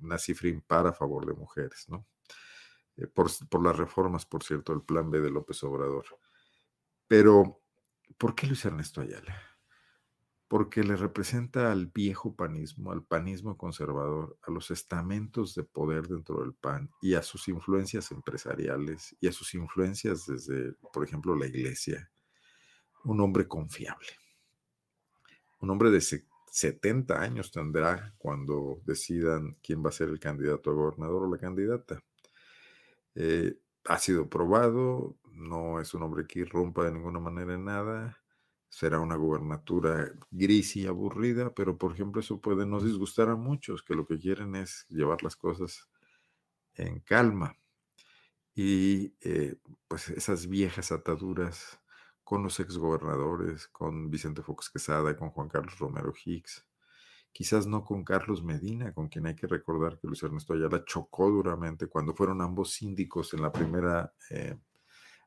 una 0.00 0.18
cifra 0.18 0.48
impar 0.48 0.86
a 0.86 0.92
favor 0.92 1.26
de 1.26 1.34
mujeres, 1.34 1.88
¿no? 1.88 2.06
Eh, 2.98 3.06
por, 3.06 3.62
las 3.62 3.76
reformas, 3.76 4.26
por 4.26 4.42
cierto, 4.42 4.72
el 4.72 4.82
plan 4.82 5.10
B 5.10 5.20
de 5.20 5.30
López 5.30 5.62
Obrador. 5.62 6.04
Pero, 7.06 7.62
¿por 8.18 8.34
qué 8.34 8.46
Luis 8.46 8.64
Ernesto 8.64 9.00
Ayala? 9.00 9.40
Porque 10.48 10.82
le 10.82 10.96
representa 10.96 11.70
al 11.70 11.86
viejo 11.86 12.34
panismo, 12.34 12.90
al 12.90 13.04
panismo 13.04 13.56
conservador, 13.56 14.38
a 14.42 14.50
los 14.50 14.70
estamentos 14.70 15.54
de 15.54 15.62
poder 15.62 16.08
dentro 16.08 16.40
del 16.40 16.54
PAN 16.54 16.90
y 17.00 17.14
a 17.14 17.22
sus 17.22 17.48
influencias 17.48 18.10
empresariales 18.10 19.14
y 19.20 19.28
a 19.28 19.32
sus 19.32 19.54
influencias 19.54 20.26
desde, 20.26 20.72
por 20.92 21.04
ejemplo, 21.04 21.36
la 21.36 21.46
iglesia. 21.46 22.10
Un 23.04 23.20
hombre 23.20 23.46
confiable. 23.46 24.08
Un 25.60 25.70
hombre 25.70 25.90
de, 25.90 26.00
70 26.50 27.20
años 27.20 27.50
tendrá 27.50 28.14
cuando 28.18 28.80
decidan 28.84 29.56
quién 29.62 29.84
va 29.84 29.90
a 29.90 29.92
ser 29.92 30.08
el 30.08 30.20
candidato 30.20 30.70
a 30.70 30.74
gobernador 30.74 31.24
o 31.24 31.30
la 31.30 31.38
candidata. 31.38 32.02
Eh, 33.14 33.58
ha 33.84 33.98
sido 33.98 34.28
probado, 34.28 35.16
no 35.32 35.80
es 35.80 35.94
un 35.94 36.02
hombre 36.02 36.26
que 36.26 36.40
irrumpa 36.40 36.84
de 36.84 36.92
ninguna 36.92 37.20
manera 37.20 37.54
en 37.54 37.64
nada, 37.64 38.18
será 38.68 39.00
una 39.00 39.16
gubernatura 39.16 40.12
gris 40.30 40.76
y 40.76 40.86
aburrida, 40.86 41.54
pero 41.54 41.78
por 41.78 41.92
ejemplo 41.92 42.20
eso 42.20 42.40
puede 42.40 42.66
no 42.66 42.80
disgustar 42.80 43.28
a 43.28 43.36
muchos 43.36 43.82
que 43.82 43.94
lo 43.94 44.06
que 44.06 44.18
quieren 44.18 44.56
es 44.56 44.86
llevar 44.88 45.22
las 45.22 45.36
cosas 45.36 45.88
en 46.74 47.00
calma. 47.00 47.56
Y 48.54 49.14
eh, 49.20 49.56
pues 49.86 50.08
esas 50.10 50.48
viejas 50.48 50.92
ataduras 50.92 51.80
con 52.28 52.42
los 52.42 52.60
exgobernadores, 52.60 53.68
con 53.68 54.10
Vicente 54.10 54.42
Fox 54.42 54.68
Quesada, 54.68 55.16
con 55.16 55.30
Juan 55.30 55.48
Carlos 55.48 55.78
Romero 55.78 56.12
Hicks, 56.12 56.62
quizás 57.32 57.66
no 57.66 57.82
con 57.82 58.04
Carlos 58.04 58.44
Medina, 58.44 58.92
con 58.92 59.08
quien 59.08 59.24
hay 59.24 59.34
que 59.34 59.46
recordar 59.46 59.98
que 59.98 60.06
Luis 60.08 60.22
Ernesto 60.22 60.52
Ayala 60.52 60.84
chocó 60.84 61.30
duramente 61.30 61.86
cuando 61.86 62.14
fueron 62.14 62.42
ambos 62.42 62.74
síndicos 62.74 63.32
en 63.32 63.40
la 63.40 63.50
primera 63.50 64.12
eh, 64.28 64.58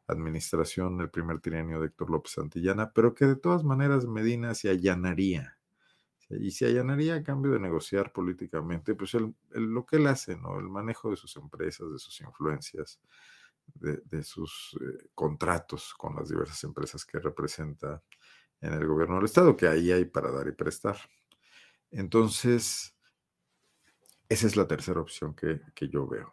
administración, 0.05 1.01
el 1.01 1.09
primer 1.09 1.39
trienio 1.39 1.79
de 1.79 1.87
Héctor 1.87 2.11
López 2.11 2.33
Santillana, 2.33 2.91
pero 2.93 3.15
que 3.15 3.25
de 3.25 3.35
todas 3.35 3.63
maneras 3.63 4.05
Medina 4.05 4.53
se 4.53 4.69
allanaría. 4.69 5.57
Y 6.29 6.51
se 6.51 6.67
allanaría 6.67 7.15
a 7.15 7.23
cambio 7.23 7.53
de 7.53 7.59
negociar 7.59 8.13
políticamente, 8.13 8.93
pues 8.93 9.17
lo 9.49 9.85
que 9.87 9.95
él 9.95 10.05
hace, 10.05 10.37
¿no? 10.37 10.59
El 10.59 10.69
manejo 10.69 11.09
de 11.09 11.17
sus 11.17 11.35
empresas, 11.35 11.91
de 11.91 11.97
sus 11.97 12.21
influencias, 12.21 13.01
de, 13.73 14.23
sus 14.23 14.77
eh, 14.79 15.09
contratos 15.15 15.93
con 15.95 16.15
las 16.15 16.29
diversas 16.29 16.63
empresas 16.63 17.05
que 17.05 17.19
representa 17.19 18.03
en 18.59 18.73
el 18.73 18.85
gobierno 18.85 19.15
del 19.15 19.25
Estado, 19.25 19.57
que 19.57 19.67
ahí 19.67 19.91
hay 19.91 20.05
para 20.05 20.31
dar 20.31 20.47
y 20.47 20.51
prestar. 20.51 20.97
Entonces, 21.89 22.95
esa 24.29 24.47
es 24.47 24.55
la 24.55 24.67
tercera 24.67 25.01
opción 25.01 25.33
que, 25.33 25.61
que 25.73 25.89
yo 25.89 26.07
veo. 26.07 26.31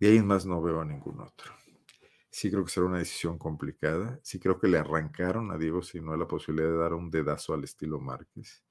De 0.00 0.08
ahí 0.08 0.22
más 0.22 0.46
no 0.46 0.60
veo 0.62 0.80
a 0.80 0.84
ningún 0.84 1.20
otro. 1.20 1.52
Sí 2.30 2.50
creo 2.50 2.64
que 2.64 2.70
será 2.70 2.86
una 2.86 2.98
decisión 2.98 3.38
complicada. 3.38 4.18
Sí 4.22 4.40
creo 4.40 4.58
que 4.58 4.66
le 4.66 4.78
arrancaron 4.78 5.52
a 5.52 5.58
Diego 5.58 5.82
Sino 5.82 6.16
la 6.16 6.26
posibilidad 6.26 6.70
de 6.70 6.78
dar 6.78 6.94
un 6.94 7.10
dedazo 7.10 7.52
al 7.52 7.62
estilo 7.62 8.00
Márquez. 8.00 8.64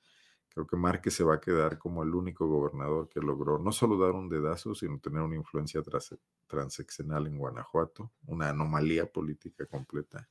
Creo 0.54 0.68
que 0.68 0.76
Márquez 0.76 1.14
se 1.14 1.24
va 1.24 1.36
a 1.36 1.40
quedar 1.40 1.78
como 1.78 2.04
el 2.04 2.14
único 2.14 2.46
gobernador 2.46 3.08
que 3.08 3.22
logró 3.22 3.58
no 3.58 3.72
solo 3.72 3.98
dar 3.98 4.12
un 4.12 4.28
dedazo, 4.28 4.76
sino 4.76 5.00
tener 5.00 5.22
una 5.22 5.38
influencia 5.38 5.82
transeccional 6.48 7.28
en 7.28 7.38
Guanajuato, 7.38 8.12
una 8.26 8.50
anomalía 8.50 9.10
política 9.10 9.66
completa. 9.66 10.28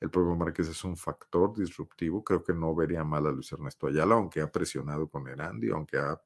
El 0.00 0.10
propio 0.10 0.36
Márquez 0.36 0.68
es 0.68 0.84
un 0.84 0.98
factor 0.98 1.56
disruptivo. 1.56 2.22
Creo 2.22 2.44
que 2.44 2.52
no 2.52 2.74
vería 2.74 3.04
mal 3.04 3.26
a 3.26 3.32
Luis 3.32 3.50
Ernesto 3.50 3.86
Ayala, 3.86 4.16
aunque 4.16 4.42
ha 4.42 4.52
presionado 4.52 5.08
con 5.08 5.26
Erandi, 5.26 5.70
aunque 5.70 5.96
ha 5.96 6.20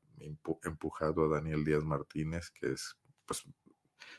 empujado 0.64 1.24
a 1.24 1.28
Daniel 1.28 1.64
Díaz 1.64 1.84
Martínez, 1.84 2.50
que 2.50 2.72
es 2.72 2.98
pues, 3.24 3.44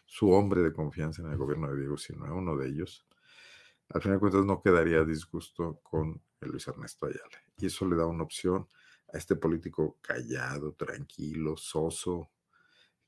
su 0.05 0.31
hombre 0.31 0.61
de 0.61 0.71
confianza 0.71 1.21
en 1.21 1.29
el 1.29 1.37
gobierno 1.37 1.69
de 1.69 1.77
Diego 1.77 1.97
Sinue, 1.97 2.31
uno 2.31 2.55
de 2.55 2.69
ellos. 2.69 3.05
Al 3.89 4.01
final 4.01 4.15
de 4.15 4.19
cuentas, 4.21 4.45
no 4.45 4.61
quedaría 4.61 5.03
disgusto 5.03 5.81
con 5.83 6.21
Luis 6.39 6.67
Ernesto 6.67 7.05
Ayala. 7.05 7.43
Y 7.57 7.65
eso 7.65 7.85
le 7.85 7.97
da 7.97 8.05
una 8.07 8.23
opción 8.23 8.65
a 9.13 9.17
este 9.17 9.35
político 9.35 9.99
callado, 10.01 10.73
tranquilo, 10.73 11.55
soso, 11.55 12.31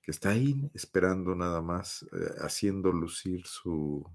que 0.01 0.11
está 0.11 0.29
ahí 0.29 0.69
esperando 0.73 1.35
nada 1.35 1.61
más, 1.61 2.03
eh, 2.03 2.35
haciendo 2.41 2.91
lucir 2.91 3.45
su, 3.45 4.05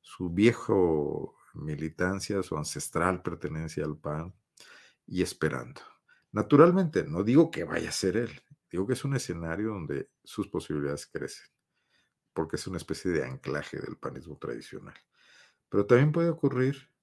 su 0.00 0.30
viejo 0.30 1.36
militancia, 1.54 2.42
su 2.42 2.56
ancestral 2.56 3.20
pertenencia 3.20 3.84
al 3.84 3.96
PAN 3.96 4.32
y 5.06 5.22
esperando. 5.22 5.80
Naturalmente, 6.30 7.04
no 7.04 7.24
digo 7.24 7.50
que 7.50 7.64
vaya 7.64 7.88
a 7.88 7.92
ser 7.92 8.16
él, 8.16 8.42
digo 8.70 8.86
que 8.86 8.92
es 8.92 9.04
un 9.04 9.16
escenario 9.16 9.70
donde 9.70 10.10
sus 10.22 10.48
posibilidades 10.48 11.06
crecen, 11.06 11.46
porque 12.32 12.56
es 12.56 12.66
una 12.66 12.76
especie 12.76 13.10
de 13.10 13.24
anclaje 13.24 13.80
del 13.80 13.96
panismo 13.96 14.36
tradicional. 14.38 14.94
Pero 15.68 15.86
también 15.86 16.12
puede 16.12 16.28
ocurrir 16.30 16.93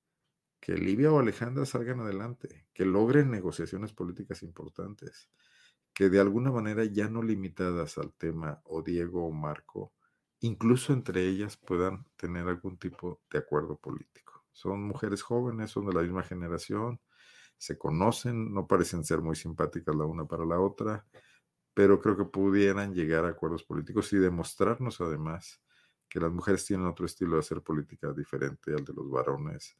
que 0.61 0.75
Livia 0.75 1.11
o 1.11 1.19
Alejandra 1.19 1.65
salgan 1.65 2.01
adelante, 2.01 2.67
que 2.73 2.85
logren 2.85 3.31
negociaciones 3.31 3.93
políticas 3.93 4.43
importantes, 4.43 5.29
que 5.91 6.07
de 6.09 6.19
alguna 6.19 6.51
manera 6.51 6.85
ya 6.85 7.09
no 7.09 7.23
limitadas 7.23 7.97
al 7.97 8.13
tema 8.13 8.61
o 8.65 8.83
Diego 8.83 9.25
o 9.25 9.31
Marco, 9.31 9.91
incluso 10.39 10.93
entre 10.93 11.27
ellas 11.27 11.57
puedan 11.57 12.05
tener 12.15 12.47
algún 12.47 12.77
tipo 12.77 13.21
de 13.31 13.39
acuerdo 13.39 13.75
político. 13.77 14.45
Son 14.51 14.83
mujeres 14.83 15.23
jóvenes, 15.23 15.71
son 15.71 15.87
de 15.87 15.93
la 15.93 16.03
misma 16.03 16.21
generación, 16.21 17.01
se 17.57 17.77
conocen, 17.77 18.53
no 18.53 18.67
parecen 18.67 19.03
ser 19.03 19.21
muy 19.21 19.35
simpáticas 19.35 19.95
la 19.95 20.05
una 20.05 20.25
para 20.25 20.45
la 20.45 20.59
otra, 20.59 21.05
pero 21.73 21.99
creo 21.99 22.15
que 22.17 22.25
pudieran 22.25 22.93
llegar 22.93 23.25
a 23.25 23.29
acuerdos 23.29 23.63
políticos 23.63 24.13
y 24.13 24.17
demostrarnos 24.17 25.01
además 25.01 25.59
que 26.07 26.19
las 26.19 26.31
mujeres 26.31 26.65
tienen 26.65 26.85
otro 26.85 27.07
estilo 27.07 27.33
de 27.33 27.39
hacer 27.39 27.61
política 27.61 28.13
diferente 28.13 28.73
al 28.73 28.85
de 28.85 28.93
los 28.93 29.09
varones 29.09 29.77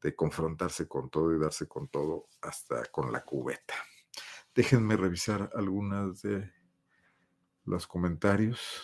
de 0.00 0.14
confrontarse 0.14 0.86
con 0.88 1.10
todo 1.10 1.34
y 1.34 1.38
darse 1.38 1.66
con 1.66 1.88
todo 1.88 2.28
hasta 2.42 2.84
con 2.86 3.12
la 3.12 3.24
cubeta. 3.24 3.74
Déjenme 4.54 4.96
revisar 4.96 5.50
algunas 5.54 6.22
de 6.22 6.52
los 7.64 7.86
comentarios. 7.86 8.82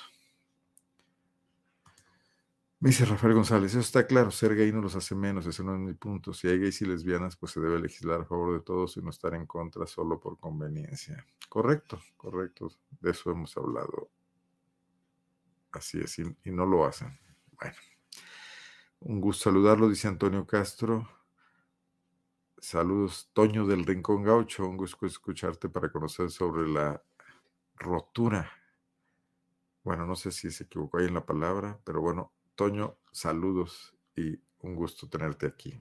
Me 2.80 2.88
dice 2.88 3.04
Rafael 3.04 3.34
González, 3.34 3.72
eso 3.72 3.80
está 3.80 4.06
claro, 4.06 4.30
ser 4.30 4.56
gay 4.56 4.72
no 4.72 4.80
los 4.80 4.96
hace 4.96 5.14
menos, 5.14 5.46
ese 5.46 5.62
no 5.62 5.74
es 5.74 5.80
mi 5.80 5.92
punto. 5.92 6.32
Si 6.32 6.48
hay 6.48 6.58
gays 6.58 6.80
y 6.80 6.86
lesbianas, 6.86 7.36
pues 7.36 7.52
se 7.52 7.60
debe 7.60 7.78
legislar 7.78 8.22
a 8.22 8.24
favor 8.24 8.54
de 8.54 8.64
todos 8.64 8.96
y 8.96 9.02
no 9.02 9.10
estar 9.10 9.34
en 9.34 9.46
contra 9.46 9.86
solo 9.86 10.18
por 10.18 10.38
conveniencia. 10.38 11.26
Correcto, 11.50 12.00
correcto, 12.16 12.72
de 13.00 13.10
eso 13.10 13.30
hemos 13.30 13.54
hablado. 13.58 14.10
Así 15.72 16.00
es, 16.00 16.18
y, 16.20 16.22
y 16.44 16.50
no 16.50 16.64
lo 16.64 16.86
hacen. 16.86 17.20
Bueno, 17.52 17.76
un 19.00 19.20
gusto 19.20 19.44
saludarlo, 19.44 19.88
dice 19.88 20.08
Antonio 20.08 20.46
Castro. 20.46 21.08
Saludos, 22.58 23.30
Toño 23.32 23.66
del 23.66 23.86
Rincón 23.86 24.22
Gaucho, 24.22 24.68
un 24.68 24.76
gusto 24.76 25.06
escucharte 25.06 25.68
para 25.70 25.90
conocer 25.90 26.30
sobre 26.30 26.68
la 26.68 27.02
rotura. 27.76 28.50
Bueno, 29.82 30.06
no 30.06 30.14
sé 30.14 30.30
si 30.30 30.50
se 30.50 30.64
equivocó 30.64 30.98
ahí 30.98 31.06
en 31.06 31.14
la 31.14 31.24
palabra, 31.24 31.80
pero 31.84 32.02
bueno, 32.02 32.32
Toño, 32.54 32.98
saludos 33.10 33.96
y 34.14 34.38
un 34.60 34.74
gusto 34.74 35.08
tenerte 35.08 35.46
aquí. 35.46 35.78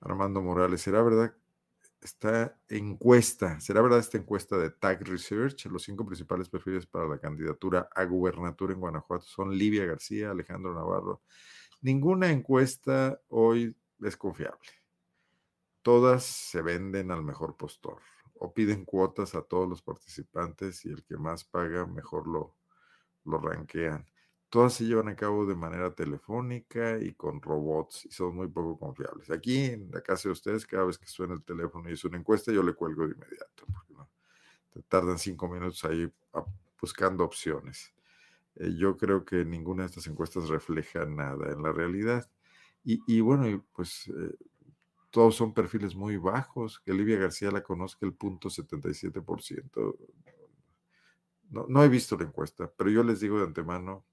Armando 0.00 0.42
Morales, 0.42 0.80
¿será 0.80 1.00
verdad 1.02 1.32
esta 2.00 2.58
encuesta? 2.68 3.60
¿Será 3.60 3.82
verdad 3.82 4.00
esta 4.00 4.18
encuesta 4.18 4.58
de 4.58 4.70
Tag 4.70 5.06
Research? 5.06 5.66
Los 5.66 5.84
cinco 5.84 6.04
principales 6.04 6.48
perfiles 6.48 6.86
para 6.86 7.06
la 7.06 7.18
candidatura 7.18 7.88
a 7.94 8.04
gubernatura 8.04 8.72
en 8.72 8.80
Guanajuato 8.80 9.26
son 9.26 9.56
Livia 9.56 9.86
García, 9.86 10.32
Alejandro 10.32 10.74
Navarro. 10.74 11.22
Ninguna 11.82 12.30
encuesta 12.30 13.20
hoy 13.28 13.74
es 14.02 14.16
confiable. 14.16 14.68
Todas 15.82 16.24
se 16.24 16.60
venden 16.60 17.10
al 17.10 17.22
mejor 17.22 17.56
postor 17.56 18.02
o 18.34 18.52
piden 18.52 18.84
cuotas 18.84 19.34
a 19.34 19.42
todos 19.42 19.68
los 19.68 19.80
participantes 19.80 20.84
y 20.84 20.90
el 20.90 21.02
que 21.04 21.16
más 21.16 21.44
paga 21.44 21.86
mejor 21.86 22.26
lo, 22.26 22.54
lo 23.24 23.38
ranquean. 23.38 24.06
Todas 24.50 24.74
se 24.74 24.84
llevan 24.84 25.08
a 25.08 25.16
cabo 25.16 25.46
de 25.46 25.54
manera 25.54 25.94
telefónica 25.94 26.98
y 26.98 27.14
con 27.14 27.40
robots 27.40 28.04
y 28.04 28.10
son 28.10 28.34
muy 28.34 28.48
poco 28.48 28.78
confiables. 28.78 29.30
Aquí 29.30 29.66
en 29.66 29.90
la 29.90 30.02
casa 30.02 30.28
de 30.28 30.32
ustedes, 30.32 30.66
cada 30.66 30.84
vez 30.84 30.98
que 30.98 31.06
suena 31.06 31.34
el 31.34 31.42
teléfono 31.42 31.88
y 31.88 31.92
es 31.94 32.04
una 32.04 32.18
encuesta, 32.18 32.52
yo 32.52 32.62
le 32.62 32.74
cuelgo 32.74 33.06
de 33.06 33.14
inmediato, 33.14 33.64
porque 33.72 33.94
no, 33.94 34.10
tardan 34.88 35.18
cinco 35.18 35.48
minutos 35.48 35.82
ahí 35.84 36.12
buscando 36.80 37.24
opciones. 37.24 37.92
Eh, 38.60 38.74
yo 38.76 38.96
creo 38.96 39.24
que 39.24 39.44
ninguna 39.44 39.84
de 39.84 39.86
estas 39.86 40.06
encuestas 40.06 40.48
refleja 40.48 41.06
nada 41.06 41.50
en 41.50 41.62
la 41.62 41.72
realidad. 41.72 42.30
Y, 42.82 43.20
bueno, 43.20 43.66
pues 43.74 44.08
eh, 44.08 44.34
todos 45.10 45.34
son 45.36 45.52
perfiles 45.52 45.94
muy 45.94 46.16
bajos. 46.16 46.80
Que 46.80 46.92
Olivia 46.92 47.18
García 47.18 47.50
la 47.50 47.62
conozca 47.62 48.06
el 48.06 48.14
punto 48.14 48.48
77%. 48.48 49.96
No, 51.50 51.66
no 51.68 51.82
he 51.84 51.88
visto 51.88 52.16
la 52.16 52.24
encuesta, 52.24 52.72
pero 52.76 52.90
yo 52.90 53.02
les 53.02 53.20
digo 53.20 53.38
de 53.38 53.44
antemano, 53.44 54.06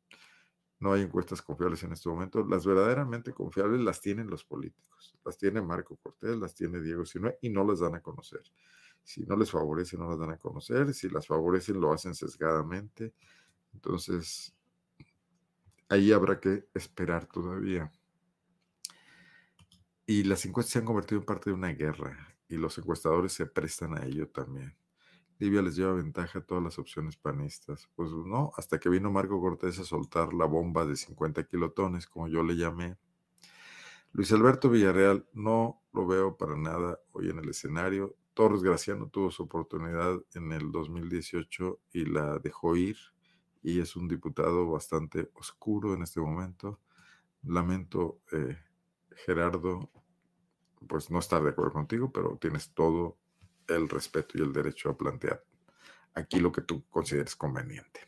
no 0.80 0.94
hay 0.94 1.02
encuestas 1.02 1.42
confiables 1.42 1.84
en 1.84 1.94
este 1.94 2.10
momento. 2.10 2.46
Las 2.46 2.66
verdaderamente 2.66 3.34
confiables 3.34 3.82
las 3.82 4.02
tienen 4.02 4.30
los 4.30 4.44
políticos. 4.44 5.16
Las 5.26 5.38
tiene 5.38 5.62
Marco 5.62 5.98
Cortés, 5.98 6.38
las 6.38 6.56
tiene 6.56 6.82
Diego 6.82 7.06
Sinue 7.06 7.38
y 7.42 7.50
no 7.50 7.64
las 7.64 7.80
dan 7.80 7.96
a 7.96 8.02
conocer. 8.02 8.42
Si 9.04 9.26
no 9.26 9.36
les 9.38 9.52
favorece, 9.52 9.98
no 9.98 10.10
las 10.10 10.20
dan 10.20 10.32
a 10.32 10.38
conocer. 10.38 10.94
Si 10.94 11.10
las 11.10 11.28
favorecen, 11.28 11.80
lo 11.80 11.94
hacen 11.94 12.14
sesgadamente. 12.14 13.14
Entonces, 13.78 14.56
ahí 15.88 16.12
habrá 16.12 16.40
que 16.40 16.68
esperar 16.74 17.28
todavía. 17.28 17.92
Y 20.08 20.24
las 20.24 20.46
encuestas 20.46 20.74
se 20.74 20.80
han 20.80 20.86
convertido 20.86 21.20
en 21.22 21.26
parte 21.28 21.52
de 21.52 21.54
una 21.54 21.70
guerra 21.74 22.36
y 22.50 22.58
los 22.58 22.76
encuestadores 22.80 23.34
se 23.34 23.46
prestan 23.46 23.96
a 23.96 24.04
ello 24.04 24.30
también. 24.30 24.76
Libia 25.38 25.62
les 25.62 25.76
lleva 25.76 25.94
ventaja 25.94 26.40
a 26.40 26.42
todas 26.42 26.64
las 26.64 26.80
opciones 26.80 27.18
panistas. 27.18 27.88
Pues 27.96 28.10
no, 28.12 28.52
hasta 28.58 28.80
que 28.80 28.90
vino 28.90 29.12
Marco 29.12 29.40
Cortés 29.40 29.78
a 29.78 29.84
soltar 29.84 30.34
la 30.34 30.46
bomba 30.46 30.84
de 30.84 30.96
50 30.96 31.44
kilotones, 31.44 32.08
como 32.08 32.28
yo 32.28 32.42
le 32.42 32.56
llamé. 32.56 32.98
Luis 34.12 34.32
Alberto 34.32 34.72
Villarreal 34.72 35.28
no 35.34 35.84
lo 35.94 36.08
veo 36.08 36.36
para 36.36 36.58
nada 36.58 37.00
hoy 37.12 37.30
en 37.30 37.38
el 37.38 37.50
escenario. 37.50 38.16
Torres 38.34 38.64
Graciano 38.64 39.08
tuvo 39.10 39.30
su 39.30 39.44
oportunidad 39.44 40.20
en 40.34 40.52
el 40.52 40.72
2018 40.72 41.80
y 41.94 42.06
la 42.06 42.40
dejó 42.40 42.76
ir 42.76 42.98
y 43.64 43.80
es 43.80 43.96
un 43.96 44.08
diputado 44.08 44.70
bastante 44.70 45.30
oscuro 45.34 45.94
en 45.94 46.04
este 46.04 46.20
momento. 46.20 46.80
Lamento, 47.44 48.22
eh, 48.32 48.58
Gerardo, 49.12 49.90
pues 50.88 51.10
no 51.10 51.20
estar 51.20 51.44
de 51.44 51.50
acuerdo 51.50 51.74
contigo, 51.74 52.12
pero 52.12 52.38
tienes 52.40 52.72
todo 52.74 53.18
el 53.68 53.90
respeto 53.90 54.38
y 54.38 54.42
el 54.42 54.54
derecho 54.54 54.90
a 54.90 54.98
plantear 54.98 55.44
aquí 56.18 56.40
lo 56.40 56.52
que 56.52 56.62
tú 56.62 56.84
consideres 56.90 57.36
conveniente. 57.36 58.02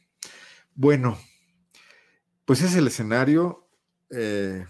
Bueno, 0.73 1.17
pues 2.45 2.61
es 2.61 2.75
el 2.75 2.87
escenario. 2.87 3.67
Eh, 4.09 4.65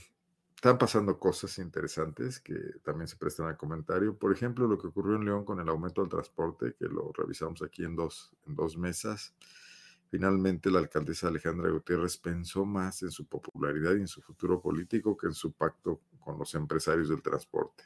están 0.55 0.77
pasando 0.77 1.17
cosas 1.17 1.57
interesantes 1.59 2.41
que 2.41 2.55
también 2.83 3.07
se 3.07 3.15
prestan 3.15 3.47
al 3.47 3.57
comentario. 3.57 4.17
Por 4.17 4.33
ejemplo, 4.33 4.67
lo 4.67 4.77
que 4.77 4.87
ocurrió 4.87 5.15
en 5.15 5.25
León 5.25 5.45
con 5.45 5.59
el 5.59 5.69
aumento 5.69 6.01
del 6.01 6.09
transporte, 6.09 6.75
que 6.77 6.85
lo 6.85 7.13
revisamos 7.13 7.61
aquí 7.61 7.85
en 7.85 7.95
dos, 7.95 8.33
en 8.45 8.55
dos 8.55 8.77
mesas. 8.77 9.33
Finalmente, 10.09 10.71
la 10.71 10.79
alcaldesa 10.79 11.27
Alejandra 11.27 11.69
Gutiérrez 11.69 12.17
pensó 12.17 12.65
más 12.65 13.03
en 13.03 13.11
su 13.11 13.27
popularidad 13.27 13.95
y 13.95 14.01
en 14.01 14.07
su 14.07 14.21
futuro 14.21 14.61
político 14.61 15.15
que 15.15 15.27
en 15.27 15.33
su 15.33 15.51
pacto 15.53 16.01
con 16.19 16.39
los 16.39 16.55
empresarios 16.55 17.09
del 17.09 17.21
transporte 17.21 17.83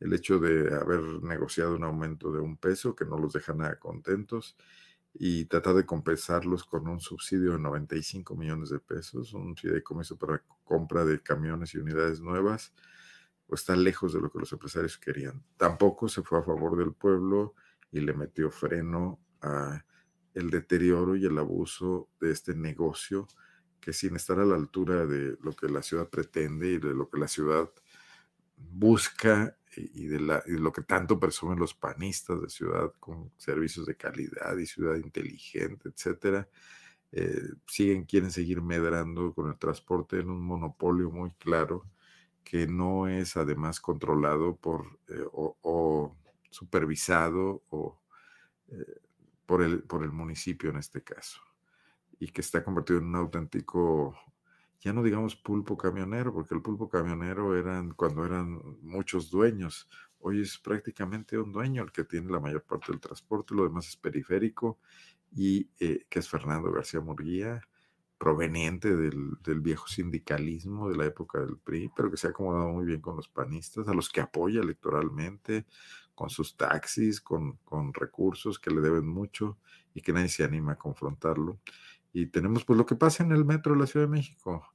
el 0.00 0.12
hecho 0.12 0.38
de 0.38 0.74
haber 0.74 1.00
negociado 1.22 1.74
un 1.74 1.84
aumento 1.84 2.32
de 2.32 2.40
un 2.40 2.56
peso 2.56 2.94
que 2.94 3.04
no 3.04 3.18
los 3.18 3.32
deja 3.32 3.54
nada 3.54 3.78
contentos 3.78 4.56
y 5.14 5.46
tratar 5.46 5.74
de 5.74 5.86
compensarlos 5.86 6.64
con 6.64 6.88
un 6.88 7.00
subsidio 7.00 7.52
de 7.52 7.58
95 7.58 8.36
millones 8.36 8.68
de 8.68 8.78
pesos, 8.78 9.32
un 9.32 9.56
fideicomiso 9.56 10.18
para 10.18 10.42
compra 10.64 11.04
de 11.04 11.22
camiones 11.22 11.74
y 11.74 11.78
unidades 11.78 12.20
nuevas, 12.20 12.74
pues 13.46 13.62
está 13.62 13.74
lejos 13.76 14.12
de 14.12 14.20
lo 14.20 14.30
que 14.30 14.40
los 14.40 14.52
empresarios 14.52 14.98
querían. 14.98 15.42
Tampoco 15.56 16.08
se 16.08 16.22
fue 16.22 16.40
a 16.40 16.42
favor 16.42 16.76
del 16.76 16.92
pueblo 16.92 17.54
y 17.90 18.00
le 18.00 18.12
metió 18.12 18.50
freno 18.50 19.20
a 19.40 19.82
el 20.36 20.50
deterioro 20.50 21.16
y 21.16 21.24
el 21.24 21.38
abuso 21.38 22.10
de 22.20 22.30
este 22.30 22.54
negocio 22.54 23.26
que 23.80 23.92
sin 23.92 24.16
estar 24.16 24.38
a 24.38 24.44
la 24.44 24.56
altura 24.56 25.06
de 25.06 25.36
lo 25.42 25.52
que 25.54 25.68
la 25.68 25.82
ciudad 25.82 26.08
pretende 26.08 26.72
y 26.72 26.78
de 26.78 26.94
lo 26.94 27.08
que 27.08 27.18
la 27.18 27.28
ciudad 27.28 27.70
busca 28.56 29.56
y 29.76 30.06
de, 30.06 30.20
la, 30.20 30.42
lo 30.46 30.72
que 30.72 30.82
tanto 30.82 31.18
presumen 31.18 31.58
los 31.58 31.74
panistas 31.74 32.40
de 32.40 32.48
ciudad 32.48 32.92
con 33.00 33.32
servicios 33.36 33.86
de 33.86 33.96
calidad 33.96 34.56
y 34.56 34.66
ciudad 34.66 34.96
inteligente, 34.96 35.88
etcétera, 35.88 36.48
eh, 37.12 37.50
siguen, 37.66 38.04
quieren 38.04 38.30
seguir 38.30 38.60
medrando 38.60 39.32
con 39.34 39.48
el 39.48 39.58
transporte 39.58 40.18
en 40.18 40.30
un 40.30 40.42
monopolio 40.42 41.10
muy 41.10 41.30
claro 41.32 41.84
que 42.44 42.66
no 42.66 43.08
es 43.08 43.36
además 43.36 43.80
controlado 43.80 44.56
por 44.56 44.98
eh, 45.08 45.24
o, 45.32 46.14
supervisado 46.50 47.62
o 47.70 48.00
eh, 48.68 49.05
por, 49.46 49.62
el, 49.62 49.82
por 49.82 50.02
el 50.02 50.12
municipio 50.12 50.70
en 50.70 50.76
este 50.76 51.02
caso 51.02 51.40
y 52.18 52.28
que 52.28 52.40
está 52.40 52.64
convertido 52.64 52.98
en 52.98 53.06
un 53.06 53.16
auténtico 53.16 54.16
ya 54.80 54.92
no 54.92 55.02
digamos 55.02 55.36
pulpo 55.36 55.76
camionero, 55.76 56.32
porque 56.32 56.54
el 56.54 56.62
pulpo 56.62 56.88
camionero 56.88 57.56
eran 57.56 57.92
cuando 57.94 58.24
eran 58.24 58.60
muchos 58.82 59.30
dueños. 59.30 59.88
Hoy 60.20 60.42
es 60.42 60.58
prácticamente 60.58 61.38
un 61.38 61.52
dueño 61.52 61.82
el 61.82 61.92
que 61.92 62.04
tiene 62.04 62.30
la 62.30 62.40
mayor 62.40 62.62
parte 62.62 62.92
del 62.92 63.00
transporte, 63.00 63.54
lo 63.54 63.64
demás 63.64 63.88
es 63.88 63.96
periférico, 63.96 64.78
y 65.32 65.68
eh, 65.80 66.04
que 66.08 66.18
es 66.18 66.28
Fernando 66.28 66.70
García 66.70 67.00
Murguía, 67.00 67.62
proveniente 68.18 68.96
del, 68.96 69.60
viejo 69.60 69.88
sindicalismo 69.88 70.88
de 70.88 70.96
la 70.96 71.06
época 71.06 71.40
del 71.40 71.58
PRI, 71.58 71.90
pero 71.94 72.10
que 72.10 72.16
se 72.16 72.28
ha 72.28 72.30
acomodado 72.30 72.70
muy 72.70 72.84
bien 72.84 73.00
con 73.00 73.16
los 73.16 73.28
panistas, 73.28 73.88
a 73.88 73.94
los 73.94 74.08
que 74.08 74.20
apoya 74.20 74.60
electoralmente, 74.60 75.66
con 76.16 76.30
sus 76.30 76.56
taxis, 76.56 77.20
con, 77.20 77.58
con 77.58 77.94
recursos 77.94 78.58
que 78.58 78.70
le 78.70 78.80
deben 78.80 79.06
mucho 79.06 79.58
y 79.94 80.00
que 80.00 80.12
nadie 80.12 80.28
se 80.28 80.42
anima 80.42 80.72
a 80.72 80.78
confrontarlo. 80.78 81.60
Y 82.12 82.26
tenemos 82.26 82.64
pues 82.64 82.76
lo 82.76 82.86
que 82.86 82.96
pasa 82.96 83.22
en 83.22 83.30
el 83.30 83.44
metro 83.44 83.74
de 83.74 83.80
la 83.80 83.86
Ciudad 83.86 84.06
de 84.06 84.12
México, 84.12 84.66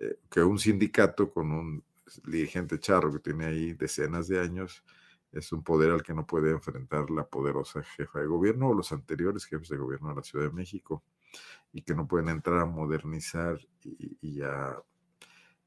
eh, 0.00 0.18
que 0.30 0.42
un 0.42 0.58
sindicato 0.58 1.30
con 1.30 1.52
un 1.52 1.84
dirigente 2.26 2.80
charro 2.80 3.12
que 3.12 3.18
tiene 3.18 3.44
ahí 3.44 3.74
decenas 3.74 4.26
de 4.26 4.40
años 4.40 4.82
es 5.30 5.52
un 5.52 5.62
poder 5.62 5.90
al 5.90 6.02
que 6.02 6.14
no 6.14 6.26
puede 6.26 6.50
enfrentar 6.50 7.10
la 7.10 7.26
poderosa 7.26 7.82
jefa 7.82 8.20
de 8.20 8.26
gobierno 8.26 8.68
o 8.70 8.74
los 8.74 8.90
anteriores 8.92 9.44
jefes 9.44 9.68
de 9.68 9.76
gobierno 9.76 10.08
de 10.08 10.16
la 10.16 10.22
Ciudad 10.22 10.46
de 10.46 10.52
México 10.52 11.04
y 11.70 11.82
que 11.82 11.94
no 11.94 12.08
pueden 12.08 12.30
entrar 12.30 12.60
a 12.60 12.66
modernizar 12.66 13.58
y, 13.82 14.40
a 14.40 14.82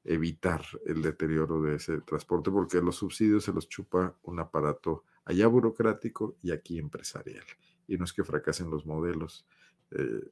evitar 0.04 0.64
el 0.86 1.02
deterioro 1.02 1.62
de 1.62 1.76
ese 1.76 2.02
transporte 2.02 2.50
porque 2.50 2.82
los 2.82 2.96
subsidios 2.96 3.44
se 3.44 3.54
los 3.54 3.70
chupa 3.70 4.16
un 4.24 4.40
aparato 4.40 5.06
allá 5.26 5.48
burocrático 5.48 6.38
y 6.42 6.52
aquí 6.52 6.80
empresarial. 6.80 7.46
Y 7.88 7.98
no 7.98 8.06
es 8.06 8.14
que 8.14 8.24
fracasen 8.24 8.70
los 8.70 8.86
modelos, 8.86 9.46
eh, 9.92 10.32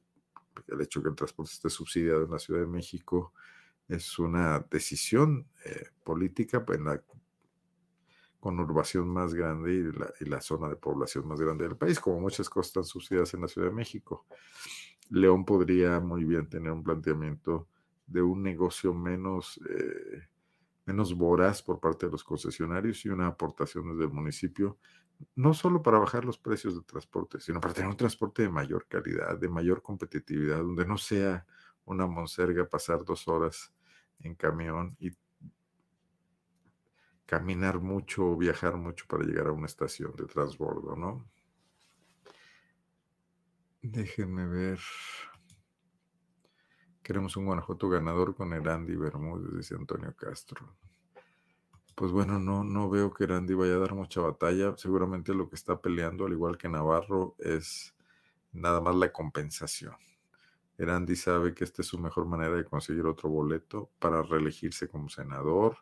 el 0.68 0.80
hecho 0.80 1.00
de 1.00 1.04
que 1.04 1.10
el 1.10 1.16
transporte 1.16 1.52
esté 1.52 1.70
subsidiado 1.70 2.24
en 2.24 2.30
la 2.30 2.38
Ciudad 2.38 2.60
de 2.60 2.66
México 2.66 3.32
es 3.88 4.18
una 4.18 4.64
decisión 4.70 5.46
eh, 5.64 5.88
política 6.04 6.64
en 6.68 6.84
la 6.84 7.02
conurbación 8.38 9.08
más 9.08 9.34
grande 9.34 9.72
y 9.72 9.82
la, 9.82 10.12
y 10.20 10.24
la, 10.26 10.40
zona 10.40 10.68
de 10.68 10.76
población 10.76 11.26
más 11.26 11.40
grande 11.40 11.64
del 11.64 11.76
país, 11.76 11.98
como 12.00 12.20
muchas 12.20 12.48
cosas 12.48 12.68
están 12.68 12.84
sucedidas 12.84 13.34
en 13.34 13.42
la 13.42 13.48
Ciudad 13.48 13.68
de 13.68 13.74
México. 13.74 14.26
León 15.10 15.44
podría 15.44 15.98
muy 16.00 16.24
bien 16.24 16.48
tener 16.48 16.70
un 16.70 16.84
planteamiento 16.84 17.68
de 18.10 18.22
un 18.22 18.42
negocio 18.42 18.92
menos, 18.92 19.60
eh, 19.68 20.28
menos 20.84 21.14
voraz 21.14 21.62
por 21.62 21.80
parte 21.80 22.06
de 22.06 22.12
los 22.12 22.24
concesionarios 22.24 23.04
y 23.04 23.08
una 23.08 23.28
aportación 23.28 23.90
desde 23.92 24.04
el 24.04 24.12
municipio, 24.12 24.78
no 25.36 25.54
solo 25.54 25.82
para 25.82 25.98
bajar 25.98 26.24
los 26.24 26.38
precios 26.38 26.74
de 26.74 26.82
transporte, 26.82 27.40
sino 27.40 27.60
para 27.60 27.74
tener 27.74 27.88
un 27.88 27.96
transporte 27.96 28.42
de 28.42 28.50
mayor 28.50 28.86
calidad, 28.88 29.38
de 29.38 29.48
mayor 29.48 29.82
competitividad, 29.82 30.58
donde 30.58 30.84
no 30.84 30.98
sea 30.98 31.46
una 31.84 32.06
monserga 32.06 32.68
pasar 32.68 33.04
dos 33.04 33.28
horas 33.28 33.72
en 34.20 34.34
camión 34.34 34.96
y 34.98 35.10
caminar 37.26 37.78
mucho 37.80 38.26
o 38.26 38.36
viajar 38.36 38.76
mucho 38.76 39.06
para 39.06 39.22
llegar 39.22 39.46
a 39.46 39.52
una 39.52 39.66
estación 39.66 40.16
de 40.16 40.26
transbordo, 40.26 40.96
¿no? 40.96 41.30
Déjenme 43.82 44.46
ver. 44.46 44.80
Queremos 47.02 47.36
un 47.36 47.46
Guanajuato 47.46 47.88
ganador 47.88 48.34
con 48.34 48.52
el 48.52 48.68
Andy 48.68 48.96
Bermúdez, 48.96 49.56
dice 49.56 49.74
Antonio 49.74 50.14
Castro. 50.14 50.74
Pues 51.94 52.12
bueno, 52.12 52.38
no, 52.38 52.64
no 52.64 52.88
veo 52.88 53.12
que 53.12 53.24
Andy 53.24 53.54
vaya 53.54 53.74
a 53.74 53.78
dar 53.78 53.94
mucha 53.94 54.20
batalla. 54.20 54.74
Seguramente 54.76 55.34
lo 55.34 55.48
que 55.48 55.56
está 55.56 55.80
peleando, 55.80 56.26
al 56.26 56.32
igual 56.32 56.56
que 56.56 56.68
Navarro, 56.68 57.34
es 57.38 57.94
nada 58.52 58.80
más 58.80 58.94
la 58.96 59.12
compensación. 59.12 59.94
Erandi 60.78 61.14
sabe 61.14 61.52
que 61.52 61.64
esta 61.64 61.82
es 61.82 61.88
su 61.88 61.98
mejor 61.98 62.24
manera 62.24 62.56
de 62.56 62.64
conseguir 62.64 63.04
otro 63.04 63.28
boleto 63.28 63.90
para 63.98 64.22
reelegirse 64.22 64.88
como 64.88 65.10
senador 65.10 65.76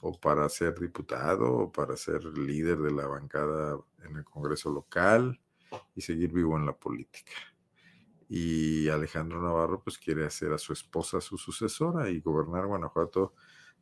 o 0.00 0.18
para 0.18 0.48
ser 0.48 0.78
diputado 0.78 1.52
o 1.52 1.72
para 1.72 1.96
ser 1.96 2.24
líder 2.24 2.78
de 2.78 2.90
la 2.90 3.06
bancada 3.06 3.78
en 4.02 4.16
el 4.16 4.24
Congreso 4.24 4.70
local 4.70 5.38
y 5.94 6.00
seguir 6.00 6.32
vivo 6.32 6.56
en 6.56 6.64
la 6.64 6.72
política. 6.72 7.32
Y 8.32 8.88
Alejandro 8.88 9.42
Navarro 9.42 9.82
pues 9.82 9.98
quiere 9.98 10.24
hacer 10.24 10.52
a 10.52 10.58
su 10.58 10.72
esposa 10.72 11.20
su 11.20 11.36
sucesora 11.36 12.08
y 12.08 12.20
gobernar 12.20 12.66
Guanajuato 12.66 13.34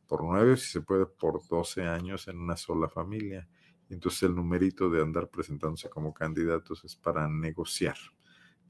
por 0.07 0.23
nueve, 0.23 0.57
si 0.57 0.71
se 0.71 0.81
puede, 0.81 1.05
por 1.05 1.47
doce 1.47 1.83
años 1.83 2.27
en 2.27 2.39
una 2.39 2.57
sola 2.57 2.89
familia. 2.89 3.47
Entonces 3.89 4.23
el 4.23 4.33
numerito 4.33 4.89
de 4.89 5.03
andar 5.03 5.29
presentándose 5.29 5.87
como 5.87 6.15
candidatos 6.15 6.83
es 6.83 6.95
para 6.95 7.29
negociar. 7.29 7.95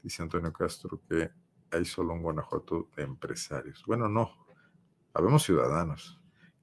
Dice 0.02 0.22
Antonio 0.22 0.52
Castro 0.52 1.00
que 1.08 1.30
hay 1.70 1.86
solo 1.86 2.12
un 2.12 2.22
Guanajuato 2.22 2.90
de 2.94 3.04
empresarios. 3.04 3.82
Bueno, 3.86 4.06
no, 4.06 4.46
habemos 5.14 5.44
ciudadanos, 5.44 6.20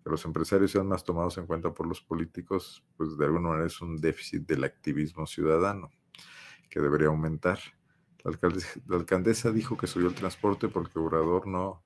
los 0.10 0.26
empresarios 0.26 0.72
sean 0.72 0.88
más 0.88 1.04
tomados 1.04 1.38
en 1.38 1.48
cuenta 1.48 1.74
por 1.74 1.88
los 1.88 2.02
políticos, 2.02 2.86
pues 2.96 3.18
de 3.18 3.26
alguna 3.26 3.50
manera 3.50 3.68
es 3.68 3.82
un 3.82 3.98
déficit 3.98 4.48
del 4.48 4.64
activismo 4.64 5.26
ciudadano 5.26 5.90
que 6.70 6.80
debería 6.80 7.08
aumentar. 7.08 7.60
La, 8.88 8.98
alcaldesa 8.98 9.52
dijo 9.52 9.78
que 9.78 9.88
subió 9.88 10.10
el 10.10 10.16
transporte 10.16 10.68
porque 10.68 11.00
Obrador 11.00 11.48
no 11.48 11.84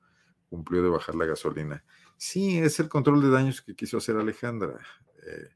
cumplió 0.49 0.83
de 0.83 0.89
bajar 0.89 1.15
la 1.15 1.25
gasolina. 1.25 1.83
Sí, 2.17 2.57
es 2.57 2.79
el 2.79 2.89
control 2.89 3.21
de 3.21 3.29
daños 3.29 3.61
que 3.61 3.75
quiso 3.75 3.97
hacer 3.97 4.17
Alejandra, 4.17 4.79
eh, 5.25 5.49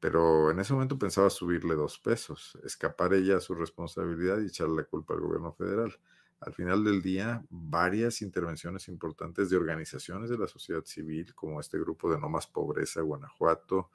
pero 0.00 0.50
en 0.50 0.60
ese 0.60 0.72
momento 0.72 0.98
pensaba 0.98 1.30
subirle 1.30 1.74
dos 1.74 1.98
pesos, 1.98 2.58
escapar 2.64 3.14
ella 3.14 3.38
a 3.38 3.40
su 3.40 3.54
responsabilidad 3.54 4.40
y 4.40 4.46
echarle 4.46 4.76
la 4.76 4.84
culpa 4.84 5.14
al 5.14 5.20
gobierno 5.20 5.52
federal 5.52 5.98
al 6.40 6.52
final 6.52 6.84
del 6.84 7.02
día 7.02 7.44
varias 7.50 8.22
intervenciones 8.22 8.88
importantes 8.88 9.50
de 9.50 9.56
organizaciones 9.56 10.30
de 10.30 10.38
la 10.38 10.46
sociedad 10.46 10.84
civil, 10.84 11.34
como 11.34 11.60
este 11.60 11.78
grupo 11.78 12.10
de 12.10 12.18
No 12.18 12.28
Más 12.28 12.46
Pobreza 12.46 13.00
Guanajuato, 13.00 13.90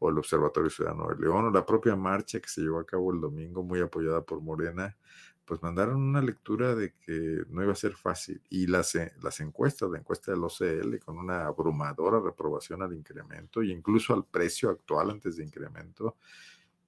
o 0.00 0.10
el 0.10 0.18
Observatorio 0.18 0.70
Ciudadano 0.70 1.08
de 1.08 1.16
León, 1.16 1.46
o 1.46 1.50
la 1.50 1.64
propia 1.64 1.94
marcha 1.94 2.40
que 2.40 2.48
se 2.48 2.62
llevó 2.62 2.80
a 2.80 2.86
cabo 2.86 3.12
el 3.12 3.20
domingo, 3.20 3.62
muy 3.62 3.80
apoyada 3.80 4.22
por 4.22 4.40
Morena, 4.40 4.96
pues 5.44 5.62
mandaron 5.62 5.96
una 5.96 6.22
lectura 6.22 6.74
de 6.74 6.94
que 6.94 7.44
no 7.48 7.62
iba 7.62 7.72
a 7.72 7.76
ser 7.76 7.94
fácil. 7.94 8.40
Y 8.48 8.66
las, 8.66 8.94
eh, 8.94 9.12
las 9.22 9.40
encuestas, 9.40 9.90
la 9.90 9.98
encuesta 9.98 10.32
del 10.32 10.44
OCL, 10.44 10.98
con 11.04 11.18
una 11.18 11.46
abrumadora 11.46 12.20
reprobación 12.20 12.82
al 12.82 12.94
incremento 12.94 13.60
e 13.60 13.66
incluso 13.66 14.14
al 14.14 14.24
precio 14.24 14.70
actual 14.70 15.10
antes 15.10 15.36
de 15.36 15.44
incremento, 15.44 16.16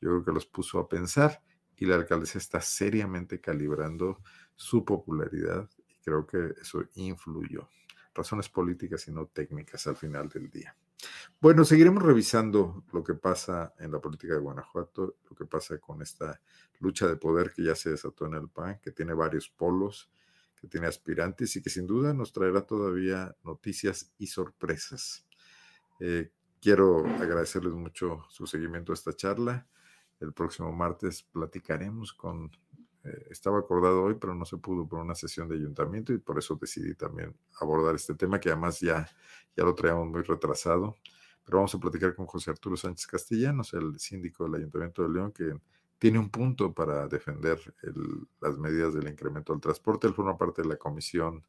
yo 0.00 0.10
creo 0.10 0.24
que 0.24 0.32
los 0.32 0.46
puso 0.46 0.78
a 0.78 0.88
pensar. 0.88 1.42
Y 1.78 1.84
la 1.84 1.96
alcaldesa 1.96 2.38
está 2.38 2.60
seriamente 2.62 3.38
calibrando 3.38 4.22
su 4.54 4.82
popularidad 4.82 5.68
y 5.86 5.98
creo 6.02 6.26
que 6.26 6.54
eso 6.58 6.82
influyó. 6.94 7.68
Razones 8.14 8.48
políticas 8.48 9.06
y 9.08 9.12
no 9.12 9.26
técnicas 9.26 9.86
al 9.86 9.96
final 9.96 10.30
del 10.30 10.48
día. 10.50 10.74
Bueno, 11.40 11.64
seguiremos 11.64 12.02
revisando 12.02 12.84
lo 12.92 13.04
que 13.04 13.14
pasa 13.14 13.74
en 13.78 13.92
la 13.92 14.00
política 14.00 14.34
de 14.34 14.40
Guanajuato, 14.40 15.16
lo 15.28 15.36
que 15.36 15.44
pasa 15.44 15.78
con 15.78 16.00
esta 16.02 16.40
lucha 16.80 17.06
de 17.06 17.16
poder 17.16 17.52
que 17.52 17.62
ya 17.62 17.74
se 17.74 17.90
desató 17.90 18.26
en 18.26 18.34
el 18.34 18.48
PAN, 18.48 18.80
que 18.82 18.90
tiene 18.90 19.12
varios 19.12 19.48
polos, 19.48 20.10
que 20.60 20.66
tiene 20.66 20.86
aspirantes 20.86 21.54
y 21.56 21.62
que 21.62 21.70
sin 21.70 21.86
duda 21.86 22.14
nos 22.14 22.32
traerá 22.32 22.62
todavía 22.62 23.36
noticias 23.44 24.12
y 24.18 24.26
sorpresas. 24.28 25.26
Eh, 26.00 26.30
quiero 26.60 27.06
agradecerles 27.06 27.74
mucho 27.74 28.24
su 28.30 28.46
seguimiento 28.46 28.92
a 28.92 28.94
esta 28.94 29.14
charla. 29.14 29.66
El 30.18 30.32
próximo 30.32 30.72
martes 30.72 31.22
platicaremos 31.22 32.14
con 32.14 32.50
eh, 33.06 33.26
estaba 33.30 33.58
acordado 33.58 34.02
hoy, 34.02 34.16
pero 34.20 34.34
no 34.34 34.44
se 34.44 34.56
pudo 34.56 34.86
por 34.88 34.98
una 34.98 35.14
sesión 35.14 35.48
de 35.48 35.54
ayuntamiento 35.54 36.12
y 36.12 36.18
por 36.18 36.38
eso 36.38 36.56
decidí 36.60 36.94
también 36.94 37.34
abordar 37.60 37.94
este 37.94 38.14
tema 38.14 38.40
que 38.40 38.50
además 38.50 38.80
ya, 38.80 39.08
ya 39.56 39.64
lo 39.64 39.74
traíamos 39.74 40.08
muy 40.08 40.22
retrasado. 40.22 40.96
Pero 41.44 41.58
vamos 41.58 41.74
a 41.74 41.78
platicar 41.78 42.14
con 42.16 42.26
José 42.26 42.50
Arturo 42.50 42.76
Sánchez 42.76 43.06
Castellanos, 43.06 43.72
el 43.74 43.98
síndico 44.00 44.44
del 44.44 44.56
Ayuntamiento 44.56 45.04
de 45.04 45.08
León, 45.10 45.32
que 45.32 45.54
tiene 45.98 46.18
un 46.18 46.28
punto 46.28 46.74
para 46.74 47.06
defender 47.06 47.58
las 48.40 48.58
medidas 48.58 48.94
del 48.94 49.08
incremento 49.08 49.52
del 49.52 49.62
transporte. 49.62 50.08
Él 50.08 50.14
forma 50.14 50.36
parte 50.36 50.62
de 50.62 50.68
la 50.68 50.76
comisión 50.76 51.44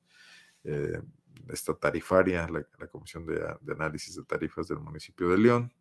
eh, 0.63 1.01
esta 1.49 1.73
tarifaria, 1.73 2.47
la, 2.47 2.87
comisión 2.87 3.25
de 3.25 3.73
análisis 3.73 4.15
de 4.15 4.23
tarifas 4.23 4.67
del 4.67 4.79
municipio 4.79 5.29
de 5.29 5.37
León. 5.37 5.73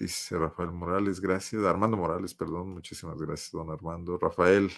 Dice 0.00 0.38
Rafael 0.38 0.72
Morales, 0.72 1.20
gracias. 1.20 1.62
Armando 1.62 1.94
Morales, 1.94 2.34
perdón, 2.34 2.70
muchísimas 2.70 3.20
gracias, 3.20 3.52
don 3.52 3.70
Armando. 3.70 4.16
Rafael, 4.16 4.70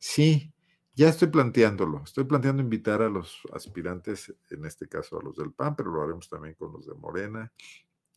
sí, 0.00 0.52
ya 0.96 1.08
estoy 1.08 1.28
planteándolo. 1.28 2.02
Estoy 2.02 2.24
planteando 2.24 2.60
invitar 2.60 3.00
a 3.00 3.08
los 3.08 3.40
aspirantes, 3.52 4.34
en 4.50 4.64
este 4.64 4.88
caso 4.88 5.20
a 5.20 5.22
los 5.22 5.36
del 5.36 5.52
PAN, 5.52 5.76
pero 5.76 5.92
lo 5.92 6.02
haremos 6.02 6.28
también 6.28 6.54
con 6.56 6.72
los 6.72 6.86
de 6.86 6.94
Morena, 6.94 7.52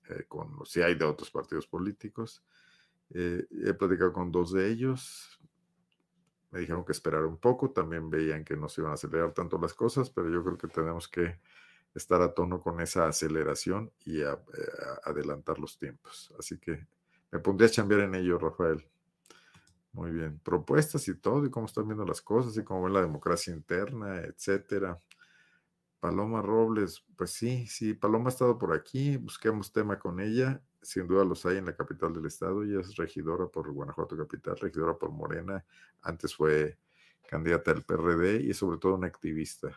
eh, 0.10 0.26
con 0.28 0.58
los, 0.58 0.72
si 0.72 0.82
hay 0.82 0.95
de 0.95 1.05
otros 1.05 1.30
partidos 1.30 1.68
políticos. 1.68 2.43
Eh, 3.12 3.45
he 3.51 3.76
platicado 3.76 4.12
con 4.12 4.32
dos 4.32 4.51
de 4.51 4.68
ellos. 4.68 5.39
Me 6.49 6.62
dijeron 6.62 6.84
que 6.84 6.91
esperar 6.91 7.24
un 7.26 7.38
poco. 7.38 7.70
También 7.70 8.10
veían 8.10 8.43
que 8.43 8.58
no 8.58 8.68
se 8.68 8.82
iban 8.82 8.93
a 8.93 8.95
acelerar 8.95 9.32
tanto 9.32 9.60
las 9.60 9.76
cosas, 9.76 10.10
pero 10.10 10.28
yo 10.28 10.43
creo 10.43 10.58
que 10.58 10.70
tenemos 10.70 11.08
que 11.08 11.39
estar 11.97 12.21
a 12.21 12.33
tono 12.33 12.61
con 12.61 12.79
esa 12.79 13.07
aceleración 13.07 13.91
y 14.05 14.21
eh, 14.21 14.27
adelantar 15.03 15.59
los 15.59 15.77
tiempos. 15.77 16.33
Así 16.37 16.57
que 16.57 16.87
me 17.31 17.39
pondré 17.39 17.67
a 17.67 17.69
chambear 17.69 18.01
en 18.01 18.15
ello, 18.15 18.37
Rafael. 18.37 18.85
Muy 19.93 20.11
bien. 20.11 20.39
Propuestas 20.39 21.07
y 21.07 21.15
todo, 21.15 21.45
y 21.45 21.49
cómo 21.49 21.65
están 21.65 21.87
viendo 21.87 22.05
las 22.05 22.21
cosas, 22.21 22.55
y 22.57 22.63
cómo 22.63 22.83
ven 22.83 22.93
la 22.93 23.01
democracia 23.01 23.53
interna, 23.53 24.21
etcétera. 24.21 25.01
Paloma 25.99 26.41
Robles, 26.43 27.03
pues 27.15 27.31
sí, 27.31 27.65
sí, 27.67 27.95
Paloma 27.95 28.27
ha 28.27 28.29
estado 28.29 28.57
por 28.59 28.73
aquí, 28.73 29.17
busquemos 29.17 29.73
tema 29.73 29.97
con 29.97 30.19
ella, 30.19 30.61
sin 30.79 31.07
duda 31.07 31.25
los 31.25 31.43
hay 31.47 31.57
en 31.57 31.65
la 31.65 31.75
capital 31.75 32.13
del 32.13 32.27
estado, 32.27 32.63
ella 32.63 32.81
es 32.81 32.95
regidora 32.95 33.47
por 33.47 33.71
Guanajuato 33.71 34.15
Capital, 34.15 34.57
regidora 34.57 34.95
por 34.95 35.11
Morena, 35.11 35.65
antes 36.03 36.35
fue 36.35 36.77
candidata 37.27 37.73
del 37.73 37.83
PRD 37.83 38.43
y 38.43 38.53
sobre 38.53 38.77
todo 38.77 38.93
una 38.93 39.07
activista, 39.07 39.75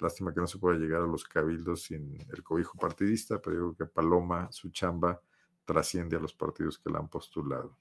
Lástima 0.00 0.32
que 0.32 0.40
no 0.40 0.46
se 0.46 0.58
pueda 0.58 0.78
llegar 0.78 1.02
a 1.02 1.06
los 1.06 1.24
cabildos 1.24 1.82
sin 1.82 2.18
el 2.32 2.42
cobijo 2.42 2.78
partidista, 2.78 3.40
pero 3.40 3.56
creo 3.56 3.76
que 3.76 3.86
Paloma, 3.86 4.50
su 4.50 4.70
chamba, 4.70 5.20
trasciende 5.64 6.16
a 6.16 6.20
los 6.20 6.34
partidos 6.34 6.78
que 6.78 6.90
la 6.90 6.98
han 6.98 7.08
postulado. 7.08 7.76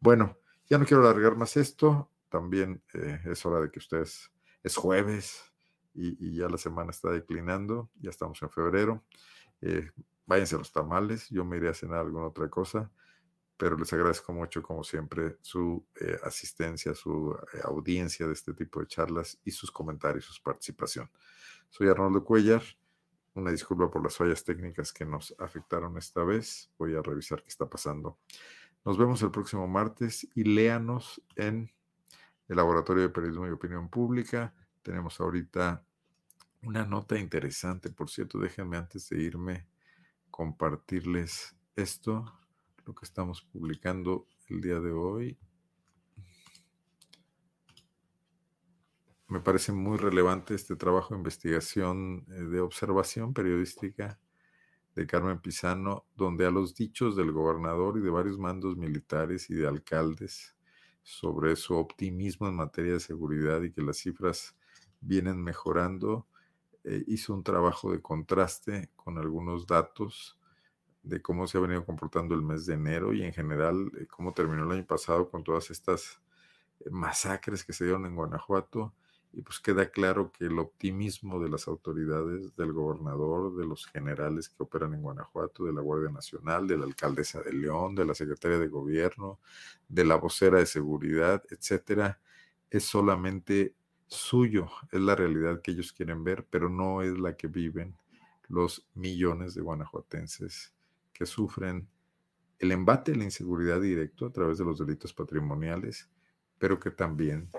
Bueno, 0.00 0.38
ya 0.68 0.76
no 0.76 0.84
quiero 0.84 1.02
alargar 1.02 1.36
más 1.36 1.56
esto. 1.56 2.10
También 2.28 2.82
eh, 2.94 3.20
es 3.24 3.46
hora 3.46 3.60
de 3.60 3.70
que 3.70 3.78
ustedes, 3.78 4.30
es 4.62 4.76
jueves 4.76 5.42
y, 5.94 6.36
ya 6.36 6.48
la 6.48 6.58
semana 6.58 6.90
está 6.90 7.10
declinando, 7.10 7.90
ya 8.00 8.10
estamos 8.10 8.42
en 8.42 8.50
febrero. 8.50 9.04
Eh, 9.60 9.90
váyanse 10.26 10.56
a 10.56 10.58
los 10.58 10.72
tamales, 10.72 11.28
yo 11.30 11.44
me 11.44 11.56
iré 11.56 11.68
a 11.68 11.74
cenar 11.74 12.00
alguna 12.00 12.26
otra 12.26 12.50
cosa 12.50 12.90
pero 13.56 13.76
les 13.76 13.92
agradezco 13.92 14.32
mucho, 14.32 14.62
como 14.62 14.84
siempre, 14.84 15.38
su 15.40 15.86
eh, 16.00 16.18
asistencia, 16.22 16.94
su 16.94 17.36
eh, 17.54 17.60
audiencia 17.64 18.26
de 18.26 18.34
este 18.34 18.52
tipo 18.52 18.80
de 18.80 18.86
charlas 18.86 19.38
y 19.44 19.50
sus 19.50 19.70
comentarios, 19.70 20.26
su 20.26 20.42
participación. 20.42 21.10
Soy 21.76 21.90
Arnoldo 21.90 22.24
Cuellar. 22.24 22.62
Una 23.34 23.50
disculpa 23.50 23.90
por 23.90 24.02
las 24.02 24.16
fallas 24.16 24.42
técnicas 24.42 24.94
que 24.94 25.04
nos 25.04 25.34
afectaron 25.38 25.98
esta 25.98 26.24
vez. 26.24 26.70
Voy 26.78 26.94
a 26.94 27.02
revisar 27.02 27.42
qué 27.42 27.50
está 27.50 27.68
pasando. 27.68 28.18
Nos 28.82 28.96
vemos 28.96 29.20
el 29.20 29.30
próximo 29.30 29.68
martes 29.68 30.26
y 30.34 30.44
léanos 30.44 31.20
en 31.34 31.70
el 32.48 32.56
Laboratorio 32.56 33.02
de 33.02 33.10
Periodismo 33.10 33.46
y 33.46 33.50
Opinión 33.50 33.90
Pública. 33.90 34.54
Tenemos 34.80 35.20
ahorita 35.20 35.84
una 36.62 36.86
nota 36.86 37.18
interesante. 37.18 37.90
Por 37.90 38.08
cierto, 38.08 38.38
déjenme 38.38 38.78
antes 38.78 39.10
de 39.10 39.20
irme 39.20 39.68
compartirles 40.30 41.58
esto, 41.74 42.40
lo 42.86 42.94
que 42.94 43.04
estamos 43.04 43.42
publicando 43.42 44.26
el 44.48 44.62
día 44.62 44.80
de 44.80 44.92
hoy. 44.92 45.38
Me 49.28 49.40
parece 49.40 49.72
muy 49.72 49.96
relevante 49.98 50.54
este 50.54 50.76
trabajo 50.76 51.12
de 51.12 51.18
investigación 51.18 52.24
eh, 52.28 52.42
de 52.42 52.60
observación 52.60 53.34
periodística 53.34 54.20
de 54.94 55.04
Carmen 55.04 55.40
Pizano, 55.40 56.06
donde 56.14 56.46
a 56.46 56.52
los 56.52 56.76
dichos 56.76 57.16
del 57.16 57.32
gobernador 57.32 57.98
y 57.98 58.02
de 58.02 58.10
varios 58.10 58.38
mandos 58.38 58.76
militares 58.76 59.50
y 59.50 59.54
de 59.54 59.66
alcaldes 59.66 60.54
sobre 61.02 61.56
su 61.56 61.74
optimismo 61.74 62.46
en 62.46 62.54
materia 62.54 62.92
de 62.92 63.00
seguridad 63.00 63.62
y 63.62 63.72
que 63.72 63.82
las 63.82 63.96
cifras 63.96 64.56
vienen 65.00 65.42
mejorando, 65.42 66.28
eh, 66.84 67.02
hizo 67.08 67.34
un 67.34 67.42
trabajo 67.42 67.90
de 67.90 68.00
contraste 68.00 68.90
con 68.94 69.18
algunos 69.18 69.66
datos 69.66 70.38
de 71.02 71.20
cómo 71.20 71.48
se 71.48 71.58
ha 71.58 71.62
venido 71.62 71.84
comportando 71.84 72.36
el 72.36 72.42
mes 72.42 72.64
de 72.64 72.74
enero 72.74 73.12
y 73.12 73.24
en 73.24 73.32
general 73.32 73.90
eh, 73.98 74.06
cómo 74.06 74.32
terminó 74.32 74.62
el 74.64 74.78
año 74.78 74.86
pasado 74.86 75.28
con 75.28 75.42
todas 75.42 75.72
estas 75.72 76.22
masacres 76.92 77.64
que 77.64 77.72
se 77.72 77.86
dieron 77.86 78.06
en 78.06 78.14
Guanajuato 78.14 78.94
y 79.36 79.42
pues 79.42 79.60
queda 79.60 79.90
claro 79.90 80.32
que 80.32 80.46
el 80.46 80.58
optimismo 80.58 81.38
de 81.38 81.50
las 81.50 81.68
autoridades, 81.68 82.56
del 82.56 82.72
gobernador, 82.72 83.54
de 83.54 83.66
los 83.66 83.86
generales 83.86 84.48
que 84.48 84.62
operan 84.62 84.94
en 84.94 85.02
Guanajuato, 85.02 85.66
de 85.66 85.74
la 85.74 85.82
Guardia 85.82 86.08
Nacional, 86.08 86.66
de 86.66 86.78
la 86.78 86.86
alcaldesa 86.86 87.42
de 87.42 87.52
León, 87.52 87.94
de 87.94 88.06
la 88.06 88.14
secretaria 88.14 88.58
de 88.58 88.68
gobierno, 88.68 89.38
de 89.88 90.06
la 90.06 90.16
vocera 90.16 90.58
de 90.58 90.64
seguridad, 90.64 91.44
etcétera, 91.50 92.18
es 92.70 92.84
solamente 92.84 93.74
suyo, 94.06 94.68
es 94.90 95.00
la 95.00 95.14
realidad 95.14 95.60
que 95.60 95.72
ellos 95.72 95.92
quieren 95.92 96.24
ver, 96.24 96.46
pero 96.48 96.70
no 96.70 97.02
es 97.02 97.18
la 97.18 97.36
que 97.36 97.48
viven 97.48 97.94
los 98.48 98.88
millones 98.94 99.54
de 99.54 99.60
guanajuatenses 99.60 100.72
que 101.12 101.26
sufren 101.26 101.86
el 102.58 102.72
embate 102.72 103.12
de 103.12 103.18
la 103.18 103.24
inseguridad 103.24 103.82
directo 103.82 104.24
a 104.24 104.32
través 104.32 104.56
de 104.56 104.64
los 104.64 104.78
delitos 104.78 105.12
patrimoniales, 105.12 106.08
pero 106.58 106.80
que 106.80 106.90
también 106.90 107.50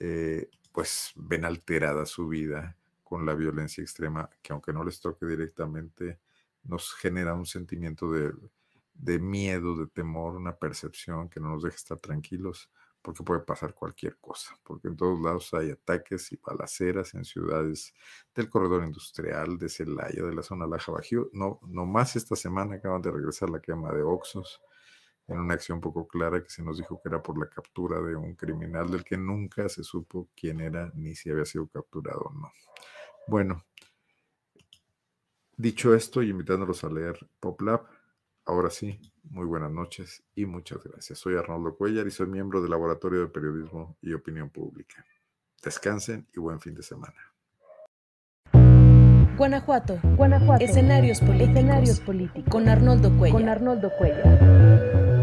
eh, 0.00 0.48
pues 0.76 1.14
ven 1.16 1.46
alterada 1.46 2.04
su 2.04 2.28
vida 2.28 2.76
con 3.02 3.24
la 3.24 3.32
violencia 3.32 3.80
extrema, 3.80 4.28
que 4.42 4.52
aunque 4.52 4.74
no 4.74 4.84
les 4.84 5.00
toque 5.00 5.24
directamente, 5.24 6.20
nos 6.64 6.92
genera 6.92 7.32
un 7.32 7.46
sentimiento 7.46 8.12
de, 8.12 8.30
de 8.92 9.18
miedo, 9.18 9.74
de 9.74 9.86
temor, 9.86 10.36
una 10.36 10.54
percepción 10.54 11.30
que 11.30 11.40
no 11.40 11.48
nos 11.48 11.62
deja 11.62 11.76
estar 11.76 11.96
tranquilos, 11.96 12.70
porque 13.00 13.22
puede 13.22 13.40
pasar 13.40 13.72
cualquier 13.72 14.18
cosa, 14.18 14.54
porque 14.64 14.88
en 14.88 14.98
todos 14.98 15.18
lados 15.18 15.54
hay 15.54 15.70
ataques 15.70 16.30
y 16.32 16.36
balaceras 16.36 17.14
en 17.14 17.24
ciudades 17.24 17.94
del 18.34 18.50
corredor 18.50 18.84
industrial, 18.84 19.56
de 19.56 19.70
Celaya, 19.70 20.24
de 20.24 20.34
la 20.34 20.42
zona 20.42 20.66
Laja 20.66 20.92
Bajío. 20.92 21.30
No, 21.32 21.58
no 21.66 21.86
más 21.86 22.16
esta 22.16 22.36
semana 22.36 22.74
acaban 22.74 23.00
de 23.00 23.12
regresar 23.12 23.48
la 23.48 23.62
quema 23.62 23.94
de 23.94 24.02
Oxos, 24.02 24.60
en 25.28 25.38
una 25.38 25.54
acción 25.54 25.80
poco 25.80 26.06
clara 26.06 26.42
que 26.42 26.50
se 26.50 26.62
nos 26.62 26.78
dijo 26.78 27.00
que 27.02 27.08
era 27.08 27.22
por 27.22 27.38
la 27.38 27.48
captura 27.48 28.00
de 28.00 28.14
un 28.14 28.34
criminal 28.34 28.90
del 28.90 29.04
que 29.04 29.16
nunca 29.16 29.68
se 29.68 29.82
supo 29.82 30.28
quién 30.36 30.60
era 30.60 30.90
ni 30.94 31.14
si 31.14 31.30
había 31.30 31.44
sido 31.44 31.66
capturado 31.66 32.20
o 32.20 32.32
no. 32.32 32.52
Bueno, 33.26 33.64
dicho 35.56 35.94
esto 35.94 36.22
y 36.22 36.30
invitándolos 36.30 36.84
a 36.84 36.90
leer 36.90 37.18
PopLab, 37.40 37.86
ahora 38.44 38.70
sí, 38.70 39.00
muy 39.24 39.46
buenas 39.46 39.72
noches 39.72 40.22
y 40.34 40.46
muchas 40.46 40.82
gracias. 40.84 41.18
Soy 41.18 41.36
Arnoldo 41.36 41.76
Cuellar 41.76 42.06
y 42.06 42.10
soy 42.12 42.28
miembro 42.28 42.60
del 42.60 42.70
Laboratorio 42.70 43.20
de 43.20 43.28
Periodismo 43.28 43.96
y 44.00 44.12
Opinión 44.12 44.50
Pública. 44.50 45.04
Descansen 45.62 46.28
y 46.34 46.38
buen 46.38 46.60
fin 46.60 46.74
de 46.74 46.82
semana. 46.82 47.16
Guanajuato. 49.36 49.98
Guanajuato. 50.16 50.64
Escenarios 50.64 51.20
políticos. 51.20 51.50
Escenarios 51.50 52.00
políticos. 52.00 52.50
Con 52.50 52.68
Arnoldo 52.68 53.16
Cuellar. 53.18 53.40
Con 53.40 53.48
Arnoldo 53.48 53.90
Cuellar. 53.98 55.15